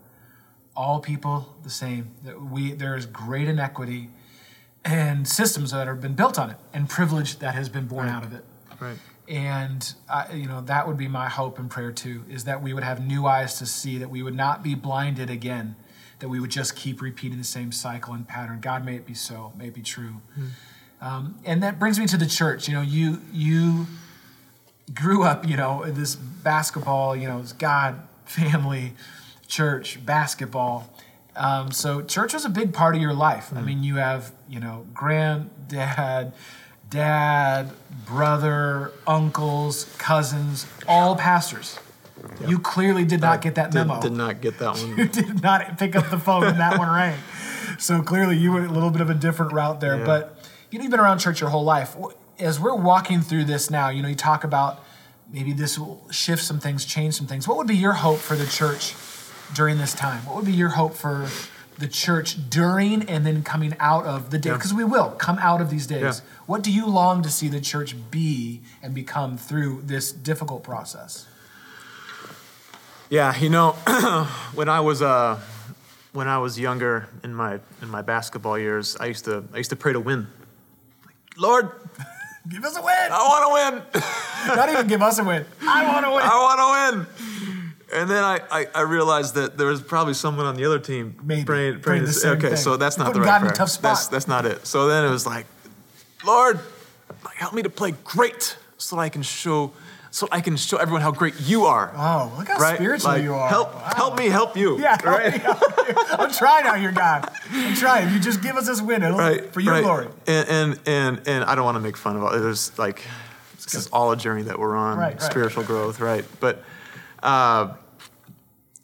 all 0.74 1.00
people 1.00 1.54
the 1.62 1.68
same, 1.68 2.12
that 2.24 2.40
we 2.40 2.72
there 2.72 2.96
is 2.96 3.04
great 3.04 3.46
inequity 3.46 4.08
and 4.82 5.28
systems 5.28 5.70
that 5.72 5.86
have 5.86 6.00
been 6.00 6.14
built 6.14 6.38
on 6.38 6.48
it 6.48 6.56
and 6.72 6.88
privilege 6.88 7.40
that 7.40 7.54
has 7.54 7.68
been 7.68 7.86
born 7.86 8.08
out 8.08 8.24
of 8.24 8.32
it. 8.32 8.42
Right. 8.80 8.96
And 9.28 9.94
I, 10.08 10.32
you 10.32 10.48
know 10.48 10.62
that 10.62 10.88
would 10.88 10.96
be 10.96 11.08
my 11.08 11.28
hope 11.28 11.58
and 11.58 11.70
prayer 11.70 11.92
too, 11.92 12.24
is 12.30 12.44
that 12.44 12.62
we 12.62 12.72
would 12.72 12.84
have 12.84 13.06
new 13.06 13.26
eyes 13.26 13.58
to 13.58 13.66
see, 13.66 13.98
that 13.98 14.08
we 14.08 14.22
would 14.22 14.34
not 14.34 14.62
be 14.62 14.74
blinded 14.74 15.28
again, 15.28 15.76
that 16.20 16.30
we 16.30 16.40
would 16.40 16.50
just 16.50 16.74
keep 16.74 17.02
repeating 17.02 17.36
the 17.36 17.44
same 17.44 17.70
cycle 17.70 18.14
and 18.14 18.26
pattern. 18.26 18.60
God, 18.60 18.82
may 18.82 18.96
it 18.96 19.04
be 19.04 19.14
so, 19.14 19.52
may 19.58 19.66
it 19.66 19.74
be 19.74 19.82
true. 19.82 20.22
Um, 21.02 21.38
and 21.44 21.62
that 21.62 21.78
brings 21.78 21.98
me 21.98 22.06
to 22.06 22.16
the 22.16 22.26
church. 22.26 22.66
You 22.66 22.72
know, 22.72 22.80
you 22.80 23.20
you 23.30 23.86
grew 24.92 25.22
up, 25.22 25.46
you 25.46 25.56
know, 25.56 25.84
this 25.86 26.14
basketball, 26.14 27.16
you 27.16 27.26
know, 27.26 27.38
it's 27.38 27.52
God, 27.52 28.06
family, 28.24 28.92
church, 29.46 30.04
basketball. 30.04 30.90
Um, 31.36 31.70
so 31.72 32.02
church 32.02 32.34
was 32.34 32.44
a 32.44 32.50
big 32.50 32.72
part 32.72 32.94
of 32.94 33.00
your 33.00 33.14
life. 33.14 33.52
I 33.54 33.60
mean, 33.60 33.82
you 33.82 33.96
have, 33.96 34.32
you 34.48 34.60
know, 34.60 34.86
granddad, 34.94 36.32
dad, 36.90 37.70
brother, 38.06 38.92
uncles, 39.06 39.92
cousins, 39.98 40.66
all 40.86 41.16
pastors. 41.16 41.78
You 42.46 42.58
clearly 42.58 43.04
did 43.04 43.20
not 43.20 43.42
get 43.42 43.56
that 43.56 43.70
Did, 43.70 43.86
memo 43.86 44.00
did 44.00 44.12
not 44.12 44.40
get 44.40 44.58
that 44.58 44.76
one. 44.76 44.96
you 44.98 45.08
did 45.08 45.42
not 45.42 45.78
pick 45.78 45.94
up 45.94 46.10
the 46.10 46.18
phone 46.18 46.42
when 46.42 46.58
that 46.58 46.78
one 46.78 46.90
rang. 46.90 47.18
So 47.78 48.02
clearly, 48.02 48.36
you 48.36 48.52
went 48.52 48.66
a 48.66 48.72
little 48.72 48.90
bit 48.90 49.00
of 49.00 49.10
a 49.10 49.14
different 49.14 49.52
route 49.52 49.80
there. 49.80 49.98
Yeah. 49.98 50.06
But 50.06 50.38
you 50.70 50.78
know, 50.78 50.84
you've 50.84 50.90
been 50.90 51.00
around 51.00 51.18
church 51.18 51.40
your 51.40 51.50
whole 51.50 51.64
life. 51.64 51.96
As 52.38 52.58
we're 52.58 52.74
walking 52.74 53.20
through 53.20 53.44
this 53.44 53.70
now, 53.70 53.88
you 53.88 54.02
know, 54.02 54.08
you 54.08 54.14
talk 54.14 54.44
about 54.44 54.84
maybe 55.32 55.52
this 55.52 55.78
will 55.78 56.06
shift 56.10 56.42
some 56.42 56.58
things, 56.60 56.84
change 56.84 57.14
some 57.14 57.26
things. 57.26 57.46
What 57.46 57.56
would 57.56 57.66
be 57.66 57.76
your 57.76 57.92
hope 57.92 58.18
for 58.18 58.36
the 58.36 58.46
church 58.46 58.94
during 59.54 59.78
this 59.78 59.94
time? 59.94 60.24
What 60.26 60.36
would 60.36 60.44
be 60.44 60.52
your 60.52 60.70
hope 60.70 60.94
for 60.94 61.28
the 61.78 61.88
church 61.88 62.50
during 62.50 63.08
and 63.08 63.26
then 63.26 63.42
coming 63.42 63.74
out 63.80 64.04
of 64.04 64.30
the 64.30 64.38
day? 64.38 64.50
Yeah. 64.50 64.56
Because 64.56 64.74
we 64.74 64.84
will 64.84 65.10
come 65.10 65.38
out 65.38 65.60
of 65.60 65.70
these 65.70 65.86
days. 65.86 66.02
Yeah. 66.02 66.12
What 66.46 66.62
do 66.62 66.72
you 66.72 66.86
long 66.86 67.22
to 67.22 67.30
see 67.30 67.48
the 67.48 67.60
church 67.60 67.94
be 68.10 68.62
and 68.82 68.94
become 68.94 69.36
through 69.36 69.82
this 69.82 70.12
difficult 70.12 70.62
process? 70.62 71.26
Yeah, 73.10 73.36
you 73.38 73.50
know, 73.50 73.72
when 74.54 74.68
I 74.68 74.80
was 74.80 75.02
uh, 75.02 75.38
when 76.12 76.26
I 76.26 76.38
was 76.38 76.58
younger 76.58 77.08
in 77.22 77.34
my 77.34 77.60
in 77.82 77.88
my 77.90 78.02
basketball 78.02 78.58
years, 78.58 78.96
I 78.98 79.06
used 79.06 79.24
to 79.26 79.44
I 79.52 79.58
used 79.58 79.70
to 79.70 79.76
pray 79.76 79.92
to 79.92 80.00
win. 80.00 80.26
Like, 81.04 81.14
Lord, 81.36 81.72
Give 82.48 82.64
us 82.64 82.76
a 82.76 82.82
win. 82.82 82.94
I 83.10 83.22
want 83.22 83.82
to 83.94 84.00
win. 84.00 84.02
Not 84.56 84.68
even 84.68 84.86
give 84.86 85.00
us 85.02 85.18
a 85.18 85.24
win. 85.24 85.44
I 85.62 85.86
want 85.86 86.04
to 86.04 86.10
win. 86.10 86.20
I 86.22 86.36
want 86.42 86.96
to 86.96 86.96
win. 86.98 88.00
And 88.00 88.10
then 88.10 88.22
I, 88.22 88.40
I, 88.50 88.66
I 88.74 88.80
realized 88.82 89.34
that 89.36 89.56
there 89.56 89.68
was 89.68 89.80
probably 89.80 90.14
someone 90.14 90.46
on 90.46 90.56
the 90.56 90.64
other 90.64 90.78
team 90.78 91.16
Maybe. 91.22 91.44
praying, 91.44 91.72
Praying 91.72 91.82
praying 91.82 92.00
the 92.02 92.06
this- 92.08 92.20
same 92.22 92.32
okay, 92.32 92.48
thing. 92.48 92.56
so 92.56 92.76
that's 92.76 92.98
not 92.98 93.06
Putting 93.08 93.22
the 93.22 93.28
right 93.28 93.40
God 93.40 93.46
in 93.46 93.52
a 93.52 93.54
tough 93.56 93.70
spot. 93.70 93.82
That's, 93.94 94.08
that's 94.08 94.28
not 94.28 94.44
it. 94.46 94.66
So 94.66 94.88
then 94.88 95.04
it 95.04 95.10
was 95.10 95.26
like, 95.26 95.46
Lord, 96.26 96.58
help 97.36 97.54
me 97.54 97.62
to 97.62 97.70
play 97.70 97.92
great 98.04 98.56
so 98.78 98.96
that 98.96 99.02
I 99.02 99.08
can 99.08 99.22
show 99.22 99.72
so 100.14 100.28
I 100.30 100.40
can 100.40 100.56
show 100.56 100.76
everyone 100.76 101.02
how 101.02 101.10
great 101.10 101.34
you 101.40 101.64
are. 101.64 101.92
Oh, 101.96 102.32
look 102.38 102.46
how 102.46 102.58
right? 102.58 102.76
spiritual 102.76 103.10
Like, 103.10 103.24
you 103.24 103.34
are. 103.34 103.48
Help 103.48 103.74
Wow. 103.74 103.92
help 103.96 104.18
me 104.18 104.26
help 104.28 104.56
you. 104.56 104.78
Yeah, 104.78 104.90
help 105.02 105.04
right? 105.18 105.32
me, 105.32 105.38
help 105.40 105.60
you. 105.60 105.94
I'm 106.18 106.30
trying 106.32 106.66
out 106.66 106.78
here, 106.78 106.92
God. 106.92 107.28
I'm 107.52 107.74
trying. 107.74 108.06
If 108.06 108.12
you 108.14 108.20
just 108.20 108.40
give 108.40 108.56
us 108.56 108.66
this 108.68 108.80
win 108.80 109.02
it'll- 109.02 109.18
right 109.18 109.52
for 109.52 109.58
your 109.58 109.74
right. 109.74 109.82
glory. 109.82 110.06
and, 110.28 110.48
and 110.48 110.80
and 110.86 111.20
and 111.28 111.44
i 111.44 111.54
don't 111.56 111.64
want 111.64 111.74
to 111.74 111.80
make 111.80 111.96
fun 111.96 112.16
of 112.16 112.22
it 112.32 112.40
there's 112.40 112.76
like 112.78 113.02
this 113.56 113.74
is 113.74 113.88
all 113.88 114.12
a 114.12 114.16
journey 114.16 114.42
that 114.42 114.58
we're 114.58 114.76
on 114.76 114.96
Right, 114.98 115.12
right. 115.14 115.22
spiritual 115.22 115.64
growth 115.64 115.98
right 115.98 116.24
but 116.38 116.62
uh, 117.22 117.74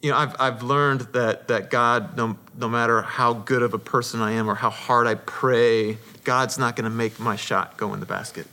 you 0.02 0.10
know 0.10 0.16
I've, 0.16 0.34
I've 0.40 0.62
learned 0.64 1.02
that 1.12 1.46
that 1.48 1.70
god 1.70 2.16
no, 2.16 2.36
no 2.58 2.68
matter 2.68 3.02
how 3.02 3.34
good 3.34 3.62
of 3.62 3.72
a 3.74 3.78
person 3.78 4.20
i 4.20 4.32
am 4.32 4.48
or 4.50 4.54
how 4.56 4.70
hard 4.70 5.06
i 5.06 5.14
pray 5.14 5.98
god's 6.24 6.58
not 6.58 6.74
going 6.76 6.84
to 6.90 6.96
make 6.96 7.20
my 7.20 7.36
shot 7.36 7.76
go 7.76 7.94
in 7.94 8.00
the 8.00 8.06
basket 8.06 8.46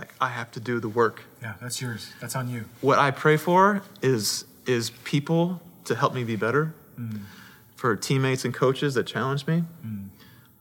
like 0.00 0.12
i 0.20 0.28
have 0.28 0.50
to 0.50 0.60
do 0.60 0.80
the 0.80 0.88
work 0.88 1.16
Yeah, 1.42 1.54
that's 1.60 1.80
yours. 1.80 2.02
That's 2.20 2.36
on 2.36 2.48
you. 2.50 2.64
what 2.80 2.98
I 2.98 3.10
pray 3.10 3.36
for 3.36 3.82
is 4.02 4.44
is 4.66 4.90
people 5.04 5.60
to 5.84 5.94
help 5.94 6.12
me 6.14 6.22
be 6.24 6.36
better, 6.36 6.74
mm. 6.98 7.20
for 7.76 7.96
teammates 7.96 8.44
and 8.44 8.52
coaches 8.54 8.94
that 8.94 9.06
challenge 9.06 9.46
me, 9.46 9.64
mm. 9.84 10.08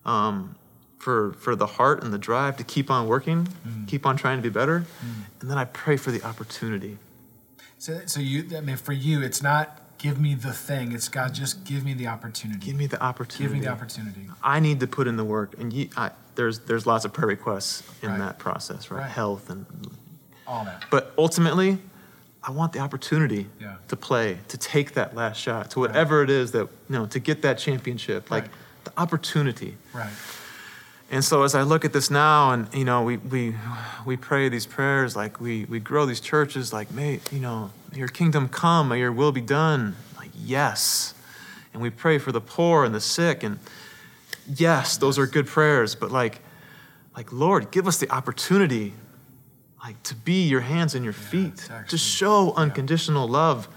um, 0.09 0.55
for 0.97 1.33
for 1.33 1.55
the 1.55 1.67
heart 1.77 2.03
and 2.03 2.13
the 2.13 2.17
drive 2.17 2.57
to 2.57 2.63
keep 2.63 2.89
on 2.89 3.07
working, 3.07 3.47
mm. 3.67 3.87
keep 3.87 4.05
on 4.05 4.15
trying 4.17 4.37
to 4.37 4.41
be 4.49 4.53
better, 4.61 4.77
and 5.39 5.49
then 5.49 5.57
I 5.57 5.65
pray 5.65 5.97
for 5.97 6.11
the 6.11 6.23
opportunity. 6.23 6.97
So, 7.77 8.01
so 8.05 8.19
you, 8.19 8.57
I 8.57 8.61
mean, 8.61 8.77
for 8.77 8.93
you, 8.93 9.21
it's 9.21 9.41
not 9.41 9.81
give 9.97 10.19
me 10.19 10.35
the 10.35 10.53
thing. 10.53 10.91
It's 10.91 11.07
God, 11.07 11.33
just 11.33 11.63
give 11.63 11.83
me 11.83 11.93
the 11.93 12.07
opportunity. 12.07 12.59
Give 12.65 12.75
me 12.75 12.87
the 12.87 13.01
opportunity. 13.01 13.43
Give 13.43 13.53
me 13.53 13.65
the 13.65 13.71
opportunity. 13.71 14.23
I 14.43 14.59
need 14.59 14.79
to 14.79 14.87
put 14.87 15.07
in 15.07 15.15
the 15.17 15.23
work, 15.23 15.55
and 15.59 15.71
you, 15.71 15.89
I, 15.95 16.11
there's 16.39 16.59
there's 16.59 16.85
lots 16.87 17.03
of 17.03 17.11
prayer 17.11 17.27
requests 17.27 17.83
in 18.01 18.09
Right. 18.11 18.19
that 18.19 18.39
process, 18.39 18.89
right? 18.89 19.01
Right. 19.01 19.09
Health 19.09 19.49
and 19.49 19.65
All 20.47 20.63
that. 20.63 20.85
But 20.89 21.13
ultimately, 21.17 21.77
I 22.41 22.51
want 22.51 22.71
the 22.71 22.79
opportunity 22.79 23.47
Yeah. 23.59 23.75
to 23.89 23.95
play, 23.97 24.39
to 24.47 24.57
take 24.57 24.93
that 24.93 25.13
last 25.13 25.37
shot, 25.37 25.69
to 25.71 25.79
whatever 25.79 26.23
it 26.23 26.29
is 26.29 26.51
that, 26.53 26.61
you 26.89 26.95
know, 26.97 27.05
to 27.07 27.19
get 27.19 27.41
that 27.41 27.57
championship, 27.59 28.31
like 28.31 28.43
Right. 28.45 28.51
the 28.85 28.91
opportunity. 28.97 29.77
Right. 29.93 30.13
And 31.11 31.23
so 31.25 31.43
as 31.43 31.53
I 31.55 31.63
look 31.63 31.83
at 31.85 31.91
this 31.91 32.09
now 32.09 32.51
and, 32.53 32.67
you 32.73 32.85
know, 32.85 33.01
we, 33.03 33.17
we, 33.17 33.55
we 34.05 34.15
pray 34.15 34.47
these 34.47 34.65
prayers, 34.67 35.15
like 35.15 35.41
we, 35.41 35.65
we 35.65 35.79
grow 35.79 36.05
these 36.05 36.21
churches, 36.21 36.71
like, 36.71 36.89
may, 36.91 37.19
you 37.31 37.39
know, 37.39 37.71
may 37.91 37.97
your 37.99 38.07
kingdom 38.07 38.47
come, 38.47 38.87
may 38.89 38.99
your 38.99 39.11
will 39.11 39.31
be 39.33 39.41
done. 39.41 39.95
Like, 40.17 40.29
yes. 40.35 41.13
And 41.73 41.81
we 41.81 41.89
pray 41.89 42.17
for 42.19 42.31
the 42.31 42.41
poor 42.41 42.85
and 42.85 42.93
the 42.95 43.01
sick. 43.01 43.43
And 43.43 43.59
yes, 44.55 44.97
those 44.97 45.19
are 45.19 45.27
good 45.27 45.47
prayers. 45.47 45.95
But 45.95 46.11
like, 46.11 46.41
like, 47.15 47.31
Lord, 47.33 47.71
give 47.71 47.87
us 47.87 47.97
the 47.97 48.09
opportunity, 48.09 48.93
like, 49.83 50.01
to 50.03 50.15
be 50.15 50.47
your 50.47 50.61
hands 50.61 50.95
and 50.95 51.03
your 51.03 51.13
feet, 51.13 51.69
it's 51.69 51.89
to 51.89 51.97
show 51.97 52.53
unconditional 52.55 53.27
love. 53.27 53.67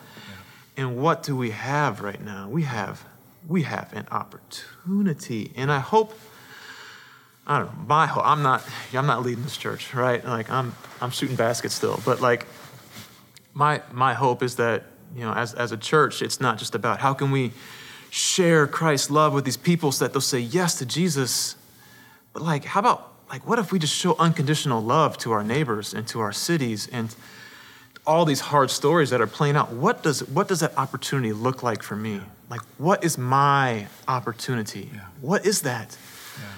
And 0.76 0.96
what 0.96 1.22
do 1.22 1.36
we 1.36 1.50
have 1.50 2.00
right 2.00 2.22
now? 2.22 2.48
We 2.48 2.62
have, 2.62 3.04
we 3.46 3.62
have 3.62 3.92
an 3.94 4.06
opportunity. 4.10 5.52
And 5.56 5.72
I 5.72 5.80
hope, 5.80 6.18
I 7.46 7.58
don't 7.58 7.66
know, 7.66 7.84
my 7.86 8.06
hope, 8.06 8.24
I'm 8.24 8.42
not, 8.42 8.64
I'm 8.94 9.06
not 9.06 9.22
leading 9.22 9.42
this 9.42 9.56
church, 9.56 9.92
right? 9.92 10.24
Like, 10.24 10.48
I'm, 10.48 10.74
I'm 11.00 11.10
shooting 11.10 11.36
baskets 11.36 11.74
still. 11.74 12.00
But 12.04 12.20
like, 12.20 12.46
my, 13.54 13.82
my 13.92 14.14
hope 14.14 14.42
is 14.42 14.56
that, 14.56 14.84
you 15.14 15.22
know, 15.22 15.32
as, 15.32 15.52
as 15.54 15.72
a 15.72 15.76
church, 15.76 16.22
it's 16.22 16.40
not 16.40 16.58
just 16.58 16.74
about 16.74 17.00
how 17.00 17.12
can 17.12 17.30
we 17.30 17.52
share 18.12 18.66
Christ's 18.66 19.10
love 19.10 19.32
with 19.32 19.46
these 19.46 19.56
people 19.56 19.90
so 19.90 20.04
that 20.04 20.12
they'll 20.12 20.20
say 20.20 20.38
yes 20.38 20.74
to 20.74 20.84
Jesus, 20.84 21.56
but 22.34 22.42
like, 22.42 22.62
how 22.66 22.80
about, 22.80 23.10
like, 23.30 23.46
what 23.46 23.58
if 23.58 23.72
we 23.72 23.78
just 23.78 23.94
show 23.94 24.14
unconditional 24.18 24.82
love 24.82 25.16
to 25.18 25.32
our 25.32 25.42
neighbors 25.42 25.94
and 25.94 26.06
to 26.08 26.20
our 26.20 26.30
cities 26.30 26.86
and 26.92 27.16
all 28.06 28.26
these 28.26 28.40
hard 28.40 28.70
stories 28.70 29.08
that 29.08 29.22
are 29.22 29.26
playing 29.26 29.56
out? 29.56 29.72
What 29.72 30.02
does, 30.02 30.28
what 30.28 30.46
does 30.46 30.60
that 30.60 30.76
opportunity 30.76 31.32
look 31.32 31.62
like 31.62 31.82
for 31.82 31.96
me? 31.96 32.20
Like, 32.50 32.60
what 32.76 33.02
is 33.02 33.16
my 33.16 33.86
opportunity? 34.06 34.90
Yeah. 34.92 35.00
What 35.22 35.46
is 35.46 35.62
that? 35.62 35.96
Yeah. 36.38 36.48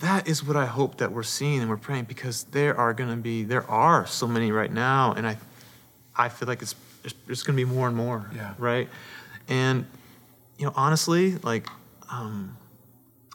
that 0.00 0.28
is 0.28 0.44
what 0.44 0.54
I 0.54 0.66
hope 0.66 0.98
that 0.98 1.12
we're 1.12 1.22
seeing 1.22 1.60
and 1.60 1.70
we're 1.70 1.78
praying 1.78 2.04
because 2.04 2.44
there 2.44 2.76
are 2.76 2.92
going 2.92 3.08
to 3.08 3.16
be 3.16 3.42
there 3.42 3.66
are 3.70 4.04
so 4.04 4.26
many 4.26 4.52
right 4.52 4.70
now, 4.70 5.14
and 5.14 5.26
I 5.26 5.38
I 6.14 6.28
feel 6.28 6.46
like 6.46 6.60
it's 6.60 6.74
it's, 7.04 7.14
it's 7.26 7.42
going 7.42 7.56
to 7.56 7.64
be 7.64 7.70
more 7.70 7.88
and 7.88 7.96
more. 7.96 8.30
Yeah. 8.34 8.52
Right. 8.58 8.90
And 9.48 9.86
you 10.58 10.66
know, 10.66 10.72
honestly, 10.76 11.36
like 11.38 11.66
um, 12.10 12.56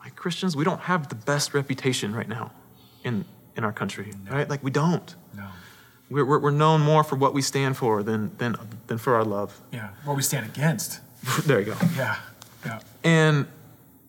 like 0.03 0.15
Christians, 0.15 0.55
we 0.55 0.63
don't 0.63 0.81
have 0.81 1.09
the 1.09 1.15
best 1.15 1.53
reputation 1.53 2.15
right 2.15 2.27
now 2.27 2.51
in 3.03 3.25
in 3.55 3.63
our 3.63 3.73
country. 3.73 4.13
Right. 4.29 4.49
Like 4.49 4.63
we 4.63 4.71
don't. 4.71 5.15
No. 5.35 5.47
We're, 6.09 6.25
we're, 6.25 6.39
we're 6.39 6.51
known 6.51 6.81
more 6.81 7.03
for 7.03 7.17
what 7.17 7.33
we 7.33 7.41
stand 7.41 7.77
for 7.77 8.03
than 8.03 8.35
than 8.37 8.55
than 8.87 8.97
for 8.97 9.15
our 9.15 9.23
love. 9.25 9.59
Yeah. 9.71 9.89
What 10.05 10.15
we 10.15 10.21
stand 10.23 10.45
against. 10.45 10.99
there 11.45 11.59
you 11.59 11.65
go. 11.67 11.75
Yeah. 11.95 12.15
Yeah. 12.65 12.79
and 13.03 13.47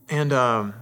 and 0.09 0.33
um 0.33 0.75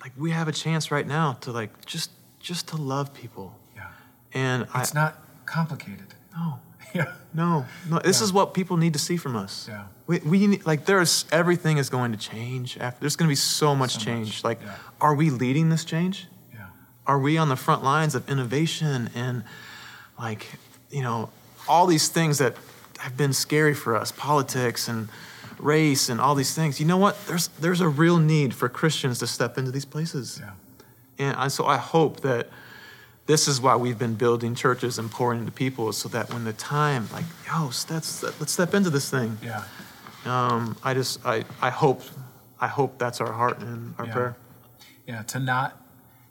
like 0.00 0.12
we 0.16 0.30
have 0.30 0.48
a 0.48 0.52
chance 0.52 0.90
right 0.90 1.06
now 1.06 1.34
to 1.42 1.52
like 1.52 1.84
just 1.84 2.10
just 2.40 2.68
to 2.68 2.76
love 2.76 3.12
people 3.12 3.54
Yeah. 3.74 3.88
and 4.32 4.62
It's 4.74 4.94
i 4.96 5.00
not 5.00 5.18
complicated. 5.46 6.14
no 6.34 6.58
Yeah. 6.96 7.12
no 7.34 7.64
no 7.88 7.98
this 7.98 8.18
Yeah. 8.20 8.24
is 8.24 8.32
what 8.32 8.54
people 8.54 8.76
need 8.76 8.92
to 8.94 8.98
see 8.98 9.16
from 9.16 9.34
us 9.36 9.66
Yeah. 9.68 9.84
we, 10.06 10.18
we 10.20 10.46
need, 10.46 10.66
like 10.66 10.84
there's 10.86 11.24
everything 11.30 11.78
is 11.78 11.88
going 11.90 12.12
to 12.12 12.18
change 12.18 12.76
after 12.78 13.00
there's 13.00 13.16
going 13.16 13.28
to 13.28 13.32
be 13.32 13.36
so 13.60 13.74
much 13.74 13.92
So 13.92 13.98
much, 13.98 14.04
change 14.04 14.44
like 14.44 14.60
yeah. 14.62 14.74
are 15.00 15.14
we 15.14 15.30
leading 15.30 15.68
this 15.70 15.84
change 15.84 16.26
Yeah. 16.54 16.66
are 17.06 17.18
we 17.18 17.38
on 17.38 17.48
the 17.48 17.56
front 17.56 17.82
lines 17.84 18.14
of 18.14 18.22
innovation 18.28 19.10
and 19.14 19.42
like 20.18 20.46
you 20.90 21.02
know 21.02 21.28
all 21.68 21.86
these 21.86 22.08
things 22.08 22.38
that 22.38 22.54
have 22.98 23.16
been 23.16 23.32
scary 23.32 23.74
for 23.74 23.94
us 23.96 24.12
politics 24.12 24.88
and 24.88 25.08
race 25.58 26.08
and 26.10 26.20
all 26.20 26.34
these 26.34 26.54
things 26.54 26.78
you 26.80 26.86
know 26.86 26.98
what 26.98 27.14
there's 27.26 27.48
there's 27.60 27.80
a 27.80 27.88
real 27.88 28.18
need 28.18 28.52
for 28.54 28.68
christians 28.68 29.18
to 29.18 29.26
step 29.26 29.56
into 29.58 29.70
these 29.70 29.84
places 29.86 30.38
Yeah. 30.40 30.50
and 31.26 31.36
I, 31.36 31.48
so 31.48 31.64
i 31.66 31.76
hope 31.78 32.20
that 32.20 32.48
this 33.26 33.48
is 33.48 33.60
why 33.60 33.74
we've 33.76 33.98
been 33.98 34.14
building 34.14 34.54
churches 34.54 34.98
and 34.98 35.10
pouring 35.10 35.40
into 35.40 35.52
people 35.52 35.92
so 35.92 36.08
that 36.08 36.32
when 36.32 36.44
the 36.44 36.52
time 36.52 37.08
like 37.12 37.24
yo 37.46 37.64
let's 37.90 38.22
let's 38.22 38.52
step 38.52 38.74
into 38.74 38.90
this 38.90 39.10
thing 39.10 39.36
Yeah. 39.42 39.64
um, 40.24 40.76
i 40.82 40.94
just 40.94 41.24
i 41.26 41.44
i 41.60 41.70
hope 41.70 42.02
i 42.60 42.68
hope 42.68 42.98
that's 42.98 43.20
our 43.20 43.32
heart 43.32 43.58
and 43.60 43.94
our 43.98 44.06
Yeah. 44.06 44.12
prayer 44.12 44.36
Yeah. 45.06 45.22
To 45.22 45.38
not, 45.38 45.80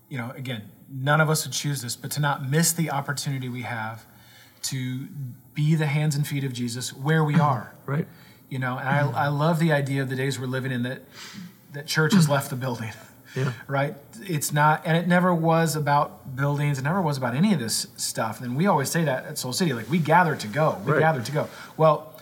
you 0.09 0.17
know, 0.17 0.31
again, 0.35 0.63
none 0.89 1.21
of 1.21 1.29
us 1.29 1.45
would 1.45 1.53
choose 1.53 1.81
this, 1.81 1.95
but 1.95 2.11
to 2.11 2.19
not 2.19 2.49
miss 2.49 2.73
the 2.73 2.91
opportunity 2.91 3.47
we 3.47 3.61
have 3.61 4.05
to 4.63 5.07
be 5.53 5.75
the 5.75 5.85
hands 5.85 6.13
and 6.17 6.27
feet 6.27 6.43
of 6.43 6.51
Jesus 6.51 6.91
where 6.93 7.23
we 7.23 7.35
are. 7.39 7.73
right 7.85 8.05
You 8.49 8.59
know, 8.59 8.77
and 8.77 8.87
I, 8.89 9.25
I 9.25 9.27
love 9.29 9.59
the 9.59 9.71
idea 9.71 10.01
of 10.01 10.09
the 10.09 10.15
days 10.17 10.37
we're 10.39 10.47
living 10.57 10.71
in 10.73 10.83
that 10.83 10.99
that 11.73 11.87
church 11.87 12.13
has 12.13 12.27
left 12.27 12.49
the 12.49 12.55
building. 12.57 12.91
Yeah. 13.35 13.53
Right? 13.67 13.95
It's 14.21 14.51
not, 14.53 14.83
and 14.85 14.95
it 14.97 15.07
never 15.07 15.33
was 15.33 15.75
about 15.75 16.35
buildings. 16.35 16.79
It 16.79 16.83
never 16.83 17.01
was 17.01 17.17
about 17.17 17.35
any 17.35 17.53
of 17.53 17.59
this 17.59 17.87
stuff. 17.97 18.41
And 18.41 18.55
we 18.55 18.67
always 18.67 18.89
say 18.89 19.03
that 19.03 19.25
at 19.25 19.37
Soul 19.37 19.53
City, 19.53 19.73
like 19.73 19.89
we 19.89 19.99
gather 19.99 20.35
to 20.35 20.47
go. 20.47 20.81
We 20.85 20.93
Right. 20.93 20.99
gather 20.99 21.21
to 21.21 21.31
go. 21.31 21.47
Well, 21.77 22.13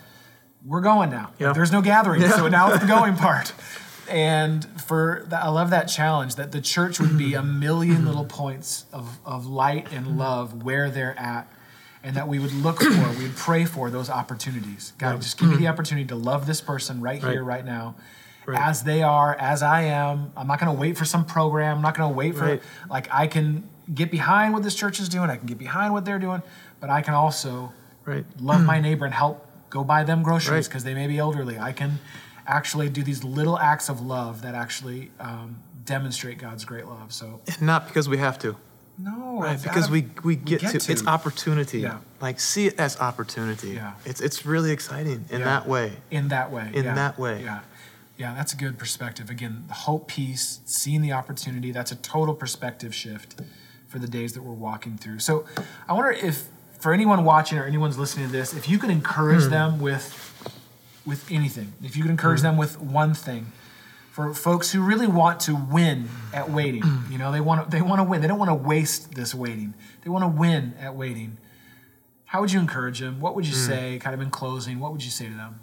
we're 0.65 0.82
going 0.82 1.10
now. 1.10 1.32
Yeah. 1.39 1.54
There's 1.54 1.71
no 1.71 1.82
gathering, 1.82 2.21
so 2.30 2.47
now 2.47 2.71
it's 2.71 2.82
the 2.82 2.88
going 2.88 3.15
part. 3.28 3.54
And 4.10 4.65
for 4.82 5.26
the, 5.28 5.38
I 5.41 5.49
love 5.49 5.69
that 5.69 5.86
challenge 5.86 6.36
that 6.36 6.52
the 6.52 6.62
church 6.62 6.99
would 6.99 7.17
be 7.17 7.34
a 7.34 7.43
million 7.65 8.06
little 8.06 8.26
points 8.26 8.86
of, 8.91 9.19
of 9.26 9.45
light 9.45 9.91
and 9.91 10.06
mm-hmm. 10.06 10.19
love 10.19 10.63
where 10.63 10.89
they're 10.89 11.17
at, 11.19 11.47
and 12.04 12.15
that 12.17 12.28
we 12.28 12.38
would 12.38 12.54
look 12.54 12.82
for, 12.82 13.10
we'd 13.17 13.36
pray 13.36 13.63
for 13.63 13.89
those 13.89 14.10
opportunities. 14.10 14.91
God, 14.97 15.21
just 15.21 15.38
give 15.38 15.47
me 15.47 15.56
the 15.56 15.62
mm-hmm. 15.63 15.71
opportunity 15.71 16.08
to 16.08 16.15
love 16.15 16.45
this 16.45 16.60
person 16.60 16.99
right 16.99 17.21
here, 17.21 17.43
Right. 17.43 17.57
right 17.57 17.66
now, 17.66 17.95
Right. 18.45 18.59
as 18.59 18.83
they 18.83 19.01
are, 19.03 19.35
as 19.39 19.63
I 19.63 19.83
am. 19.83 20.31
I'm 20.35 20.47
not 20.47 20.59
going 20.59 20.73
to 20.73 20.79
wait 20.79 20.97
for 20.97 21.05
some 21.05 21.25
program. 21.25 21.77
I'm 21.77 21.81
not 21.81 21.95
going 21.95 22.09
to 22.09 22.15
wait 22.15 22.35
for 22.35 22.45
Right. 22.45 22.61
like 22.89 23.07
I 23.11 23.27
can 23.27 23.67
get 23.93 24.11
behind 24.11 24.53
what 24.53 24.63
this 24.63 24.75
church 24.75 24.99
is 24.99 25.07
doing. 25.09 25.29
I 25.29 25.37
can 25.37 25.47
get 25.47 25.57
behind 25.57 25.93
what 25.93 26.03
they're 26.05 26.19
doing, 26.19 26.41
but 26.79 26.89
I 26.89 27.01
can 27.01 27.13
also 27.13 27.71
right 28.05 28.25
love 28.39 28.63
my 28.63 28.79
neighbor 28.81 29.05
and 29.05 29.13
help 29.13 29.45
go 29.69 29.83
buy 29.83 30.03
them 30.03 30.23
groceries 30.23 30.67
because 30.67 30.83
they 30.83 30.93
may 30.93 31.07
be 31.07 31.17
elderly. 31.17 31.57
I 31.57 31.71
can 31.71 31.99
actually 32.45 32.89
do 32.89 33.01
these 33.03 33.23
little 33.23 33.57
acts 33.57 33.87
of 33.89 34.01
love 34.01 34.41
that 34.41 34.55
actually 34.55 35.11
um, 35.19 35.57
demonstrate 35.85 36.37
God's 36.37 36.65
great 36.65 36.85
love. 36.85 37.13
So 37.13 37.39
and 37.47 37.61
not 37.61 37.87
because 37.87 38.09
we 38.09 38.17
have 38.17 38.37
to 38.39 38.55
no, 38.97 39.39
Right, 39.41 39.61
because 39.61 39.89
we, 39.89 40.07
we 40.23 40.35
get, 40.35 40.61
get 40.61 40.71
to, 40.73 40.79
to. 40.79 40.91
it's 40.91 41.07
opportunity. 41.07 41.79
Yeah. 41.79 41.97
Like 42.21 42.39
see 42.39 42.67
it 42.67 42.79
as 42.79 42.99
opportunity. 42.99 43.71
Yeah. 43.71 43.93
It's 44.05 44.21
it's 44.21 44.45
really 44.45 44.71
exciting 44.71 45.25
in 45.31 45.39
Yeah. 45.39 45.45
that 45.45 45.67
way. 45.67 45.93
in 46.11 46.27
that 46.27 46.51
way. 46.51 46.69
In 46.73 46.83
yeah. 46.85 46.93
that 46.95 47.17
way. 47.17 47.41
Yeah. 47.43 47.61
Yeah, 48.18 48.34
that's 48.36 48.53
a 48.53 48.57
good 48.57 48.78
perspective. 48.78 49.30
Again, 49.30 49.64
the 49.68 49.74
hope 49.74 50.07
piece, 50.07 50.59
seeing 50.66 51.01
the 51.01 51.11
opportunity, 51.11 51.72
that's 51.72 51.91
a 51.91 51.95
total 51.95 52.36
perspective 52.36 52.93
shift 52.93 53.41
for 53.88 53.99
the 53.99 54.07
days 54.07 54.34
that 54.34 54.43
we're 54.43 54.53
walking 54.53 54.97
through. 54.97 55.20
So 55.20 55.45
I 55.88 55.93
wonder 55.93 56.11
if 56.11 56.47
for 56.80 56.93
anyone 56.93 57.24
watching 57.24 57.57
or 57.57 57.66
anyone's 57.66 57.97
listening 57.97 58.28
to 58.28 58.32
this, 58.32 58.53
if 58.53 58.70
you 58.70 58.78
could 58.78 58.89
encourage 58.89 59.43
mm. 59.43 59.49
them 59.49 59.80
with 59.80 60.30
with 61.05 61.30
anything, 61.32 61.74
if 61.84 61.97
you 61.97 62.03
could 62.03 62.11
encourage 62.11 62.39
mm. 62.39 62.43
them 62.43 62.57
with 62.57 62.80
one 62.80 63.14
thing, 63.14 63.51
for 64.11 64.32
folks 64.34 64.72
who 64.72 64.82
really 64.82 65.07
want 65.07 65.39
to 65.41 65.55
win 65.55 66.07
at 66.34 66.49
waiting, 66.51 66.84
you 67.09 67.18
know, 67.18 67.32
they 67.32 67.41
want 67.41 67.64
to, 67.64 67.76
they 67.76 67.82
want 67.82 67.99
to 67.99 68.03
win. 68.03 68.22
They 68.22 68.28
don't 68.28 68.38
want 68.38 68.49
to 68.49 68.55
waste 68.55 69.16
this 69.16 69.34
waiting. 69.34 69.74
They 70.03 70.11
want 70.11 70.24
to 70.24 70.28
win 70.28 70.76
at 70.80 70.95
waiting. 70.95 71.38
How 72.26 72.39
would 72.41 72.51
you 72.51 72.59
encourage 72.59 72.99
them? 72.99 73.20
What 73.20 73.34
would 73.34 73.47
you 73.47 73.55
mm. 73.55 73.68
say, 73.68 73.99
kind 73.99 74.14
of 74.14 74.22
in 74.22 74.30
closing? 74.30 74.80
What 74.80 74.91
would 74.91 75.03
you 75.03 75.09
say 75.09 75.26
to 75.26 75.34
them? 75.34 75.59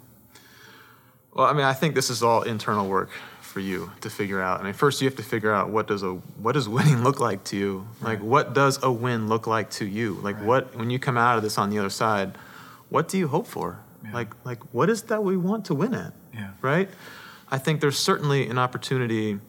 Well, 1.33 1.47
I 1.47 1.53
mean, 1.53 1.63
I 1.63 1.73
think 1.73 1.95
this 1.95 2.09
is 2.09 2.23
all 2.23 2.41
internal 2.41 2.87
work 2.87 3.09
for 3.41 3.59
you 3.59 3.91
to 4.01 4.09
figure 4.09 4.41
out. 4.41 4.61
I 4.61 4.63
mean, 4.63 4.73
first 4.73 5.01
you 5.01 5.07
have 5.07 5.17
to 5.17 5.23
figure 5.23 5.53
out 5.53 5.69
what 5.69 5.87
does 5.87 6.03
a 6.03 6.13
what 6.13 6.53
does 6.53 6.67
winning 6.77 7.03
look 7.03 7.19
like 7.19 7.43
to 7.45 7.57
you? 7.57 7.87
Like 8.01 8.19
right. 8.19 8.27
what 8.27 8.53
does 8.53 8.81
a 8.83 8.91
win 8.91 9.29
look 9.29 9.47
like 9.47 9.69
to 9.71 9.85
you? 9.85 10.19
Like 10.21 10.37
right. 10.37 10.45
what 10.45 10.75
when 10.75 10.89
you 10.89 10.99
come 10.99 11.17
out 11.17 11.37
of 11.37 11.43
this 11.43 11.57
on 11.57 11.69
the 11.69 11.79
other 11.79 11.89
side, 11.89 12.37
what 12.89 13.07
do 13.07 13.17
you 13.17 13.27
hope 13.27 13.47
for? 13.47 13.79
Yeah. 14.03 14.13
Like 14.13 14.45
like 14.45 14.59
what 14.73 14.89
is 14.89 15.03
that 15.03 15.23
we 15.23 15.37
want 15.37 15.65
to 15.65 15.75
win 15.75 15.93
at? 15.93 16.13
Yeah. 16.33 16.51
Right? 16.61 16.89
I 17.49 17.57
think 17.57 17.81
there's 17.81 17.99
certainly 17.99 18.47
an 18.47 18.57
opportunity 18.57 19.39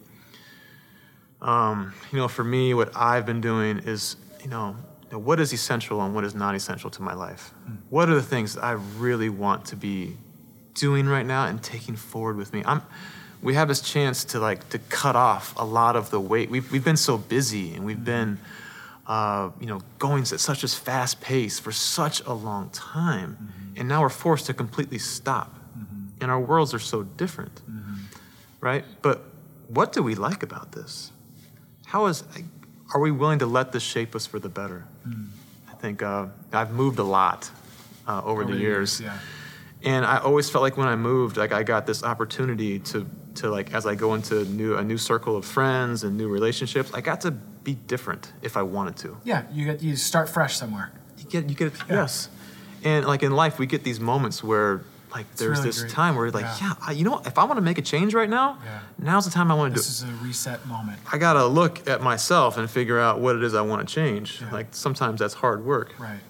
um, 1.42 1.92
you 2.12 2.18
know, 2.18 2.28
for 2.28 2.44
me, 2.44 2.72
what 2.72 2.96
I've 2.96 3.26
been 3.26 3.40
doing 3.40 3.80
is, 3.80 4.16
you 4.42 4.48
know, 4.48 4.76
what 5.10 5.40
is 5.40 5.52
essential 5.52 6.00
and 6.00 6.14
what 6.14 6.24
is 6.24 6.34
not 6.34 6.54
essential 6.54 6.88
to 6.90 7.02
my 7.02 7.14
life? 7.14 7.52
Mm. 7.68 7.78
What 7.90 8.08
are 8.08 8.14
the 8.14 8.22
things 8.22 8.54
that 8.54 8.64
I 8.64 8.72
really 8.72 9.28
want 9.28 9.66
to 9.66 9.76
be 9.76 10.16
doing 10.74 11.06
right 11.06 11.26
now 11.26 11.46
and 11.46 11.62
taking 11.62 11.96
forward 11.96 12.36
with 12.36 12.52
me? 12.52 12.62
I'm, 12.64 12.82
we 13.42 13.54
have 13.54 13.68
this 13.68 13.80
chance 13.80 14.24
to 14.26 14.38
like 14.38 14.68
to 14.70 14.78
cut 14.78 15.16
off 15.16 15.54
a 15.56 15.64
lot 15.64 15.96
of 15.96 16.10
the 16.10 16.20
weight. 16.20 16.50
We've, 16.50 16.70
we've 16.70 16.84
been 16.84 16.96
so 16.96 17.18
busy 17.18 17.74
and 17.74 17.84
we've 17.84 18.04
been, 18.04 18.38
uh, 19.06 19.50
you 19.60 19.66
know, 19.66 19.80
going 19.98 20.22
at 20.22 20.40
such 20.40 20.62
a 20.62 20.68
fast 20.68 21.20
pace 21.20 21.58
for 21.58 21.72
such 21.72 22.20
a 22.24 22.32
long 22.32 22.70
time, 22.70 23.36
mm-hmm. 23.36 23.80
and 23.80 23.88
now 23.88 24.02
we're 24.02 24.08
forced 24.08 24.46
to 24.46 24.54
completely 24.54 24.98
stop. 24.98 25.52
Mm-hmm. 25.76 26.22
And 26.22 26.30
our 26.30 26.40
worlds 26.40 26.72
are 26.72 26.78
so 26.78 27.02
different, 27.02 27.54
mm-hmm. 27.68 27.96
right? 28.60 28.84
But 29.02 29.22
what 29.66 29.92
do 29.92 30.02
we 30.02 30.14
like 30.14 30.42
about 30.42 30.72
this? 30.72 31.10
How 31.86 32.06
is 32.06 32.22
are 32.94 33.00
we 33.00 33.10
willing 33.10 33.40
to 33.40 33.46
let 33.46 33.72
this 33.72 33.82
shape 33.82 34.14
us 34.14 34.26
for 34.26 34.38
the 34.38 34.48
better? 34.48 34.84
Mm. 35.06 35.28
I 35.70 35.74
think 35.74 36.02
uh, 36.02 36.26
I've 36.52 36.70
moved 36.72 36.98
a 36.98 37.04
lot 37.04 37.50
uh, 38.06 38.20
over, 38.20 38.42
over, 38.42 38.52
the 38.52 38.58
years. 38.58 39.00
years 39.00 39.12
yeah. 39.12 39.18
And 39.84 40.04
I 40.04 40.18
always 40.18 40.48
felt 40.48 40.62
like 40.62 40.76
when 40.76 40.88
I 40.88 40.96
moved, 40.96 41.36
like 41.36 41.52
I 41.52 41.62
got 41.62 41.86
this 41.86 42.02
opportunity 42.04 42.78
to 42.80 43.06
to 43.36 43.48
like 43.50 43.72
as 43.74 43.86
I 43.86 43.94
go 43.94 44.14
into 44.14 44.44
new 44.44 44.76
a 44.76 44.84
new 44.84 44.98
circle 44.98 45.36
of 45.36 45.44
friends 45.44 46.04
and 46.04 46.16
new 46.16 46.28
relationships, 46.28 46.90
I 46.94 47.00
got 47.00 47.20
to 47.22 47.30
be 47.30 47.74
different 47.74 48.32
if 48.42 48.56
I 48.56 48.62
wanted 48.62 48.96
to. 48.98 49.16
Yeah, 49.24 49.44
you 49.52 49.64
get 49.64 49.82
you 49.82 49.96
start 49.96 50.28
fresh 50.28 50.56
somewhere. 50.56 50.92
You 51.18 51.24
get 51.24 51.48
you 51.48 51.54
get 51.54 51.72
yeah. 51.88 51.96
yes, 51.96 52.28
and 52.84 53.06
like 53.06 53.22
in 53.22 53.32
life, 53.32 53.58
we 53.58 53.66
get 53.66 53.84
these 53.84 54.00
moments 54.00 54.42
where 54.42 54.84
like 55.12 55.26
it's 55.32 55.40
there's 55.40 55.58
really 55.58 55.68
this 55.68 55.80
great. 55.82 55.92
time 55.92 56.16
where 56.16 56.30
like 56.30 56.44
yeah, 56.44 56.58
yeah 56.60 56.74
I, 56.86 56.92
you 56.92 57.04
know 57.04 57.20
if 57.24 57.38
I 57.38 57.44
want 57.44 57.58
to 57.58 57.62
make 57.62 57.78
a 57.78 57.82
change 57.82 58.14
right 58.14 58.30
now, 58.30 58.58
yeah. 58.64 58.80
now's 58.98 59.24
the 59.24 59.30
time 59.30 59.50
I 59.50 59.54
want 59.54 59.72
to 59.72 59.74
do. 59.74 59.80
This 59.80 59.90
is 59.90 60.02
a 60.02 60.12
reset 60.24 60.64
moment. 60.66 61.00
I 61.12 61.18
gotta 61.18 61.44
look 61.44 61.88
at 61.88 62.02
myself 62.02 62.56
and 62.56 62.70
figure 62.70 62.98
out 62.98 63.20
what 63.20 63.36
it 63.36 63.42
is 63.42 63.54
I 63.54 63.62
want 63.62 63.86
to 63.86 63.94
change. 63.94 64.42
Like 64.52 64.68
sometimes 64.70 65.20
that's 65.20 65.34
hard 65.34 65.64
work. 65.64 65.94
Right. 65.98 66.20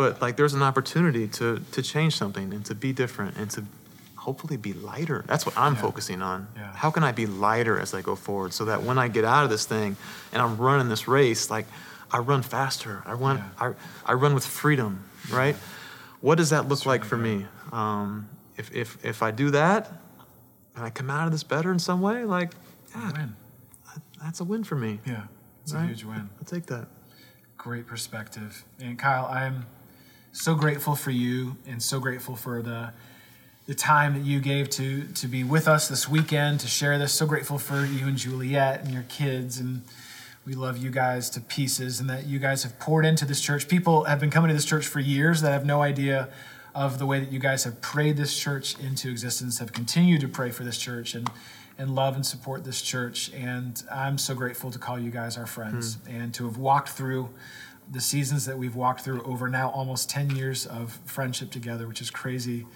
But 0.00 0.22
like 0.22 0.36
there's 0.38 0.54
an 0.54 0.62
opportunity 0.62 1.28
to 1.28 1.60
to 1.72 1.82
change 1.82 2.16
something 2.16 2.54
and 2.54 2.64
to 2.64 2.74
be 2.74 2.90
different 2.90 3.36
and 3.36 3.50
to 3.50 3.64
hopefully 4.16 4.56
be 4.56 4.72
lighter. 4.72 5.26
That's 5.26 5.44
what 5.44 5.54
I'm 5.58 5.74
yeah. 5.74 5.82
focusing 5.82 6.22
on. 6.22 6.48
Yeah. 6.56 6.72
How 6.74 6.90
can 6.90 7.04
I 7.04 7.12
be 7.12 7.26
lighter 7.26 7.78
as 7.78 7.92
I 7.92 8.00
go 8.00 8.16
forward 8.16 8.54
so 8.54 8.64
that 8.64 8.82
when 8.82 8.96
I 8.96 9.08
get 9.08 9.26
out 9.26 9.44
of 9.44 9.50
this 9.50 9.66
thing 9.66 9.98
and 10.32 10.40
I'm 10.40 10.56
running 10.56 10.88
this 10.88 11.06
race, 11.06 11.50
like 11.50 11.66
I 12.10 12.18
run 12.20 12.40
faster. 12.40 13.02
I 13.04 13.12
run 13.12 13.36
yeah. 13.36 13.66
I, 14.06 14.12
I 14.12 14.14
run 14.14 14.32
with 14.32 14.46
freedom, 14.46 15.04
right? 15.30 15.54
What 16.22 16.36
does 16.38 16.48
that 16.48 16.62
look 16.62 16.78
That's 16.78 16.86
like 16.86 17.02
really 17.02 17.08
for 17.10 17.16
good. 17.16 17.40
me? 17.40 17.46
Um, 17.72 18.28
if, 18.56 18.74
if, 18.74 19.04
if 19.04 19.22
I 19.22 19.30
do 19.30 19.50
that 19.50 19.92
and 20.76 20.82
I 20.82 20.88
come 20.88 21.10
out 21.10 21.26
of 21.26 21.32
this 21.32 21.44
better 21.44 21.70
in 21.70 21.78
some 21.78 22.00
way, 22.00 22.24
like, 22.24 22.52
yeah, 22.96 23.26
that's 24.22 24.40
a 24.40 24.44
win 24.44 24.64
for 24.64 24.76
me. 24.76 25.00
Yeah, 25.04 25.24
it's 25.62 25.74
right? 25.74 25.84
a 25.84 25.88
huge 25.88 26.04
win. 26.04 26.30
I'll 26.38 26.46
take 26.46 26.64
that. 26.66 26.88
Great 27.58 27.86
perspective. 27.86 28.64
And 28.80 28.98
Kyle, 28.98 29.26
I'm 29.26 29.66
so 30.32 30.54
grateful 30.54 30.94
for 30.94 31.10
you 31.10 31.56
and 31.66 31.82
so 31.82 32.00
grateful 32.00 32.36
for 32.36 32.62
the 32.62 32.92
the 33.66 33.74
time 33.74 34.14
that 34.14 34.24
you 34.24 34.40
gave 34.40 34.68
to 34.68 35.04
to 35.08 35.28
be 35.28 35.44
with 35.44 35.68
us 35.68 35.88
this 35.88 36.08
weekend 36.08 36.60
to 36.60 36.66
share 36.66 36.98
this. 36.98 37.12
So 37.12 37.26
grateful 37.26 37.58
for 37.58 37.84
you 37.84 38.08
and 38.08 38.16
Juliet 38.16 38.82
and 38.82 38.92
your 38.92 39.04
kids, 39.04 39.58
and 39.58 39.82
we 40.44 40.54
love 40.54 40.78
you 40.78 40.90
guys 40.90 41.30
to 41.30 41.40
pieces, 41.40 42.00
and 42.00 42.10
that 42.10 42.26
you 42.26 42.38
guys 42.38 42.62
have 42.62 42.78
poured 42.78 43.04
into 43.04 43.24
this 43.24 43.40
church. 43.40 43.68
People 43.68 44.04
have 44.04 44.18
been 44.18 44.30
coming 44.30 44.48
to 44.48 44.54
this 44.54 44.64
church 44.64 44.86
for 44.86 45.00
years 45.00 45.40
that 45.42 45.52
have 45.52 45.64
no 45.64 45.82
idea 45.82 46.28
of 46.74 46.98
the 46.98 47.06
way 47.06 47.20
that 47.20 47.32
you 47.32 47.38
guys 47.38 47.64
have 47.64 47.80
prayed 47.80 48.16
this 48.16 48.38
church 48.38 48.78
into 48.78 49.08
existence, 49.10 49.58
have 49.58 49.72
continued 49.72 50.20
to 50.20 50.28
pray 50.28 50.50
for 50.50 50.64
this 50.64 50.78
church, 50.78 51.14
and 51.14 51.30
and 51.78 51.94
love 51.94 52.14
and 52.14 52.26
support 52.26 52.64
this 52.64 52.82
church. 52.82 53.32
And 53.32 53.82
I'm 53.90 54.18
so 54.18 54.34
grateful 54.34 54.70
to 54.70 54.78
call 54.78 54.98
you 54.98 55.10
guys 55.10 55.38
our 55.38 55.46
friends 55.46 55.96
mm. 55.96 56.22
and 56.22 56.34
to 56.34 56.44
have 56.44 56.58
walked 56.58 56.90
through 56.90 57.30
the 57.90 58.00
seasons 58.00 58.46
that 58.46 58.56
we've 58.56 58.76
walked 58.76 59.00
through 59.00 59.22
over 59.24 59.48
now 59.48 59.70
almost 59.70 60.08
10 60.08 60.36
years 60.36 60.64
of 60.66 60.98
friendship 61.04 61.50
together, 61.50 61.88
which 61.88 62.00
is 62.00 62.10
crazy 62.10 62.66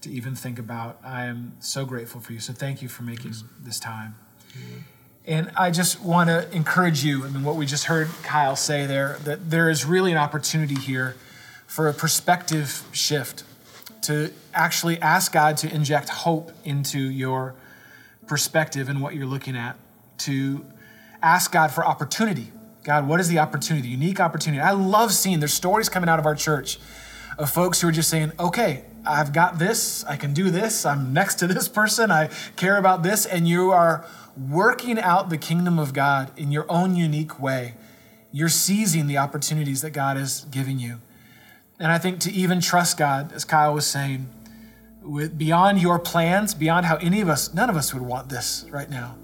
to 0.00 0.10
even 0.10 0.34
think 0.34 0.58
about. 0.58 0.98
I 1.04 1.26
am 1.26 1.56
so 1.60 1.84
grateful 1.84 2.20
for 2.20 2.32
you. 2.32 2.40
So 2.40 2.52
thank 2.52 2.80
you 2.80 2.88
for 2.88 3.02
making 3.02 3.34
this 3.60 3.80
time. 3.80 4.14
And 5.26 5.50
I 5.56 5.70
just 5.70 6.00
want 6.02 6.28
to 6.30 6.50
encourage 6.54 7.04
you. 7.04 7.24
I 7.24 7.28
mean, 7.28 7.44
what 7.44 7.56
we 7.56 7.66
just 7.66 7.84
heard 7.84 8.08
Kyle 8.22 8.56
say 8.56 8.86
there, 8.86 9.18
that 9.24 9.50
there 9.50 9.68
is 9.68 9.84
really 9.84 10.12
an 10.12 10.18
opportunity 10.18 10.74
here 10.74 11.16
for 11.66 11.88
a 11.88 11.94
perspective 11.94 12.82
shift 12.92 13.44
to 14.02 14.32
actually 14.54 15.00
ask 15.00 15.32
God 15.32 15.56
to 15.58 15.72
inject 15.72 16.08
hope 16.08 16.52
into 16.64 16.98
your 16.98 17.54
perspective 18.26 18.88
and 18.88 19.02
what 19.02 19.14
you're 19.14 19.26
looking 19.26 19.56
at, 19.56 19.76
to 20.18 20.64
ask 21.22 21.52
God 21.52 21.70
for 21.70 21.84
opportunity. 21.84 22.50
God, 22.82 23.06
what 23.06 23.20
is 23.20 23.28
the 23.28 23.38
opportunity, 23.38 23.88
the 23.88 23.92
unique 23.92 24.20
opportunity? 24.20 24.60
I 24.60 24.72
love 24.72 25.12
seeing 25.12 25.40
there's 25.40 25.52
stories 25.52 25.88
coming 25.88 26.08
out 26.08 26.18
of 26.18 26.26
our 26.26 26.34
church 26.34 26.78
of 27.38 27.50
folks 27.50 27.80
who 27.80 27.88
are 27.88 27.92
just 27.92 28.08
saying, 28.08 28.32
okay, 28.38 28.84
I've 29.06 29.32
got 29.32 29.58
this, 29.58 30.04
I 30.04 30.16
can 30.16 30.34
do 30.34 30.50
this, 30.50 30.84
I'm 30.84 31.12
next 31.12 31.36
to 31.36 31.46
this 31.46 31.68
person, 31.68 32.10
I 32.10 32.28
care 32.56 32.76
about 32.76 33.02
this, 33.02 33.26
and 33.26 33.48
you 33.48 33.70
are 33.70 34.06
working 34.36 34.98
out 34.98 35.30
the 35.30 35.38
kingdom 35.38 35.78
of 35.78 35.92
God 35.92 36.30
in 36.36 36.52
your 36.52 36.66
own 36.68 36.96
unique 36.96 37.40
way. 37.40 37.74
You're 38.32 38.48
seizing 38.48 39.06
the 39.06 39.18
opportunities 39.18 39.82
that 39.82 39.90
God 39.90 40.16
is 40.16 40.46
giving 40.50 40.78
you. 40.78 41.00
And 41.78 41.90
I 41.90 41.98
think 41.98 42.20
to 42.20 42.32
even 42.32 42.60
trust 42.60 42.98
God, 42.98 43.32
as 43.32 43.44
Kyle 43.44 43.74
was 43.74 43.86
saying, 43.86 44.28
with 45.02 45.36
beyond 45.38 45.80
your 45.80 45.98
plans, 45.98 46.54
beyond 46.54 46.86
how 46.86 46.96
any 46.96 47.20
of 47.20 47.28
us, 47.28 47.54
none 47.54 47.70
of 47.70 47.76
us 47.76 47.94
would 47.94 48.02
want 48.02 48.28
this 48.28 48.66
right 48.70 48.90
now. 48.90 49.16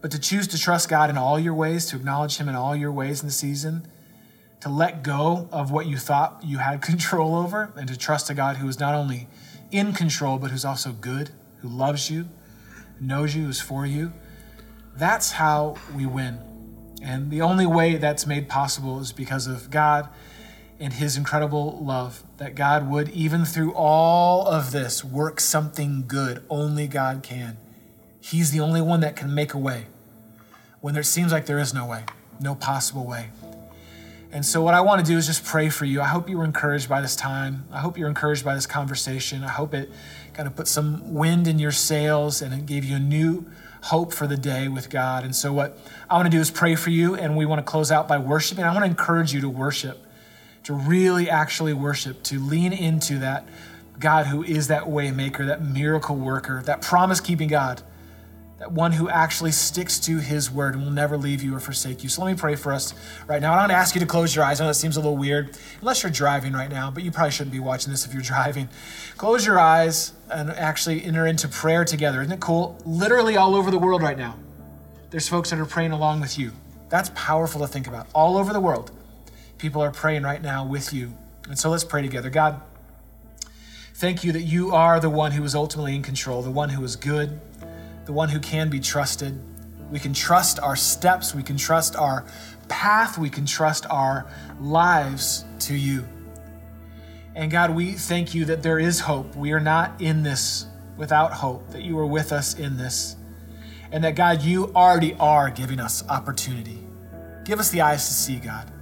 But 0.00 0.10
to 0.12 0.18
choose 0.18 0.46
to 0.48 0.58
trust 0.58 0.88
God 0.88 1.10
in 1.10 1.18
all 1.18 1.38
your 1.38 1.54
ways, 1.54 1.86
to 1.86 1.96
acknowledge 1.96 2.38
Him 2.38 2.48
in 2.48 2.54
all 2.54 2.74
your 2.74 2.92
ways 2.92 3.20
in 3.20 3.26
the 3.26 3.32
season, 3.32 3.86
to 4.60 4.68
let 4.68 5.02
go 5.02 5.48
of 5.52 5.70
what 5.70 5.86
you 5.86 5.96
thought 5.96 6.42
you 6.44 6.58
had 6.58 6.82
control 6.90 7.36
over 7.36 7.72
and 7.76 7.88
to 7.88 7.96
trust 7.96 8.30
a 8.30 8.34
God 8.34 8.56
who 8.56 8.68
is 8.68 8.78
not 8.78 8.94
only 8.94 9.28
in 9.70 9.92
control, 9.92 10.38
but 10.38 10.50
who's 10.50 10.64
also 10.64 10.92
good, 10.92 11.30
who 11.58 11.68
loves 11.68 12.10
you, 12.10 12.28
knows 13.00 13.34
you, 13.34 13.48
is 13.48 13.60
for 13.60 13.86
you. 13.86 14.12
That's 14.96 15.32
how 15.32 15.76
we 15.96 16.06
win. 16.06 16.38
And 17.02 17.30
the 17.30 17.40
only 17.40 17.66
way 17.66 17.96
that's 17.96 18.26
made 18.26 18.48
possible 18.48 19.00
is 19.00 19.12
because 19.12 19.46
of 19.46 19.70
God 19.70 20.08
and 20.78 20.92
His 20.92 21.16
incredible 21.16 21.78
love. 21.82 22.22
That 22.38 22.54
God 22.54 22.90
would, 22.90 23.08
even 23.10 23.44
through 23.44 23.72
all 23.74 24.46
of 24.46 24.72
this, 24.72 25.04
work 25.04 25.40
something 25.40 26.04
good. 26.06 26.42
Only 26.50 26.86
God 26.86 27.22
can. 27.22 27.56
He's 28.20 28.50
the 28.50 28.60
only 28.60 28.80
one 28.80 29.00
that 29.00 29.16
can 29.16 29.34
make 29.34 29.54
a 29.54 29.58
way 29.58 29.86
when 30.80 30.94
there 30.94 31.02
seems 31.02 31.32
like 31.32 31.46
there 31.46 31.58
is 31.58 31.74
no 31.74 31.86
way, 31.86 32.04
no 32.38 32.54
possible 32.54 33.06
way. 33.06 33.30
And 34.32 34.46
so, 34.46 34.62
what 34.62 34.74
I 34.74 34.80
want 34.80 35.04
to 35.04 35.10
do 35.10 35.18
is 35.18 35.26
just 35.26 35.44
pray 35.44 35.68
for 35.68 35.84
you. 35.84 36.00
I 36.00 36.06
hope 36.06 36.28
you 36.28 36.38
were 36.38 36.44
encouraged 36.44 36.88
by 36.88 37.00
this 37.00 37.16
time. 37.16 37.66
I 37.72 37.80
hope 37.80 37.98
you're 37.98 38.08
encouraged 38.08 38.44
by 38.44 38.54
this 38.54 38.66
conversation. 38.66 39.42
I 39.42 39.48
hope 39.48 39.74
it 39.74 39.90
kind 40.34 40.46
of 40.46 40.54
put 40.54 40.68
some 40.68 41.14
wind 41.14 41.48
in 41.48 41.58
your 41.58 41.72
sails 41.72 42.40
and 42.40 42.54
it 42.54 42.64
gave 42.64 42.84
you 42.84 42.96
a 42.96 43.00
new 43.00 43.46
hope 43.84 44.12
for 44.12 44.28
the 44.28 44.36
day 44.36 44.68
with 44.68 44.88
God. 44.88 45.24
And 45.24 45.34
so, 45.34 45.52
what 45.52 45.76
I 46.08 46.14
want 46.14 46.26
to 46.26 46.30
do 46.30 46.40
is 46.40 46.50
pray 46.50 46.76
for 46.76 46.90
you, 46.90 47.16
and 47.16 47.36
we 47.36 47.44
want 47.44 47.58
to 47.58 47.68
close 47.68 47.90
out 47.90 48.06
by 48.06 48.18
worshiping. 48.18 48.62
I 48.62 48.72
want 48.72 48.84
to 48.84 48.90
encourage 48.90 49.32
you 49.32 49.40
to 49.40 49.48
worship, 49.48 49.98
to 50.64 50.74
really 50.74 51.28
actually 51.28 51.72
worship, 51.72 52.22
to 52.24 52.38
lean 52.38 52.72
into 52.72 53.18
that 53.18 53.48
God 53.98 54.26
who 54.28 54.44
is 54.44 54.68
that 54.68 54.88
way 54.88 55.10
maker, 55.10 55.44
that 55.46 55.60
miracle 55.60 56.16
worker, 56.16 56.62
that 56.66 56.82
promise 56.82 57.20
keeping 57.20 57.48
God 57.48 57.82
that 58.60 58.72
one 58.72 58.92
who 58.92 59.08
actually 59.08 59.52
sticks 59.52 59.98
to 59.98 60.18
his 60.18 60.50
word 60.50 60.74
and 60.74 60.84
will 60.84 60.92
never 60.92 61.16
leave 61.16 61.42
you 61.42 61.56
or 61.56 61.60
forsake 61.60 62.02
you. 62.02 62.10
So 62.10 62.22
let 62.22 62.30
me 62.30 62.38
pray 62.38 62.56
for 62.56 62.74
us 62.74 62.92
right 63.26 63.40
now. 63.40 63.56
Going 63.56 63.70
to 63.70 63.74
ask 63.74 63.94
you 63.94 64.00
to 64.02 64.06
close 64.06 64.36
your 64.36 64.44
eyes. 64.44 64.60
I 64.60 64.64
know 64.64 64.68
that 64.68 64.74
seems 64.74 64.98
a 64.98 65.00
little 65.00 65.16
weird, 65.16 65.56
unless 65.80 66.02
you're 66.02 66.12
driving 66.12 66.52
right 66.52 66.70
now, 66.70 66.90
but 66.90 67.02
you 67.02 67.10
probably 67.10 67.30
shouldn't 67.30 67.52
be 67.52 67.58
watching 67.58 67.90
this 67.90 68.04
if 68.04 68.12
you're 68.12 68.22
driving. 68.34 68.68
Close 69.16 69.46
your 69.46 69.58
eyes 69.58 70.12
and 70.28 70.50
actually 70.50 71.02
enter 71.02 71.26
into 71.26 71.48
prayer 71.48 71.86
together. 71.86 72.20
Isn't 72.20 72.34
it 72.34 72.40
cool? 72.40 72.78
Literally 72.84 73.38
all 73.38 73.56
over 73.56 73.70
the 73.70 73.78
world 73.78 74.02
right 74.02 74.18
now, 74.18 74.36
there's 75.08 75.26
folks 75.26 75.48
that 75.50 75.58
are 75.58 75.64
praying 75.64 75.92
along 75.92 76.20
with 76.20 76.38
you. 76.38 76.52
That's 76.90 77.10
powerful 77.14 77.62
to 77.62 77.66
think 77.66 77.86
about. 77.86 78.08
All 78.14 78.36
over 78.36 78.52
the 78.52 78.60
world, 78.60 78.90
people 79.56 79.80
are 79.80 79.90
praying 79.90 80.22
right 80.22 80.42
now 80.42 80.66
with 80.66 80.92
you. 80.92 81.14
And 81.48 81.58
so 81.58 81.70
let's 81.70 81.84
pray 81.84 82.02
together. 82.02 82.28
God, 82.28 82.60
thank 83.94 84.22
you 84.22 84.32
that 84.32 84.42
you 84.42 84.72
are 84.72 85.00
the 85.00 85.08
one 85.08 85.32
who 85.32 85.44
is 85.44 85.54
ultimately 85.54 85.94
in 85.94 86.02
control, 86.02 86.42
the 86.42 86.50
one 86.50 86.68
who 86.68 86.84
is 86.84 86.94
good 86.94 87.40
the 88.10 88.14
one 88.14 88.28
who 88.28 88.40
can 88.40 88.68
be 88.68 88.80
trusted. 88.80 89.40
We 89.88 90.00
can 90.00 90.12
trust 90.12 90.58
our 90.58 90.74
steps, 90.74 91.32
we 91.32 91.44
can 91.44 91.56
trust 91.56 91.94
our 91.94 92.24
path, 92.66 93.16
we 93.16 93.30
can 93.30 93.46
trust 93.46 93.86
our 93.88 94.26
lives 94.58 95.44
to 95.60 95.76
you. 95.76 96.04
And 97.36 97.52
God, 97.52 97.72
we 97.72 97.92
thank 97.92 98.34
you 98.34 98.46
that 98.46 98.64
there 98.64 98.80
is 98.80 98.98
hope. 98.98 99.36
We 99.36 99.52
are 99.52 99.60
not 99.60 100.00
in 100.00 100.24
this 100.24 100.66
without 100.96 101.32
hope, 101.32 101.70
that 101.70 101.82
you 101.82 101.96
are 102.00 102.06
with 102.06 102.32
us 102.32 102.58
in 102.58 102.76
this. 102.76 103.14
And 103.92 104.02
that, 104.02 104.16
God, 104.16 104.42
you 104.42 104.72
already 104.74 105.14
are 105.20 105.48
giving 105.48 105.78
us 105.78 106.02
opportunity. 106.08 106.84
Give 107.44 107.60
us 107.60 107.70
the 107.70 107.82
eyes 107.82 108.08
to 108.08 108.12
see, 108.12 108.40
God. 108.40 108.72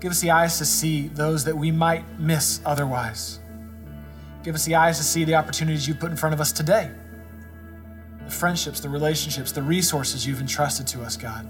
Give 0.00 0.10
us 0.10 0.22
the 0.22 0.30
eyes 0.30 0.56
to 0.56 0.64
see 0.64 1.08
those 1.08 1.44
that 1.44 1.58
we 1.58 1.70
might 1.70 2.18
miss 2.18 2.62
otherwise. 2.64 3.40
Give 4.42 4.54
us 4.54 4.64
the 4.64 4.76
eyes 4.76 4.96
to 4.96 5.04
see 5.04 5.24
the 5.24 5.34
opportunities 5.34 5.86
you 5.86 5.94
put 5.94 6.10
in 6.10 6.16
front 6.16 6.32
of 6.32 6.40
us 6.40 6.50
today 6.50 6.92
the 8.24 8.30
friendships, 8.30 8.80
the 8.80 8.88
relationships, 8.88 9.52
the 9.52 9.62
resources 9.62 10.26
you've 10.26 10.40
entrusted 10.40 10.86
to 10.88 11.02
us, 11.02 11.16
God. 11.16 11.48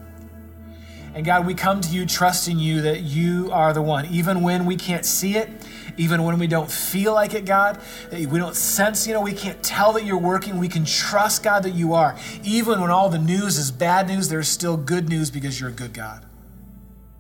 And 1.15 1.27
God, 1.27 1.47
we 1.47 1.55
come 1.55 1.81
to 1.83 1.89
you 1.91 2.07
trusting 2.07 2.59
you 2.59 2.83
that 2.83 3.03
you 3.03 3.51
are 3.53 3.75
the 3.75 3.83
one, 3.83 4.07
even 4.07 4.41
when 4.41 4.65
we 4.65 4.77
can't 4.77 5.05
see 5.05 5.37
it, 5.37 5.51
even 5.99 6.23
when 6.23 6.39
we 6.39 6.47
don't 6.47 6.71
feel 6.71 7.13
like 7.13 7.35
it, 7.35 7.45
God, 7.45 7.79
that 8.11 8.27
we 8.27 8.39
don't 8.39 8.57
sense, 8.57 9.07
you 9.07 9.13
know, 9.13 9.21
we 9.21 9.35
can't 9.35 9.63
tell 9.63 9.93
that 9.93 10.05
you're 10.05 10.17
working. 10.17 10.59
We 10.59 10.69
can 10.69 10.87
trust, 10.87 11.43
God, 11.43 11.65
that 11.65 11.75
you 11.75 11.93
are. 11.93 12.17
Even 12.43 12.81
when 12.81 12.91
all 12.91 13.11
the 13.11 13.19
news 13.19 13.59
is 13.59 13.71
bad 13.71 14.09
news, 14.09 14.31
there's 14.31 14.49
still 14.49 14.79
good 14.79 15.11
news 15.11 15.31
because 15.31 15.61
you're 15.61 15.69
a 15.69 15.73
good 15.73 15.93
God. 15.93 16.25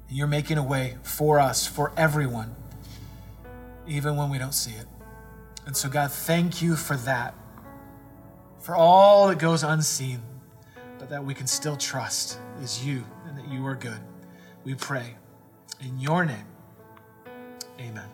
And 0.08 0.16
you're 0.16 0.26
making 0.26 0.56
a 0.56 0.64
way 0.64 0.96
for 1.02 1.38
us, 1.38 1.66
for 1.66 1.92
everyone, 1.94 2.54
even 3.86 4.16
when 4.16 4.30
we 4.30 4.38
don't 4.38 4.54
see 4.54 4.72
it. 4.72 4.86
And 5.66 5.76
so, 5.76 5.90
God, 5.90 6.10
thank 6.10 6.62
you 6.62 6.76
for 6.76 6.96
that 6.96 7.34
for 8.62 8.76
all 8.76 9.28
that 9.28 9.38
goes 9.38 9.64
unseen, 9.64 10.22
but 10.98 11.10
that 11.10 11.22
we 11.22 11.34
can 11.34 11.46
still 11.46 11.76
trust 11.76 12.38
is 12.62 12.86
you 12.86 13.04
and 13.26 13.36
that 13.36 13.48
you 13.48 13.66
are 13.66 13.74
good. 13.74 14.00
We 14.64 14.74
pray 14.74 15.16
in 15.80 15.98
your 15.98 16.24
name. 16.24 16.46
Amen. 17.80 18.08